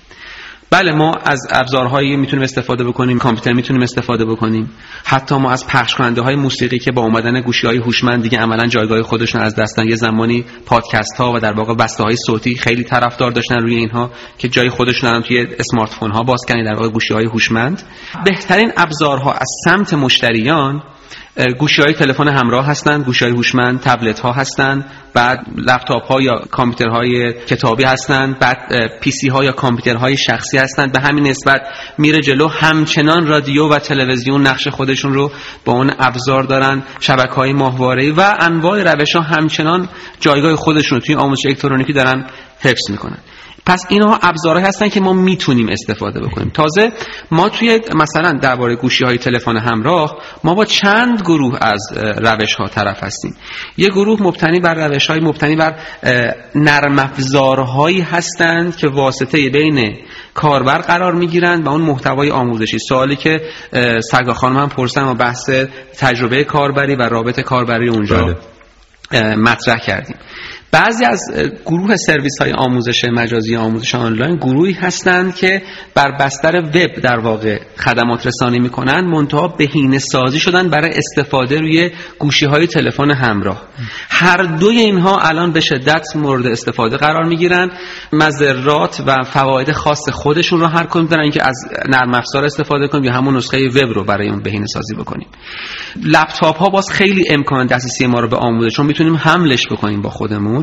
بله 0.74 0.92
ما 0.92 1.14
از 1.14 1.48
ابزارهایی 1.50 2.16
می‌تونیم 2.16 2.44
استفاده 2.44 2.84
بکنیم 2.84 3.18
کامپیوتر 3.20 3.54
می‌تونیم 3.54 3.82
استفاده 3.82 4.26
بکنیم. 4.26 4.70
حتی 5.06 5.36
ما 5.36 5.52
از 5.52 5.68
پخش 5.68 5.96
کننده 5.96 6.22
های 6.22 6.36
موسیقی 6.36 6.80
که 6.80 6.92
با 6.92 7.02
اومدن 7.02 7.42
گوشی 7.42 7.68
های 7.68 7.78
هوشمند 7.78 8.24
دیگه 8.24 8.38
عملا 8.38 8.68
جایگاه 8.68 9.02
خودشون 9.02 9.42
از 9.42 9.56
دستن 9.56 9.88
یه 9.88 9.96
زمانی 9.96 10.46
پادکست 10.66 11.18
ها 11.18 11.34
و 11.34 11.40
در 11.40 11.54
واقع 11.54 11.74
بسته 11.74 12.04
های 12.04 12.16
صوتی 12.26 12.56
خیلی 12.56 12.84
طرفدار 12.84 13.32
داشتن 13.32 13.56
روی 13.56 13.76
اینها 13.76 14.12
که 14.38 14.48
جای 14.48 14.70
خودشون 14.70 15.10
الان 15.10 15.22
توی 15.22 15.48
اسمارت 15.60 15.90
فون 15.90 16.12
ها 16.12 16.24
باز 16.24 16.40
کردن 16.48 16.64
در 16.64 16.74
واقع 16.74 16.90
گوشی 16.90 17.14
های 17.14 17.26
هوشمند. 17.26 17.84
بهترین 18.26 18.72
ابزارها 18.78 19.32
از 19.32 19.48
سمت 19.66 19.94
مشتریان 19.94 20.84
گوشی 21.60 21.82
های 21.82 21.94
تلفن 21.94 22.28
همراه 22.28 22.66
هستند 22.66 23.06
گوشی 23.06 23.26
های 23.26 23.34
هوشمند 23.34 23.80
تبلت 23.80 24.20
ها 24.20 24.32
هستند 24.32 24.86
بعد 25.14 25.40
لپتاپ 25.58 26.04
ها 26.04 26.22
یا 26.22 26.42
کامپیوترهای 26.52 27.34
کتابی 27.34 27.84
هستند 27.84 28.40
بعد 28.40 28.58
پی 29.02 29.12
سی 29.12 29.28
ها 29.28 29.44
یا 29.44 29.52
کامپیوترهای 29.52 30.18
شخصی 30.18 30.58
هستند 30.58 30.92
به 30.92 31.00
همین 31.02 31.28
نسبت 31.28 31.62
میره 31.98 32.22
جلو. 32.22 32.48
همچنان 32.48 33.28
رادیو 33.28 33.68
و 33.68 33.80
تلویزیون 33.80 34.48
نقش 34.48 34.68
خودشون 34.68 35.14
رو 35.14 35.32
با 35.66 35.74
اون 35.74 35.92
ابزار 36.00 36.44
دارن 36.44 36.84
شبکه 37.00 37.34
های 37.34 37.54
ماهواره 37.54 38.12
و 38.12 38.36
انواع 38.40 38.94
روش 38.94 39.16
ها 39.16 39.22
همچنان 39.22 39.90
جایگاه 40.20 40.56
خودشون 40.56 41.00
رو 41.00 41.06
توی 41.06 41.16
آموزش 41.16 41.46
الکترونیکی 41.46 41.94
دارن 41.94 42.26
حفظ 42.60 42.92
می‌کنن. 42.92 43.18
پس 43.66 43.86
اینها 43.90 44.20
ابزارهایی 44.22 44.68
هستن 44.68 44.90
که 44.90 45.00
ما 45.00 45.14
می‌تونیم 45.14 45.70
استفاده 45.70 46.20
بکنیم. 46.20 46.50
تازه 46.50 46.92
ما 47.32 47.50
توی 47.50 47.80
مثلا 47.96 48.32
درباره 48.32 48.76
گوشی 48.76 49.06
های 49.06 49.18
تلفن 49.18 49.58
همراه 49.58 50.18
ما 50.44 50.54
با 50.54 50.66
چند 50.66 51.22
گروه 51.22 51.58
از 51.62 51.82
روش 52.18 52.56
ها 52.56 52.68
طرف 52.68 53.04
هستیم. 53.04 53.36
یه 53.78 53.90
گروه 53.90 54.24
مبتنی 54.24 54.60
بر 54.60 54.88
روش 54.88 55.08
های 55.08 55.20
مبتنی 55.20 55.56
بر 55.56 55.76
نرم 56.56 57.00
افزارهایی 57.00 58.02
هستند 58.02 58.76
که 58.76 58.88
واسطه 58.88 59.50
بین 59.50 59.98
کاربر 60.34 60.78
قرار 60.78 61.16
می‌گیرند 61.16 61.68
و 61.68 61.70
اون 61.70 61.82
محتوای 61.82 62.32
آموزشی. 62.32 62.80
سوالی 62.80 63.16
که 63.16 63.42
سگا 64.12 64.34
خانم 64.34 64.58
هم 64.58 64.70
پرسن 64.70 65.04
و 65.04 65.14
بحث 65.14 65.50
تجربه 66.00 66.44
کاربری 66.44 66.96
و 66.96 67.02
رابط 67.02 67.40
کاربری 67.40 67.90
اونجا 67.90 68.36
بله. 69.12 69.36
مطرح 69.36 69.80
کردیم. 69.80 70.16
بعضی 70.72 71.06
از 71.06 71.20
گروه 71.66 71.96
سرویس 71.96 72.38
های 72.42 72.52
آموزش 72.52 73.06
مجازی 73.06 73.56
آموزش 73.56 73.96
آنلاین 73.96 74.36
گروهی 74.36 74.74
هستند 74.74 75.36
که 75.36 75.62
بر 75.96 76.12
بستر 76.20 76.56
وب 76.56 77.02
در 77.04 77.20
واقع 77.20 77.60
خدمات 77.78 78.28
رسانی 78.28 78.60
می‌کنند 78.60 79.04
منتها 79.04 79.48
بهینه 79.48 80.00
سازی 80.00 80.40
شدن 80.40 80.70
برای 80.70 80.92
استفاده 80.98 81.60
روی 81.60 81.92
گوشی 82.20 82.46
های 82.46 82.68
تلفن 82.68 83.12
همراه. 83.12 83.62
هر 84.10 84.44
دوی 84.44 84.78
اینها 84.78 85.20
الان 85.20 85.52
به 85.52 85.60
شدت 85.60 86.16
مورد 86.16 86.48
استفاده 86.48 86.98
قرار 86.98 87.26
می‌گیرن. 87.26 87.72
مذرات 88.14 89.04
و 89.08 89.24
فواید 89.24 89.72
خاص 89.72 90.10
خودشون 90.10 90.60
رو 90.60 90.68
هر 90.68 90.84
کدوم 90.84 91.06
دارن 91.06 91.32
که 91.32 91.48
از 91.48 91.56
نرم 91.90 92.14
افزار 92.14 92.46
استفاده 92.46 92.88
کنیم 92.88 93.04
یا 93.04 93.14
همون 93.14 93.36
نسخه 93.36 93.70
وب 93.70 93.94
رو 93.94 94.04
برای 94.04 94.30
اون 94.30 94.42
بهینه 94.42 94.66
سازی 94.74 94.96
بکنیم. 94.96 95.28
لپتاپ 96.04 96.58
ها 96.58 96.70
باز 96.70 96.86
خیلی 96.92 97.24
امکان 97.30 97.66
دسترسی 97.66 98.08
ما 98.08 98.20
رو 98.20 98.28
به 98.28 98.38
آموزش 98.38 98.76
چون 98.76 98.86
می‌تونیم 98.86 99.16
حملش 99.16 99.68
بکنیم 99.72 100.02
با 100.02 100.10
خودمون. 100.10 100.61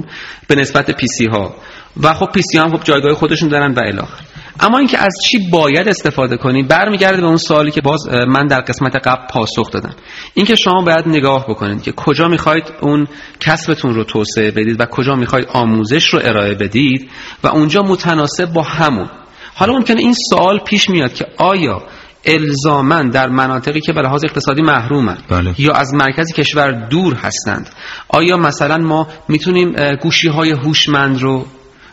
به 0.49 0.55
نسبت 0.55 0.91
پی 0.91 1.07
سی 1.07 1.27
ها 1.27 1.55
و 2.03 2.15
خب 2.15 2.27
پی 2.35 2.43
سی 2.43 2.59
ها 2.59 2.65
هم 2.65 2.77
خب 2.77 2.85
جایگاه 2.85 3.15
خودشون 3.15 3.49
دارن 3.49 3.75
و 3.75 3.81
الاخر. 3.87 4.25
اما 4.61 4.79
اینکه 4.79 4.99
از 4.99 5.15
چی 5.25 5.39
باید 5.51 5.89
استفاده 5.89 6.37
کنیم 6.37 6.67
برمیگرده 6.67 7.21
به 7.21 7.27
اون 7.27 7.37
سوالی 7.37 7.71
که 7.71 7.81
باز 7.81 8.09
من 8.09 8.47
در 8.47 8.61
قسمت 8.61 8.97
قبل 8.97 9.27
پاسخ 9.31 9.71
دادم. 9.71 9.95
اینکه 10.35 10.57
شما 10.57 10.83
باید 10.83 11.09
نگاه 11.09 11.47
بکنید 11.49 11.83
که 11.83 11.93
کجا 11.93 12.29
می‌خواید 12.29 12.73
اون 12.81 13.09
کسبتون 13.41 13.95
رو 13.95 14.05
توسعه 14.05 14.51
بدید 14.51 14.81
و 14.81 14.85
کجا 14.85 15.15
می‌خواید 15.15 15.47
آموزش 15.53 16.05
رو 16.05 16.21
ارائه 16.23 16.55
بدید 16.55 17.11
و 17.45 17.49
اونجا 17.49 17.83
متناسب 17.83 18.53
با 18.53 18.63
همون. 18.63 19.11
حالا 19.55 19.73
ممکنه 19.73 20.01
این 20.01 20.15
سوال 20.31 20.59
پیش 20.59 20.91
میاد 20.91 21.15
که 21.15 21.27
آیا 21.39 21.83
الزامن 22.25 23.11
در 23.11 23.29
مناطقی 23.29 23.81
که 23.81 23.93
به 23.93 24.01
لحاظ 24.01 24.25
اقتصادی 24.25 24.63
محرومن. 24.63 25.19
بله. 25.31 25.55
یا 25.59 25.73
از 25.73 25.95
مرکز 25.95 26.33
کشور 26.33 26.89
دور 26.89 27.15
هستند. 27.15 27.71
آیا 28.09 28.37
مثلا 28.37 28.77
ما 28.77 29.09
می‌تونیم 29.29 29.75
گوشی 30.03 30.29
های 30.29 30.51
هوشمند 30.51 31.23
رو 31.23 31.47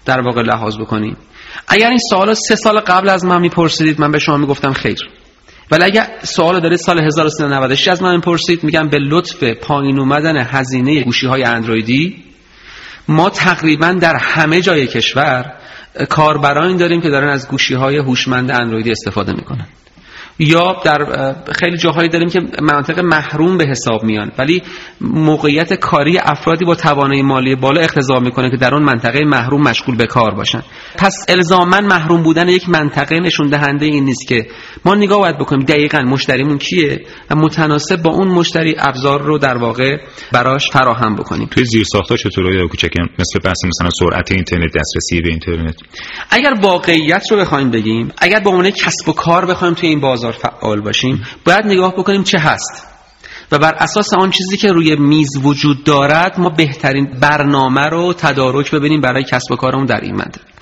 در 0.06 0.22
واقع 0.22 0.42
لحاظ 0.42 0.78
بکنیم؟ 0.78 1.18
اگر 1.68 1.90
این 1.90 2.00
سوال 2.10 2.34
سه 2.34 2.56
سال 2.56 2.80
قبل 2.80 3.10
از 3.10 3.26
من 3.26 3.42
میپرسیدید 3.42 4.02
من 4.02 4.12
به 4.12 4.20
شما 4.20 4.38
می‌گفتم 4.38 4.74
خیر. 4.74 5.00
ولی 5.72 5.84
اگر 5.84 6.08
سوال 6.24 6.60
دارید 6.60 6.80
سال 6.80 7.00
1396 7.00 7.88
از 7.88 8.04
من 8.04 8.16
می‌پرسید 8.16 8.64
میگم 8.64 8.90
به 8.90 8.98
لطف 8.98 9.44
پایین 9.44 10.00
اومدن 10.00 10.38
هزینه 10.38 11.04
گوشی 11.04 11.28
های 11.28 11.44
اندرویدی 11.44 12.24
ما 13.08 13.30
تقریبا 13.30 13.92
در 13.92 14.16
همه 14.22 14.62
جای 14.62 14.88
کشور 14.88 15.54
کاربرانی 16.10 16.78
داریم 16.78 17.02
که 17.02 17.10
دارن 17.10 17.30
از 17.30 17.48
گوشی 17.48 17.74
های 17.74 17.98
هوشمند 17.98 18.52
اندرویدی 18.52 18.92
استفاده 18.92 19.34
می‌کنن. 19.34 19.68
یا 20.40 20.76
در 20.86 21.34
خیلی 21.52 21.78
جاهایی 21.78 22.10
داریم 22.10 22.30
که 22.30 22.42
مناطق 22.62 23.00
محروم 23.00 23.58
به 23.58 23.66
حساب 23.66 24.04
میان. 24.04 24.32
ولی 24.40 24.62
موقعیت 25.02 25.74
کاری 25.74 26.18
افرادی 26.18 26.66
با 26.66 26.76
توانایی 26.76 27.22
مالی 27.22 27.56
بالا 27.56 27.82
اقتضا 27.82 28.20
می‌کنه 28.20 28.50
که 28.52 28.58
در 28.58 28.74
اون 28.74 28.84
منطقه 28.84 29.26
محروم 29.26 29.62
مشغول 29.62 29.96
به 29.96 30.06
کار 30.06 30.32
باشن. 30.32 30.62
پس 30.98 31.26
الزاما 31.30 31.82
محروم 31.82 32.24
بودن 32.24 32.50
یک 32.50 32.70
منطقه 32.70 33.20
نشون 33.20 33.48
دهنده 33.48 33.86
این 33.86 34.04
نیست 34.04 34.28
که 34.28 34.48
ما 34.86 34.96
نگاه 34.96 35.20
باید 35.20 35.38
بکنیم 35.38 35.66
دقیقا 35.66 36.00
مشتریمون 36.00 36.58
کیه 36.58 37.02
و 37.32 37.36
متناسب 37.36 38.02
با 38.02 38.12
اون 38.12 38.28
مشتری 38.28 38.76
ابزار 38.80 39.22
رو 39.22 39.38
در 39.38 39.58
واقع 39.58 39.98
براش 40.32 40.70
فراهم 40.72 41.16
بکنیم. 41.16 41.48
توی 41.52 41.66
زیر 41.66 41.84
ساختا 41.84 42.18
چطوره 42.18 42.56
یا 42.56 42.68
کوچکی 42.68 43.00
مثل 43.20 43.40
بحث 43.44 43.58
مثلا 43.66 43.90
سرعت 44.00 44.32
اینترنت 44.32 44.72
دسترسی 44.76 45.22
به 45.22 45.30
اینترنت. 45.30 45.76
اگر 46.30 46.54
واقعیت 46.62 47.32
رو 47.32 47.38
بخوایم 47.38 47.72
بگیم 47.72 48.12
اگر 48.18 48.40
با 48.40 48.52
عنوان 48.52 48.72
کسب 48.72 49.10
و 49.10 49.14
کار 49.14 49.46
بخوایم 49.46 49.74
توی 49.74 49.90
این 49.90 50.00
بازار 50.00 50.25
فعال 50.32 50.82
باشیم 50.82 51.26
باید 51.46 51.66
نگاه 51.66 51.94
بکنیم 51.94 52.24
چه 52.24 52.40
هست. 52.40 52.88
و 53.52 53.60
بر 53.60 53.74
اساس 53.74 54.14
آن 54.14 54.32
چیزی 54.32 54.58
که 54.58 54.68
روی 54.68 54.96
میز 54.96 55.30
وجود 55.44 55.84
دارد 55.84 56.40
ما 56.40 56.50
بهترین 56.50 57.06
برنامه 57.22 57.86
رو 57.86 58.14
تدارک 58.14 58.72
ببینیم 58.72 59.02
برای 59.02 59.24
کسب 59.24 59.52
و 59.52 59.56
کارمون 59.56 59.86
در 59.86 60.02
این 60.02 60.16
منطقه. 60.16 60.55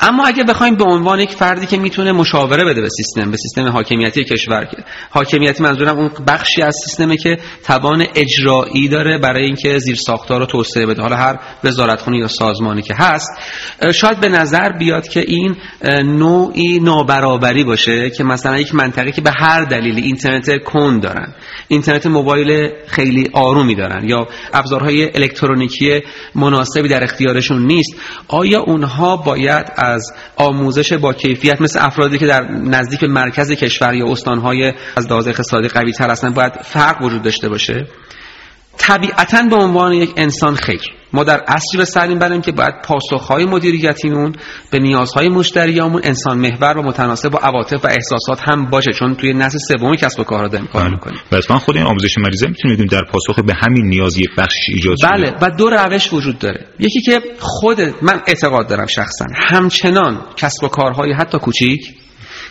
اما 0.00 0.26
اگه 0.26 0.44
بخوایم 0.44 0.76
به 0.76 0.84
عنوان 0.84 1.20
یک 1.20 1.30
فردی 1.30 1.66
که 1.66 1.76
می‌تونه 1.76 2.12
مشاوره 2.12 2.64
بده 2.64 2.80
به 2.80 2.88
سیستم 2.88 3.30
به 3.30 3.36
سیستم 3.36 3.68
حاکمیتی 3.68 4.24
کشور 4.24 4.64
که 4.64 4.76
حاکمیتی 5.10 5.62
منظورم 5.62 5.98
اون 5.98 6.10
بخشی 6.26 6.62
از 6.62 6.76
سیستمی 6.84 7.16
که 7.16 7.38
توان 7.64 8.06
اجرایی 8.14 8.88
داره 8.88 9.18
برای 9.18 9.44
اینکه 9.44 9.78
زیر 9.78 9.96
ساختار 9.96 10.40
رو 10.40 10.46
توسعه 10.46 10.86
بده. 10.86 11.02
حالا 11.02 11.16
هر 11.16 11.38
وزارتخونه 11.64 12.18
یا 12.18 12.28
سازمانی 12.28 12.82
که 12.82 12.94
هست 12.94 13.30
شاید 13.94 14.20
به 14.20 14.28
نظر 14.28 14.72
بیاد 14.78 15.08
که 15.08 15.20
این 15.20 15.56
نوعی 16.04 16.80
نابرابری 16.80 17.64
باشه 17.64 18.10
که 18.10 18.24
مثلا 18.24 18.58
یک 18.58 18.74
منطقه 18.74 19.12
که 19.12 19.20
به 19.20 19.30
هر 19.40 19.64
دلیلی 19.64 20.00
اینترنت 20.00 20.64
کند 20.64 21.02
دارن 21.02 21.34
اینترنت 21.68 22.06
موبایل 22.06 22.70
خیلی 22.86 23.30
آرومی 23.32 23.74
دارن 23.74 24.08
یا 24.08 24.28
ابزارهای 24.52 25.10
الکترونیکی 25.14 26.00
مناسبی 26.34 26.88
در 26.88 27.04
اختیارشون 27.04 27.66
نیست 27.66 27.94
آیا 28.28 28.60
اونها 28.60 29.16
باید 29.16 29.66
از 29.78 30.12
آموزش 30.36 30.92
با 30.92 31.12
کیفیت 31.12 31.60
مثل 31.60 31.80
افرادی 31.86 32.18
که 32.18 32.26
در 32.26 32.42
نزدیک 32.50 33.04
مرکز 33.04 33.52
کشور 33.52 33.94
یا 33.94 34.06
استانهای 34.10 34.72
از 34.96 35.06
لحاظ 35.10 35.28
اقتصادی 35.28 35.68
قوی 35.68 35.92
تر 35.92 36.10
هستن 36.10 36.30
باید 36.30 36.52
فرق 36.62 37.02
وجود 37.02 37.22
داشته 37.22 37.48
باشه. 37.48 37.86
طبیعتا 38.78 39.42
به 39.50 39.56
عنوان 39.56 39.92
یک 39.92 40.10
انسان 40.16 40.54
خیر. 40.54 40.80
ما 41.12 41.24
در 41.24 41.44
اصلی 41.48 41.78
به 41.78 41.84
سر 41.84 42.14
بریم 42.14 42.40
که 42.40 42.52
باید 42.52 42.74
پاسخهای 42.84 43.44
مدیریتیمون 43.44 44.32
به 44.70 44.78
نیازهای 44.78 45.28
مشتریامون 45.28 46.00
انسان 46.04 46.38
محور 46.38 46.78
و 46.78 46.82
متناسب 46.82 47.28
با 47.28 47.38
عواطف 47.38 47.84
و 47.84 47.88
احساسات 47.88 48.48
هم 48.48 48.70
باشه. 48.70 48.92
چون 48.92 49.14
توی 49.14 49.32
نسل 49.32 49.58
سوم 49.58 49.96
کسب 49.96 50.20
و 50.20 50.24
کار 50.24 50.46
داریم 50.46 50.66
کار 50.66 50.82
بله. 50.82 50.90
می‌کنیم. 50.90 51.18
و 51.32 51.36
اتفاقا 51.36 51.60
خود 51.60 51.76
این 51.76 51.86
آموزش 51.86 52.18
مریضه 52.18 52.46
می‌تونیم 52.48 52.86
در 52.86 53.02
پاسخ 53.12 53.40
به 53.40 53.54
همین 53.60 53.86
نیاز 53.86 54.18
یک 54.18 54.30
بخش 54.38 54.56
ایجاد 54.68 54.96
بله. 55.12 55.34
و 55.42 55.50
دو 55.50 55.70
روش 55.70 56.12
وجود 56.12 56.38
داره. 56.38 56.66
یکی 56.78 57.00
که 57.00 57.20
خود 57.38 57.80
من 57.80 58.22
اعتقاد 58.26 58.68
دارم 58.68 58.86
شخصا. 58.86 59.24
همچنان 59.48 60.20
کسب 60.36 60.64
و 60.64 60.68
کارهای 60.68 61.12
حتی 61.12 61.38
کوچیک 61.38 61.94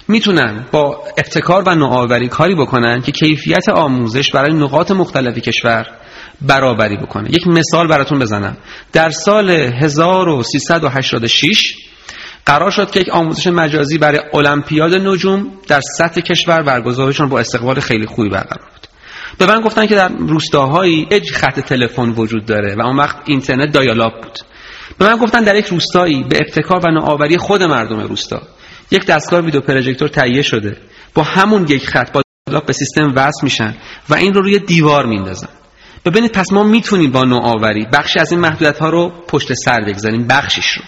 می‌تونن 0.08 0.66
با 0.72 1.04
ابتکار 1.18 1.64
و 1.66 1.76
نوآوری 1.76 2.28
کاری 2.28 2.56
بکنن 2.56 3.02
که 3.02 3.12
کیفیت 3.12 3.70
آموزش 3.70 4.32
برای 4.32 4.54
نقاط 4.54 4.92
مختلف 4.92 5.38
کشور 5.38 5.88
برابری 6.42 6.98
بکنه. 6.98 7.30
یک 7.30 7.48
مثال 7.48 7.88
براتون 7.88 8.20
بزنم. 8.20 8.58
در 8.94 9.10
سال 9.10 9.50
1386 9.50 11.76
قرار 12.46 12.72
شد 12.72 12.92
که 12.92 13.00
یک 13.00 13.10
آموزش 13.10 13.48
مجازی 13.48 13.98
برای 13.98 14.20
المپیاد 14.34 14.94
نجوم 14.94 15.52
در 15.68 15.82
سطح 15.82 16.22
کشور 16.22 16.64
برگزار 16.64 17.10
بشه 17.10 17.26
با 17.26 17.40
استقبال 17.40 17.80
خیلی 17.80 18.06
خوبی 18.06 18.30
برقرار 18.30 18.70
بود. 18.74 18.88
به 19.38 19.46
من 19.46 19.62
گفتن 19.62 19.86
که 19.86 19.96
در 19.96 20.08
روستاهایی 20.08 21.08
یک 21.12 21.32
خط 21.32 21.60
تلفن 21.60 22.10
وجود 22.10 22.46
داره 22.46 22.76
و 22.76 22.82
اون 22.82 22.98
وقت 22.98 23.16
اینترنت 23.26 23.74
دایالاب 23.74 24.14
بود. 24.22 24.40
به 24.98 25.06
من 25.06 25.18
گفتن 25.18 25.44
در 25.44 25.56
یک 25.56 25.66
روستایی 25.66 26.24
به 26.24 26.38
ابتکار 26.38 26.82
و 26.86 26.92
نوآوری 26.92 27.38
خود 27.38 27.64
مردم 27.64 28.00
روستا. 28.00 28.42
یک 28.92 29.06
دستگاه 29.06 29.42
ویدیو 29.42 29.62
پروژکتور 29.62 30.08
تهیه 30.08 30.42
شده. 30.42 30.78
با 31.14 31.24
همون 31.24 31.66
یک 31.70 31.88
خط 31.88 32.12
با 32.12 32.22
به 32.68 32.74
سیستم 32.74 33.14
وصل 33.16 33.40
میشن 33.44 33.76
و 34.10 34.16
این 34.16 34.34
رو 34.34 34.42
روی 34.42 34.60
دیوار 34.60 35.06
میندازن. 35.06 35.50
ببینید 36.10 36.32
پس 36.32 36.52
ما 36.52 36.64
می‌تونیم 36.64 37.12
با 37.12 37.24
نوآوری 37.24 37.88
بخشی 37.94 38.20
از 38.20 38.32
این 38.32 38.42
محدودیت 38.42 38.80
ها 38.80 38.90
رو 38.90 39.12
پشت 39.28 39.54
سر 39.54 39.82
بگذاریم 39.88 40.28
بخشیش 40.28 40.72
رو. 40.72 40.84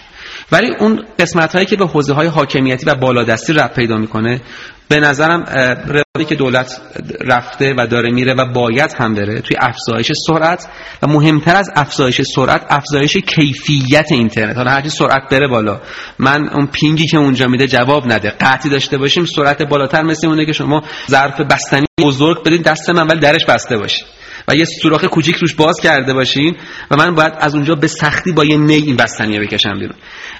ولی 0.52 0.74
اون 0.80 1.04
قسمت 1.18 1.54
هایی 1.54 1.66
که 1.66 1.76
به 1.76 1.86
حوزه 1.86 2.14
های 2.14 2.26
حاکمیتی 2.26 2.86
و 2.86 2.94
بالادستی 2.94 3.52
رفت 3.52 3.74
پیدا 3.74 3.96
می‌کنه 3.96 4.40
به 4.88 5.00
نظرم 5.00 5.44
روانی 5.86 6.28
که 6.28 6.34
دولت 6.34 6.80
رفته 7.20 7.74
و 7.78 7.86
داره 7.86 8.10
میره 8.10 8.34
و 8.34 8.52
باید 8.52 8.92
هم 8.98 9.14
بره 9.14 9.40
توی 9.40 9.56
افزایش 9.60 10.12
سرعت 10.26 10.68
و 11.02 11.06
مهمتر 11.06 11.56
از 11.56 11.70
افزایش 11.76 12.20
سرعت 12.22 12.66
افزایش 12.68 13.16
کیفیت 13.16 14.12
اینترنت. 14.12 14.56
حالا 14.56 14.70
هرچی 14.70 14.90
سرعت 14.90 15.22
بره 15.30 15.48
بالا. 15.48 15.80
من 16.18 16.48
اون 16.48 16.66
پینگی 16.66 17.06
که 17.06 17.16
اونجا 17.16 17.46
میده 17.46 17.66
جواب 17.66 18.12
نده. 18.12 18.30
قطعی 18.40 18.70
داشته 18.70 18.98
باشیم 18.98 19.24
سرعت 19.24 19.62
بالاتر 19.62 20.02
مثل 20.02 20.26
اونه 20.26 20.46
که 20.46 20.52
شما 20.52 20.82
ظرف 21.10 21.40
بستنی 21.40 21.86
بزرگ 22.00 22.44
بدین 22.44 22.62
دست 22.62 22.90
من 22.90 23.06
ولی 23.06 23.20
درش 23.20 23.44
بسته 23.44 23.76
باشه. 23.76 24.04
و 24.50 24.54
یه 24.54 24.64
سوراخ 24.64 25.04
کوچیک 25.04 25.36
روش 25.36 25.54
باز 25.54 25.76
کرده 25.82 26.14
باشین 26.14 26.56
و 26.90 26.96
من 26.96 27.14
باید 27.14 27.32
از 27.38 27.54
اونجا 27.54 27.74
به 27.74 27.86
سختی 27.86 28.32
با 28.32 28.44
یه 28.44 28.56
نی 28.56 28.74
این 28.74 28.96
بستنی 28.96 29.38
بکشم 29.38 29.78
بیرون. 29.78 29.94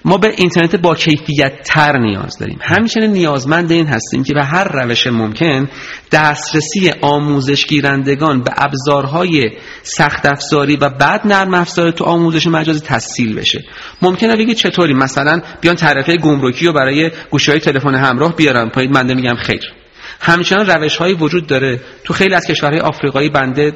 ما 0.05 0.19
به 0.19 0.35
اینترنت 0.37 0.77
با 0.77 0.95
کیفیت 0.95 1.53
تر 1.65 1.99
نیاز 1.99 2.39
داریم. 2.39 2.59
همچنین 2.63 3.13
نیازمند 3.13 3.73
این 3.73 3.87
هستیم 3.87 4.23
که 4.23 4.35
به 4.35 4.45
هر 4.45 4.65
روش 4.65 5.07
ممکن 5.07 5.69
دسترسی 6.13 6.93
آموزش 7.01 7.67
گیرندگان 7.67 8.43
به 8.43 8.51
ابزارهای 8.57 9.51
سخت 9.83 10.27
افزاری 10.27 10.77
و 10.77 10.89
بعد 10.89 11.27
نرم 11.27 11.55
افزار 11.55 11.91
تو 11.91 12.05
آموزش 12.05 12.47
مجازی 12.47 12.81
تسهیل 12.81 13.35
بشه. 13.35 13.65
ممکنه 14.03 14.37
بگید 14.37 14.57
چطوری؟ 14.57 14.95
مثلا 14.95 15.41
بیان 15.61 15.77
تعرفه 15.77 16.17
گمرکی 16.17 16.67
رو 16.67 16.73
برای 16.73 17.11
گوشی‌های 17.31 17.61
تلفن 17.61 17.95
همراه 17.95 18.37
بیارن 18.37 18.69
پایین 18.69 18.93
من 18.93 19.15
میگم 19.15 19.35
خیر. 19.35 19.73
همچنان 20.21 20.67
روش 20.67 21.01
وجود 21.01 21.47
داره 21.47 21.81
تو 22.05 22.15
خیلی 22.15 22.35
از 22.35 22.47
کشورهای 22.47 22.81
آفریقایی 22.81 23.29
بنده 23.29 23.73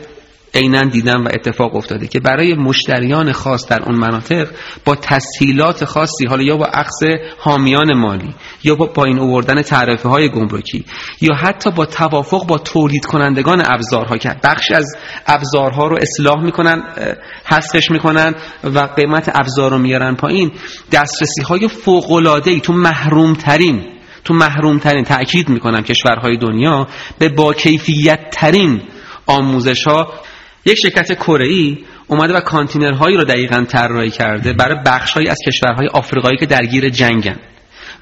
عینا 0.55 0.83
دیدم 0.83 1.25
و 1.25 1.29
اتفاق 1.29 1.77
افتاده 1.77 2.07
که 2.07 2.21
برای 2.21 2.55
مشتریان 2.55 3.33
خاص 3.33 3.69
در 3.69 3.83
اون 3.83 3.95
مناطق 3.95 4.49
با 4.85 4.95
تسهیلات 4.95 5.85
خاصی 5.85 6.27
حالا 6.27 6.43
یا 6.43 6.57
با 6.57 6.67
عقص 6.67 7.03
حامیان 7.39 7.95
مالی 7.95 8.35
یا 8.65 8.75
با 8.75 8.87
پایین 8.87 9.19
آوردن 9.19 9.63
تعرفه 9.63 10.09
های 10.09 10.29
گمرکی 10.29 10.85
یا 11.21 11.35
حتی 11.35 11.71
با 11.71 11.87
توافق 11.87 12.47
با 12.47 12.59
تولید 12.59 13.07
کنندگان 13.07 13.63
ابزارها 13.67 14.17
که 14.17 14.37
بخشی 14.45 14.75
از 14.75 14.97
ابزارها 15.27 15.87
رو 15.87 15.99
اصلاح 16.01 16.45
می‌کنن 16.45 16.83
حذفش 17.45 17.91
می‌کنن 17.91 18.35
و 18.65 18.79
قیمت 18.79 19.31
ابزار 19.35 19.71
رو 19.71 19.79
میارن 19.79 20.15
پایین 20.15 20.53
دسترسی 20.93 21.43
های 21.43 21.69
فوق 21.69 22.13
العاده 22.13 22.51
ای 22.51 22.61
تو 22.61 22.73
محروم 22.73 23.33
ترین 23.35 23.83
تو 24.25 24.35
محروم 24.35 24.79
ترین 24.79 25.05
تأکید 25.05 25.49
می‌کنم 25.49 25.83
کشورهای 25.83 26.37
دنیا 26.37 26.89
به 27.19 27.29
با 27.29 27.55
کیفیت 27.55 28.31
ترین 28.31 28.83
آموزش 29.27 29.87
ها 29.87 30.13
یک 30.65 30.79
شرکت 30.83 31.13
کره 31.13 31.47
ای 31.47 31.79
اومده 32.07 32.35
و 32.35 32.41
کانتینرهایی 32.41 33.17
رو 33.17 33.25
دقیقا 33.25 33.65
طراحی 33.69 34.11
کرده 34.11 34.53
برای 34.53 34.79
بخشهایی 34.87 35.29
از 35.29 35.39
کشورهای 35.47 35.89
آفریقایی 35.89 36.39
که 36.39 36.47
درگیر 36.47 36.89
جنگن. 36.89 37.39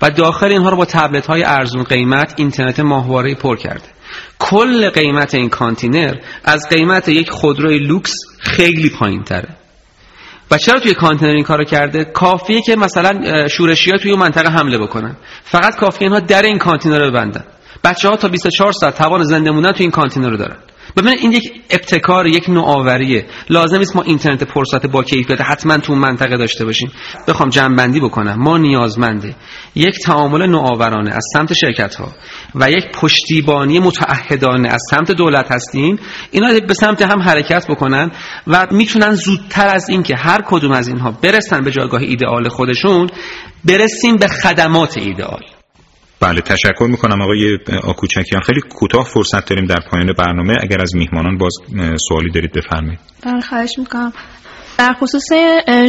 و 0.02 0.10
داخل 0.10 0.46
اینها 0.46 0.68
رو 0.70 0.76
با 0.76 0.84
تبلت 0.84 1.26
های 1.26 1.42
ارزون 1.42 1.82
قیمت 1.82 2.34
اینترنت 2.36 2.80
ماهواره 2.80 3.34
پر 3.34 3.56
کرده. 3.56 3.84
کل 4.38 4.90
قیمت 4.90 5.34
این 5.34 5.48
کانتینر 5.48 6.14
از 6.44 6.68
قیمت 6.68 7.08
یک 7.08 7.30
خودروی 7.30 7.78
لوکس 7.78 8.12
خیلی 8.40 8.90
پایین 8.90 9.22
تره 9.22 9.48
و 10.50 10.58
چرا 10.58 10.80
توی 10.80 10.94
کانتینر 10.94 11.30
این 11.30 11.44
کارو 11.44 11.64
کرده؟ 11.64 12.04
کافیه 12.04 12.62
که 12.62 12.76
مثلا 12.76 13.48
شورشی 13.48 13.90
ها 13.90 13.96
توی 13.96 14.10
اون 14.10 14.20
منطقه 14.20 14.48
حمله 14.48 14.78
بکنن. 14.78 15.16
فقط 15.44 15.76
کافیه 15.76 16.02
اینها 16.02 16.20
در 16.20 16.42
این 16.42 16.58
کانتینر 16.58 16.98
رو 16.98 17.10
ببندن. 17.10 17.44
بچه 17.84 18.08
ها 18.08 18.16
تا 18.16 18.28
24 18.28 18.72
ساعت 18.72 18.98
توان 18.98 19.22
زنده 19.22 19.50
موندن 19.50 19.72
توی 19.72 19.82
این 19.82 19.90
کانتینر 19.90 20.30
رو 20.30 20.36
دارن. 20.36 20.56
ببینید 20.96 21.18
این 21.20 21.32
یک 21.32 21.52
ابتکار 21.70 22.26
یک 22.26 22.50
نوآوریه. 22.50 23.26
لازم 23.50 23.78
نیست 23.78 23.96
ما 23.96 24.02
اینترنت 24.02 24.44
پرسات 24.44 24.86
با 24.86 25.02
کیفیت 25.02 25.40
حتما 25.40 25.78
تو 25.78 25.94
منطقه 25.94 26.36
داشته 26.36 26.64
باشیم. 26.64 26.90
بخوام 27.28 27.48
جنبندی 27.48 28.00
بکنم. 28.00 28.36
ما 28.38 28.58
نیازمنده 28.58 29.34
یک 29.74 29.98
تعامل 30.04 30.46
نوآورانه 30.46 31.10
از 31.10 31.24
سمت 31.32 31.52
شرکت 31.52 31.94
ها 31.94 32.08
و 32.54 32.70
یک 32.70 32.84
پشتیبانی 32.94 33.78
متعهدانه 33.78 34.68
از 34.68 34.82
سمت 34.90 35.12
دولت 35.12 35.52
هستیم. 35.52 35.98
اینا 36.30 36.48
به 36.68 36.74
سمت 36.74 37.02
هم 37.02 37.22
حرکت 37.22 37.66
بکنن 37.68 38.10
و 38.46 38.66
می‌تونن 38.70 39.14
زودتر 39.14 39.68
از 39.68 39.88
اینکه 39.88 40.16
هر 40.16 40.42
کدوم 40.46 40.72
از 40.72 40.88
اینها 40.88 41.10
برسن 41.22 41.60
به 41.60 41.70
جایگاه 41.70 42.00
ایدئال 42.00 42.48
خودشون 42.48 43.10
برسیم 43.64 44.16
به 44.16 44.28
خدمات 44.28 44.98
ایدئال. 44.98 45.61
بله 46.22 46.40
تشکر 46.40 46.86
می‌کنم 46.88 47.22
آقای 47.22 47.58
آکوچکیان. 47.84 48.42
خیلی 48.42 48.60
کوتاه 48.60 49.04
فرصت 49.04 49.48
داریم 49.48 49.66
در 49.66 49.80
پایان 49.90 50.12
برنامه. 50.18 50.54
اگر 50.62 50.80
از 50.80 50.96
میهمانان 50.96 51.38
باز 51.38 51.52
سوالی 52.08 52.30
دارید 52.30 52.52
بفرمایید. 52.52 52.98
بله 53.26 53.40
خواهش 53.40 53.78
می‌کنم. 53.78 54.12
در 54.78 54.92
خصوص 54.92 55.28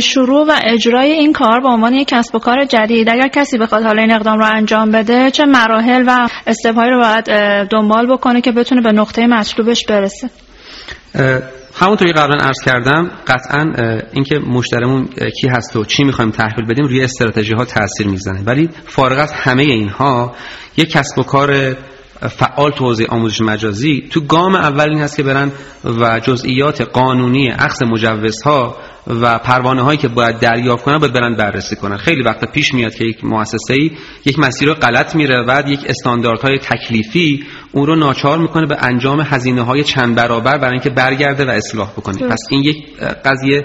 شروع 0.02 0.48
و 0.48 0.52
اجرای 0.64 1.12
این 1.12 1.34
کار 1.34 1.60
به 1.60 1.68
عنوان 1.68 1.94
یک 1.94 2.08
کسب 2.08 2.36
و 2.36 2.40
کار 2.40 2.66
جدید 2.66 3.10
اگر 3.10 3.28
کسی 3.28 3.58
بخواد 3.58 3.84
حالا 3.84 4.02
این 4.02 4.14
اقدام 4.14 4.40
رو 4.40 4.46
انجام 4.56 4.92
بده 4.92 5.32
چه 5.32 5.46
مراحل 5.46 6.04
و 6.08 6.28
استپایی 6.48 6.92
رو 6.92 7.02
باید 7.02 7.26
دنبال 7.70 8.14
بکنه 8.14 8.42
که 8.42 8.52
بتونه 8.52 8.82
به 8.82 8.92
نقطه 8.92 9.28
مطلوبش 9.28 9.86
برسه؟ 9.90 10.30
همونطوری 11.76 12.14
قبلا 12.14 12.44
عرض 12.44 12.58
کردم 12.66 13.12
قطعا 13.28 13.74
اینکه 14.14 14.40
مشترمون 14.40 15.06
کی 15.42 15.48
هست 15.48 15.76
و 15.76 15.86
چی 15.86 16.04
می‌خوایم 16.04 16.32
تحویل 16.32 16.66
بدیم 16.66 16.86
روی 16.86 17.04
استراتژی 17.04 17.54
ها 17.54 17.66
تاثیر 17.66 18.08
می‌زنه 18.08 18.44
ولی 18.46 18.70
فارغ 18.86 19.20
از 19.20 19.34
همه 19.34 19.64
اینها 19.64 20.36
یک 20.78 20.90
کسب 20.90 21.20
و 21.20 21.24
کار 21.24 21.76
فعال 22.28 22.72
تو 22.72 22.86
حوزه 22.86 23.06
آموزش 23.10 23.42
مجازی 23.42 24.08
تو 24.12 24.22
گام 24.22 24.56
اول 24.56 24.90
این 24.90 25.00
هست 25.00 25.18
که 25.18 25.24
برن 25.24 25.52
و 25.84 26.20
جزئیات 26.20 26.82
قانونی 26.82 27.52
اخذ 27.52 27.84
مجوزها 27.84 28.78
و 29.08 29.38
پروانه 29.38 29.82
هایی 29.82 29.98
که 29.98 30.08
باید 30.08 30.40
دریافت 30.40 30.84
کنن 30.84 30.98
باید 30.98 31.14
برن 31.14 31.36
بررسی 31.36 31.76
کنن. 31.76 31.98
خیلی 31.98 32.24
وقت 32.24 32.52
پیش 32.52 32.74
میاد 32.74 32.96
که 32.96 33.06
یک 33.06 33.26
مؤسسه 33.26 33.74
ای 33.74 33.92
یک 34.26 34.40
مسیر 34.40 34.68
رو 34.68 34.74
غلط 34.74 35.16
میره 35.16 35.46
و 35.48 35.64
یک 35.68 35.80
استانداردهای 35.86 36.60
تکلیفی 36.60 37.44
اون 37.72 37.88
رو 37.88 37.96
ناچار 37.96 38.38
می‌کنه 38.38 38.68
به 38.68 38.78
انجام 38.80 39.22
هزینه 39.22 39.62
های 39.62 39.84
چند 39.84 40.16
برابر 40.16 40.58
برای 40.58 40.72
اینکه 40.72 40.90
برگرده 40.90 41.46
و 41.46 41.50
اصلاح 41.50 41.92
بکنه. 41.92 42.28
پس 42.28 42.40
این 42.50 42.64
یک 42.64 42.98
قضیه 43.26 43.62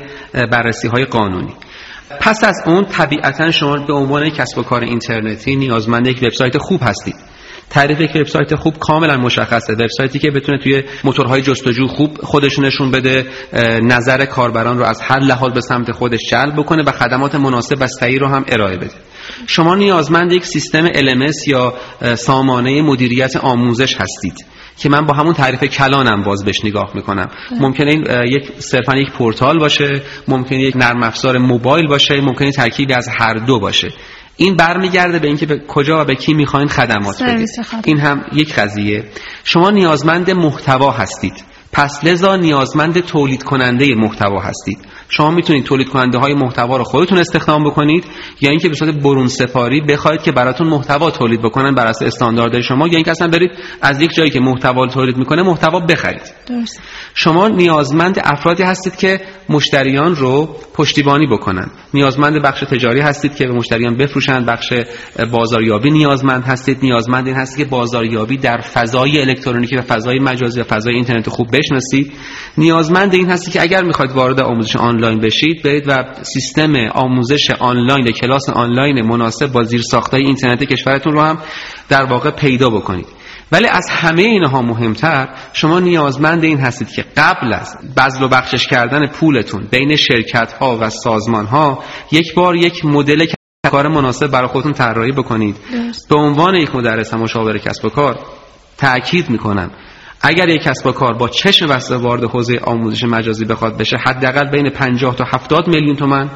بررسی 0.50 0.88
های 0.88 1.04
قانونی. 1.04 1.52
پس 2.20 2.44
از 2.44 2.62
اون 2.66 2.84
طبیعتا 2.84 3.50
شما 3.50 3.76
به 3.76 3.92
عنوان 3.92 4.30
کسب 4.30 4.58
و 4.58 4.62
کار 4.62 4.82
اینترنتی 4.82 5.56
نیازمند 5.56 6.06
یک 6.06 6.18
وبسایت 6.22 6.58
خوب 6.58 6.80
هستید. 6.82 7.14
تعریف 7.70 8.00
یک 8.00 8.10
وبسایت 8.16 8.54
خوب 8.54 8.78
کاملا 8.78 9.16
مشخصه. 9.16 9.72
وبسایتی 9.72 10.18
که 10.18 10.30
بتونه 10.30 10.58
توی 10.58 10.82
موتورهای 11.04 11.42
جستجو 11.42 11.86
خوب 11.86 12.18
خودشونشون 12.22 12.90
بده 12.90 13.26
نظر 13.82 14.24
کاربران 14.24 14.78
رو 14.78 14.84
از 14.84 15.00
هر 15.00 15.18
لحاظ 15.18 15.52
به 15.52 15.60
سمت 15.60 15.92
خودش 15.92 16.20
جلب 16.30 16.56
بکنه 16.56 16.82
و 16.82 16.90
خدمات 16.90 17.34
مناسب 17.34 17.76
و 17.80 17.86
صحیح 17.86 18.18
رو 18.20 18.28
هم 18.28 18.44
ارائه 18.48 18.76
بده. 18.76 18.94
شما 19.46 19.74
نیازمند 19.74 20.32
یک 20.32 20.44
سیستم 20.44 20.88
LMS 20.88 21.48
یا 21.48 21.74
سامانه 22.14 22.82
مدیریت 22.82 23.36
آموزش 23.36 23.96
هستید 24.00 24.46
که 24.78 24.88
من 24.88 25.06
با 25.06 25.14
همون 25.14 25.34
تعریف 25.34 25.64
کلانم 25.64 26.22
باز 26.22 26.44
بهش 26.44 26.64
نگاه 26.64 26.90
می‌کنم. 26.94 27.28
ممکنه 27.60 27.90
این 27.90 28.04
یک 28.26 28.52
صرفا 28.58 28.96
یک 28.96 29.12
پورتال 29.12 29.58
باشه 29.58 30.02
ممکنه 30.28 30.58
یک 30.58 30.76
نرم 30.76 31.02
افزار 31.02 31.38
موبایل 31.38 31.86
باشه 31.88 32.20
ممکنه 32.20 32.50
ترکیبی 32.52 32.94
از 32.94 33.08
هر 33.20 33.34
دو 33.34 33.60
باشه. 33.60 33.88
این 34.40 34.56
برمیگرده 34.56 35.18
به 35.18 35.26
اینکه 35.26 35.46
به 35.46 35.62
کجا 35.68 36.00
و 36.00 36.04
به 36.04 36.14
کی 36.14 36.34
می‌خواین 36.34 36.68
خدمات 36.68 37.22
بدید. 37.22 37.48
این 37.84 37.98
هم 38.00 38.24
یک 38.32 38.54
قضیه. 38.54 39.04
شما 39.44 39.70
نیازمند 39.70 40.30
محتوا 40.30 40.90
هستید. 40.90 41.44
پس 41.72 42.04
لذا 42.04 42.36
نیازمند 42.36 43.00
تولید 43.00 43.42
کننده 43.42 43.94
محتوا 43.94 44.40
هستید. 44.40 44.78
شما 45.08 45.30
می‌تونید 45.30 45.64
تولید 45.64 45.88
کننده 45.88 46.18
های 46.18 46.34
محتوا 46.34 46.76
رو 46.76 46.84
خودتون 46.84 47.18
استخدام 47.18 47.64
بکنید 47.64 48.04
یا 48.40 48.50
اینکه 48.50 48.68
به 48.68 48.74
صورت 48.74 48.94
برون 48.94 49.28
سپاری 49.28 49.80
بخواید 49.80 50.22
که 50.22 50.32
براتون 50.32 50.68
محتوا 50.68 51.10
تولید 51.10 51.42
بکنن 51.42 51.74
بر 51.74 51.86
اساس 51.86 52.02
استاندارد 52.02 52.60
شما 52.60 52.88
یا 52.88 52.94
اینکه 52.94 53.10
اصلا 53.10 53.28
برید 53.28 53.50
از 53.82 54.00
یک 54.00 54.14
جایی 54.14 54.30
که 54.30 54.40
محتوا 54.40 54.86
تولید 54.86 55.16
می‌کنه 55.16 55.42
محتوا 55.42 55.80
بخرید. 55.80 56.32
درست 56.46 56.82
شما 57.14 57.48
نیازمند 57.48 58.20
افرادی 58.24 58.62
هستید 58.62 58.96
که 58.96 59.20
مشتریان 59.48 60.16
رو 60.16 60.56
پشتیبانی 60.74 61.26
بکنن. 61.26 61.70
نیازمند 61.94 62.42
بخش 62.42 62.60
تجاری 62.60 63.00
هستید 63.00 63.36
که 63.36 63.46
به 63.46 63.52
مشتریان 63.52 63.96
بفروشند 63.96 64.46
بخش 64.46 64.72
بازاریابی 65.32 65.90
نیازمند 65.90 66.44
هستید. 66.44 66.78
نیازمند 66.82 67.26
این 67.26 67.36
هستید 67.36 67.58
که 67.58 67.70
بازاریابی 67.70 68.36
در 68.36 68.60
فضای 68.60 69.20
الکترونیکی 69.20 69.76
و 69.76 69.82
فضای 69.82 70.18
مجازی 70.18 70.60
و 70.60 70.64
فضای 70.64 70.94
اینترنت 70.94 71.28
خوب 71.28 71.48
بشناسید. 71.52 72.12
نیازمند 72.58 73.14
این 73.14 73.30
هستید 73.30 73.54
که 73.54 73.62
اگر 73.62 73.82
می‌خواید 73.82 74.12
وارد 74.12 74.40
آموزش 74.40 74.76
آنلاین 74.98 75.20
بشید 75.20 75.62
برید 75.62 75.84
و 75.88 76.04
سیستم 76.22 76.72
آموزش 76.94 77.50
آنلاین 77.50 78.10
کلاس 78.10 78.48
آنلاین 78.48 79.02
مناسب 79.02 79.52
با 79.52 79.62
زیر 79.62 79.80
ساختای 79.82 80.24
اینترنت 80.24 80.64
کشورتون 80.64 81.12
رو 81.12 81.20
هم 81.20 81.38
در 81.88 82.04
واقع 82.04 82.30
پیدا 82.30 82.70
بکنید 82.70 83.06
ولی 83.52 83.66
از 83.66 83.88
همه 83.90 84.22
اینها 84.22 84.62
مهمتر 84.62 85.28
شما 85.52 85.80
نیازمند 85.80 86.44
این 86.44 86.58
هستید 86.58 86.88
که 86.88 87.04
قبل 87.16 87.52
از 87.52 87.76
بذل 87.96 88.22
و 88.22 88.28
بخشش 88.28 88.66
کردن 88.66 89.06
پولتون 89.06 89.68
بین 89.70 89.96
شرکت 89.96 90.52
ها 90.52 90.78
و 90.80 90.90
سازمان 90.90 91.46
ها 91.46 91.84
یک 92.12 92.34
بار 92.34 92.56
یک 92.56 92.84
مدل 92.84 93.26
کار 93.70 93.88
مناسب 93.88 94.26
برای 94.26 94.48
خودتون 94.48 94.72
طراحی 94.72 95.12
بکنید. 95.12 95.56
به 96.10 96.16
عنوان 96.16 96.54
یک 96.54 96.74
مدرس 96.74 97.14
و 97.14 97.18
مشاور 97.18 97.58
کسب 97.58 97.84
و 97.84 97.88
کار 97.88 98.18
تاکید 98.78 99.30
می‌کنم 99.30 99.70
اگر 100.20 100.48
یک 100.48 100.62
کسب 100.62 100.86
و 100.86 100.92
کار 100.92 101.14
با 101.14 101.28
چشم 101.28 101.66
بسته 101.66 101.96
وارد 101.96 102.24
حوزه 102.24 102.60
آموزش 102.64 103.04
مجازی 103.04 103.44
بخواد 103.44 103.78
بشه 103.78 103.96
حداقل 104.06 104.50
بین 104.50 104.70
50 104.70 105.14
تا 105.14 105.24
70 105.24 105.68
میلیون 105.68 105.96
تومن 105.96 106.30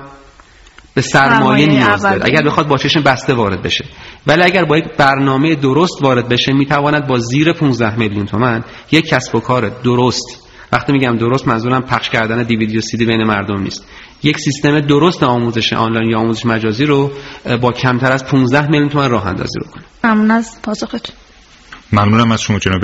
به 0.95 1.01
سرمایه 1.01 1.67
نیاز. 1.67 2.03
داره. 2.03 2.25
اگر 2.25 2.43
بخواد 2.43 2.69
با 2.69 2.77
چشم 2.77 3.03
بسته 3.03 3.35
وارد 3.35 3.63
بشه. 3.63 3.85
ولی 4.27 4.43
اگر 4.43 4.65
با 4.65 4.79
یک 4.79 4.85
برنامه 4.99 5.55
درست 5.55 6.03
وارد 6.03 6.29
بشه 6.29 6.53
می‌تواند 6.53 7.07
با 7.07 7.19
زیر 7.19 7.53
15 7.53 7.97
میلیون 7.97 8.27
تومن 8.27 8.65
یک 8.93 9.07
کسب 9.07 9.35
و 9.35 9.41
کار 9.41 9.69
درست 9.69 10.49
وقتی 10.73 10.93
میگم 10.93 11.17
درست 11.17 11.49
منظورم 11.49 11.83
پخش 11.83 12.11
کردن 12.11 12.43
دیویدی 12.43 12.79
و 12.79 12.81
سیدی 12.81 13.07
بین 13.07 13.25
مردم 13.25 13.63
نیست. 13.63 13.87
یک 14.23 14.39
سیستم 14.39 14.81
درست 14.81 15.23
آموزش 15.23 15.73
آنلاین 15.73 16.11
یا 16.11 16.19
آموزش 16.19 16.47
مجازی 16.47 16.85
رو 16.85 17.11
با 17.61 17.73
کمتر 17.73 18.13
از 18.13 18.27
15 18.27 18.67
میلیون 18.67 18.89
تومن 18.89 19.11
راه 19.11 19.27
اندازی 19.27 19.59
رو 19.59 19.67
کنه 19.71 19.85
ممنون 20.05 20.31
از 20.31 20.63
پاسختون 20.63 21.17
ممنونم 21.93 22.33
از 22.33 22.43
شما 22.43 22.59
جناب 22.59 22.81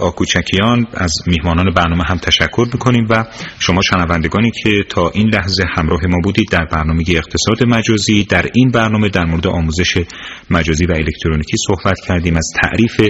آکوچکیان 0.00 0.86
از 0.94 1.12
میهمانان 1.26 1.70
برنامه 1.76 2.04
هم 2.08 2.18
تشکر 2.18 2.66
می‌کنیم 2.72 3.06
و 3.10 3.24
شما 3.58 3.82
شنوندگانی 3.82 4.50
که 4.62 4.70
تا 4.88 5.10
این 5.14 5.28
لحظه 5.28 5.64
همراه 5.76 6.06
ما 6.06 6.18
بودید 6.24 6.48
در 6.50 6.64
برنامه 6.64 7.04
اقتصاد 7.08 7.64
مجازی 7.66 8.24
در 8.24 8.50
این 8.54 8.70
برنامه 8.70 9.08
در 9.08 9.24
مورد 9.24 9.46
آموزش 9.46 10.04
مجازی 10.50 10.86
و 10.86 10.92
الکترونیکی 10.92 11.56
صحبت 11.66 12.00
کردیم 12.06 12.36
از 12.36 12.50
تعریف 12.62 13.00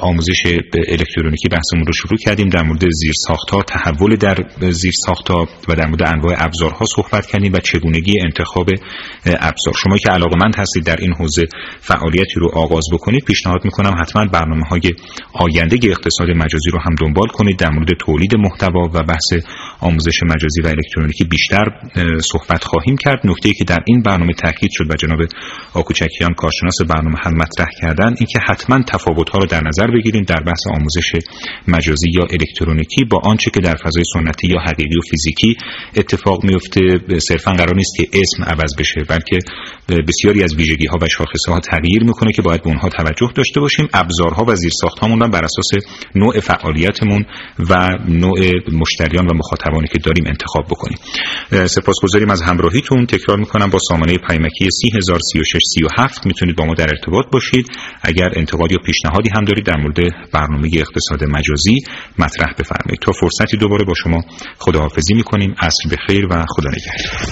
آموزش 0.00 0.42
الکترونیکی 0.88 1.48
بحثمون 1.48 1.86
رو 1.86 1.92
شروع 1.92 2.18
کردیم 2.18 2.48
در 2.48 2.62
مورد 2.62 2.84
زیر 2.90 3.12
ساختها 3.26 3.62
تحول 3.62 4.16
در 4.16 4.44
زیر 4.70 4.92
ساختها 5.06 5.48
و 5.68 5.74
در 5.74 5.86
مورد 5.86 6.02
انواع 6.02 6.34
ابزارها 6.38 6.84
صحبت 6.96 7.26
کردیم 7.26 7.52
و 7.52 7.58
چگونگی 7.58 8.20
انتخاب 8.20 8.70
ابزار. 9.26 9.74
شما 9.82 9.96
که 9.96 10.10
علاقمند 10.10 10.54
هستید 10.56 10.84
در 10.84 10.96
این 10.96 11.12
حوزه 11.12 11.46
فعالیتی 11.80 12.34
رو 12.36 12.50
آغاز 12.54 12.84
بکنید 12.92 13.24
پیشنهاد 13.24 13.64
می‌کنم 13.64 13.94
حتما 14.00 14.24
برنامه 14.24 14.64
های 14.66 14.80
آینده 15.32 15.76
اقتصاد 16.00 16.30
مجازی 16.30 16.70
رو 16.72 16.80
هم 16.80 16.94
دنبال 17.00 17.28
کنید 17.28 17.58
در 17.58 17.70
مورد 17.70 17.88
تولید 17.98 18.36
محتوا 18.36 18.84
و 18.94 19.02
بحث 19.02 19.28
آموزش 19.80 20.22
مجازی 20.22 20.60
و 20.64 20.66
الکترونیکی 20.66 21.24
بیشتر 21.24 21.64
صحبت 22.32 22.64
خواهیم 22.64 22.96
کرد. 22.96 23.20
نکته 23.24 23.48
ای 23.48 23.54
که 23.54 23.64
در 23.64 23.78
این 23.86 24.02
برنامه 24.02 24.32
تاکید 24.32 24.70
شد 24.72 24.90
و 24.90 24.94
جناب 24.96 25.18
آکوچکیان 25.74 26.34
کارشناس 26.34 26.74
برنامه 26.88 27.16
هم 27.24 27.32
مطرح 27.36 27.68
کردن 27.80 28.14
اینکه 28.18 28.38
حتما 28.46 28.82
تفاوت 28.82 29.30
ها 29.30 29.38
رو 29.38 29.46
در 29.46 29.62
نظر 29.66 29.86
بگیریم 29.86 30.22
در 30.22 30.40
بحث 30.46 30.66
آموزش 30.70 31.12
مجازی 31.68 32.10
یا 32.14 32.26
الکترونیکی. 32.30 33.04
با 33.04 33.20
آنچه 33.24 33.50
که 33.50 33.60
در 33.60 33.76
فضای 33.84 34.04
سنتی 34.14 34.48
یا 34.48 34.58
حقیقی 34.60 34.96
و 34.96 35.00
فیزیکی 35.10 35.56
اتفاق 35.96 36.44
میفته 36.44 36.80
صرفا 37.18 37.52
قرار 37.52 37.76
نیست 37.76 37.96
که 37.96 38.06
اسم 38.12 38.44
عوض 38.44 38.76
بشه 38.78 39.00
بلکه 39.08 39.38
بسیاری 40.08 40.42
از 40.42 40.54
ویژگی 40.54 40.86
ها 40.86 40.98
و 41.02 41.08
شاخصه 41.08 41.52
ها 41.52 41.60
تغییر 41.60 42.04
می‌کنه 42.04 42.32
که 42.32 42.42
باید 42.42 42.62
به 42.62 42.68
اونها 42.68 42.88
توجه 42.88 43.32
داشته 43.34 43.60
باشیم. 43.60 43.88
ابزارها 43.94 44.44
و 44.48 44.54
زیرساخت 44.54 44.98
هامون 44.98 45.30
بر 45.30 45.44
اساس 45.44 45.84
نوع 46.14 46.40
فعالیتمون 46.40 47.26
و 47.70 47.98
نوع 48.08 48.38
مشتریان 48.72 49.26
و 49.26 49.34
مخاطبانی 49.70 49.88
که 49.88 49.98
داریم 49.98 50.24
انتخاب 50.26 50.66
بکنیم. 50.66 50.98
سپاسگزاریم 51.66 52.30
از 52.30 52.42
همراهیتون. 52.42 53.06
تکرار 53.06 53.38
می‌کنم 53.38 53.70
با 53.70 53.78
سامانه 53.88 54.18
پیمکی 54.28 54.68
303637 54.70 56.26
می‌تونید 56.26 56.56
با 56.56 56.64
ما 56.64 56.74
در 56.74 56.88
ارتباط 56.90 57.26
باشید. 57.32 57.70
اگر 58.02 58.28
انتقاد 58.36 58.72
یا 58.72 58.78
پیشنهادی 58.86 59.30
هم 59.36 59.44
دارید 59.44 59.66
در 59.66 59.76
مورد 59.76 59.98
برنامه 60.32 60.70
اقتصاد 60.74 61.24
مجازی 61.24 61.74
مطرح 62.18 62.52
بفرمایید. 62.58 63.00
تا 63.00 63.12
فرصتی 63.12 63.56
دوباره 63.56 63.84
با 63.84 63.94
شما 63.94 64.20
خداحافظی 64.58 65.14
می‌کنیم. 65.14 65.54
عصر 65.58 65.88
بخیر 65.90 66.26
و 66.26 66.46
خدا 66.48 66.70
نگهدار. 66.70 67.30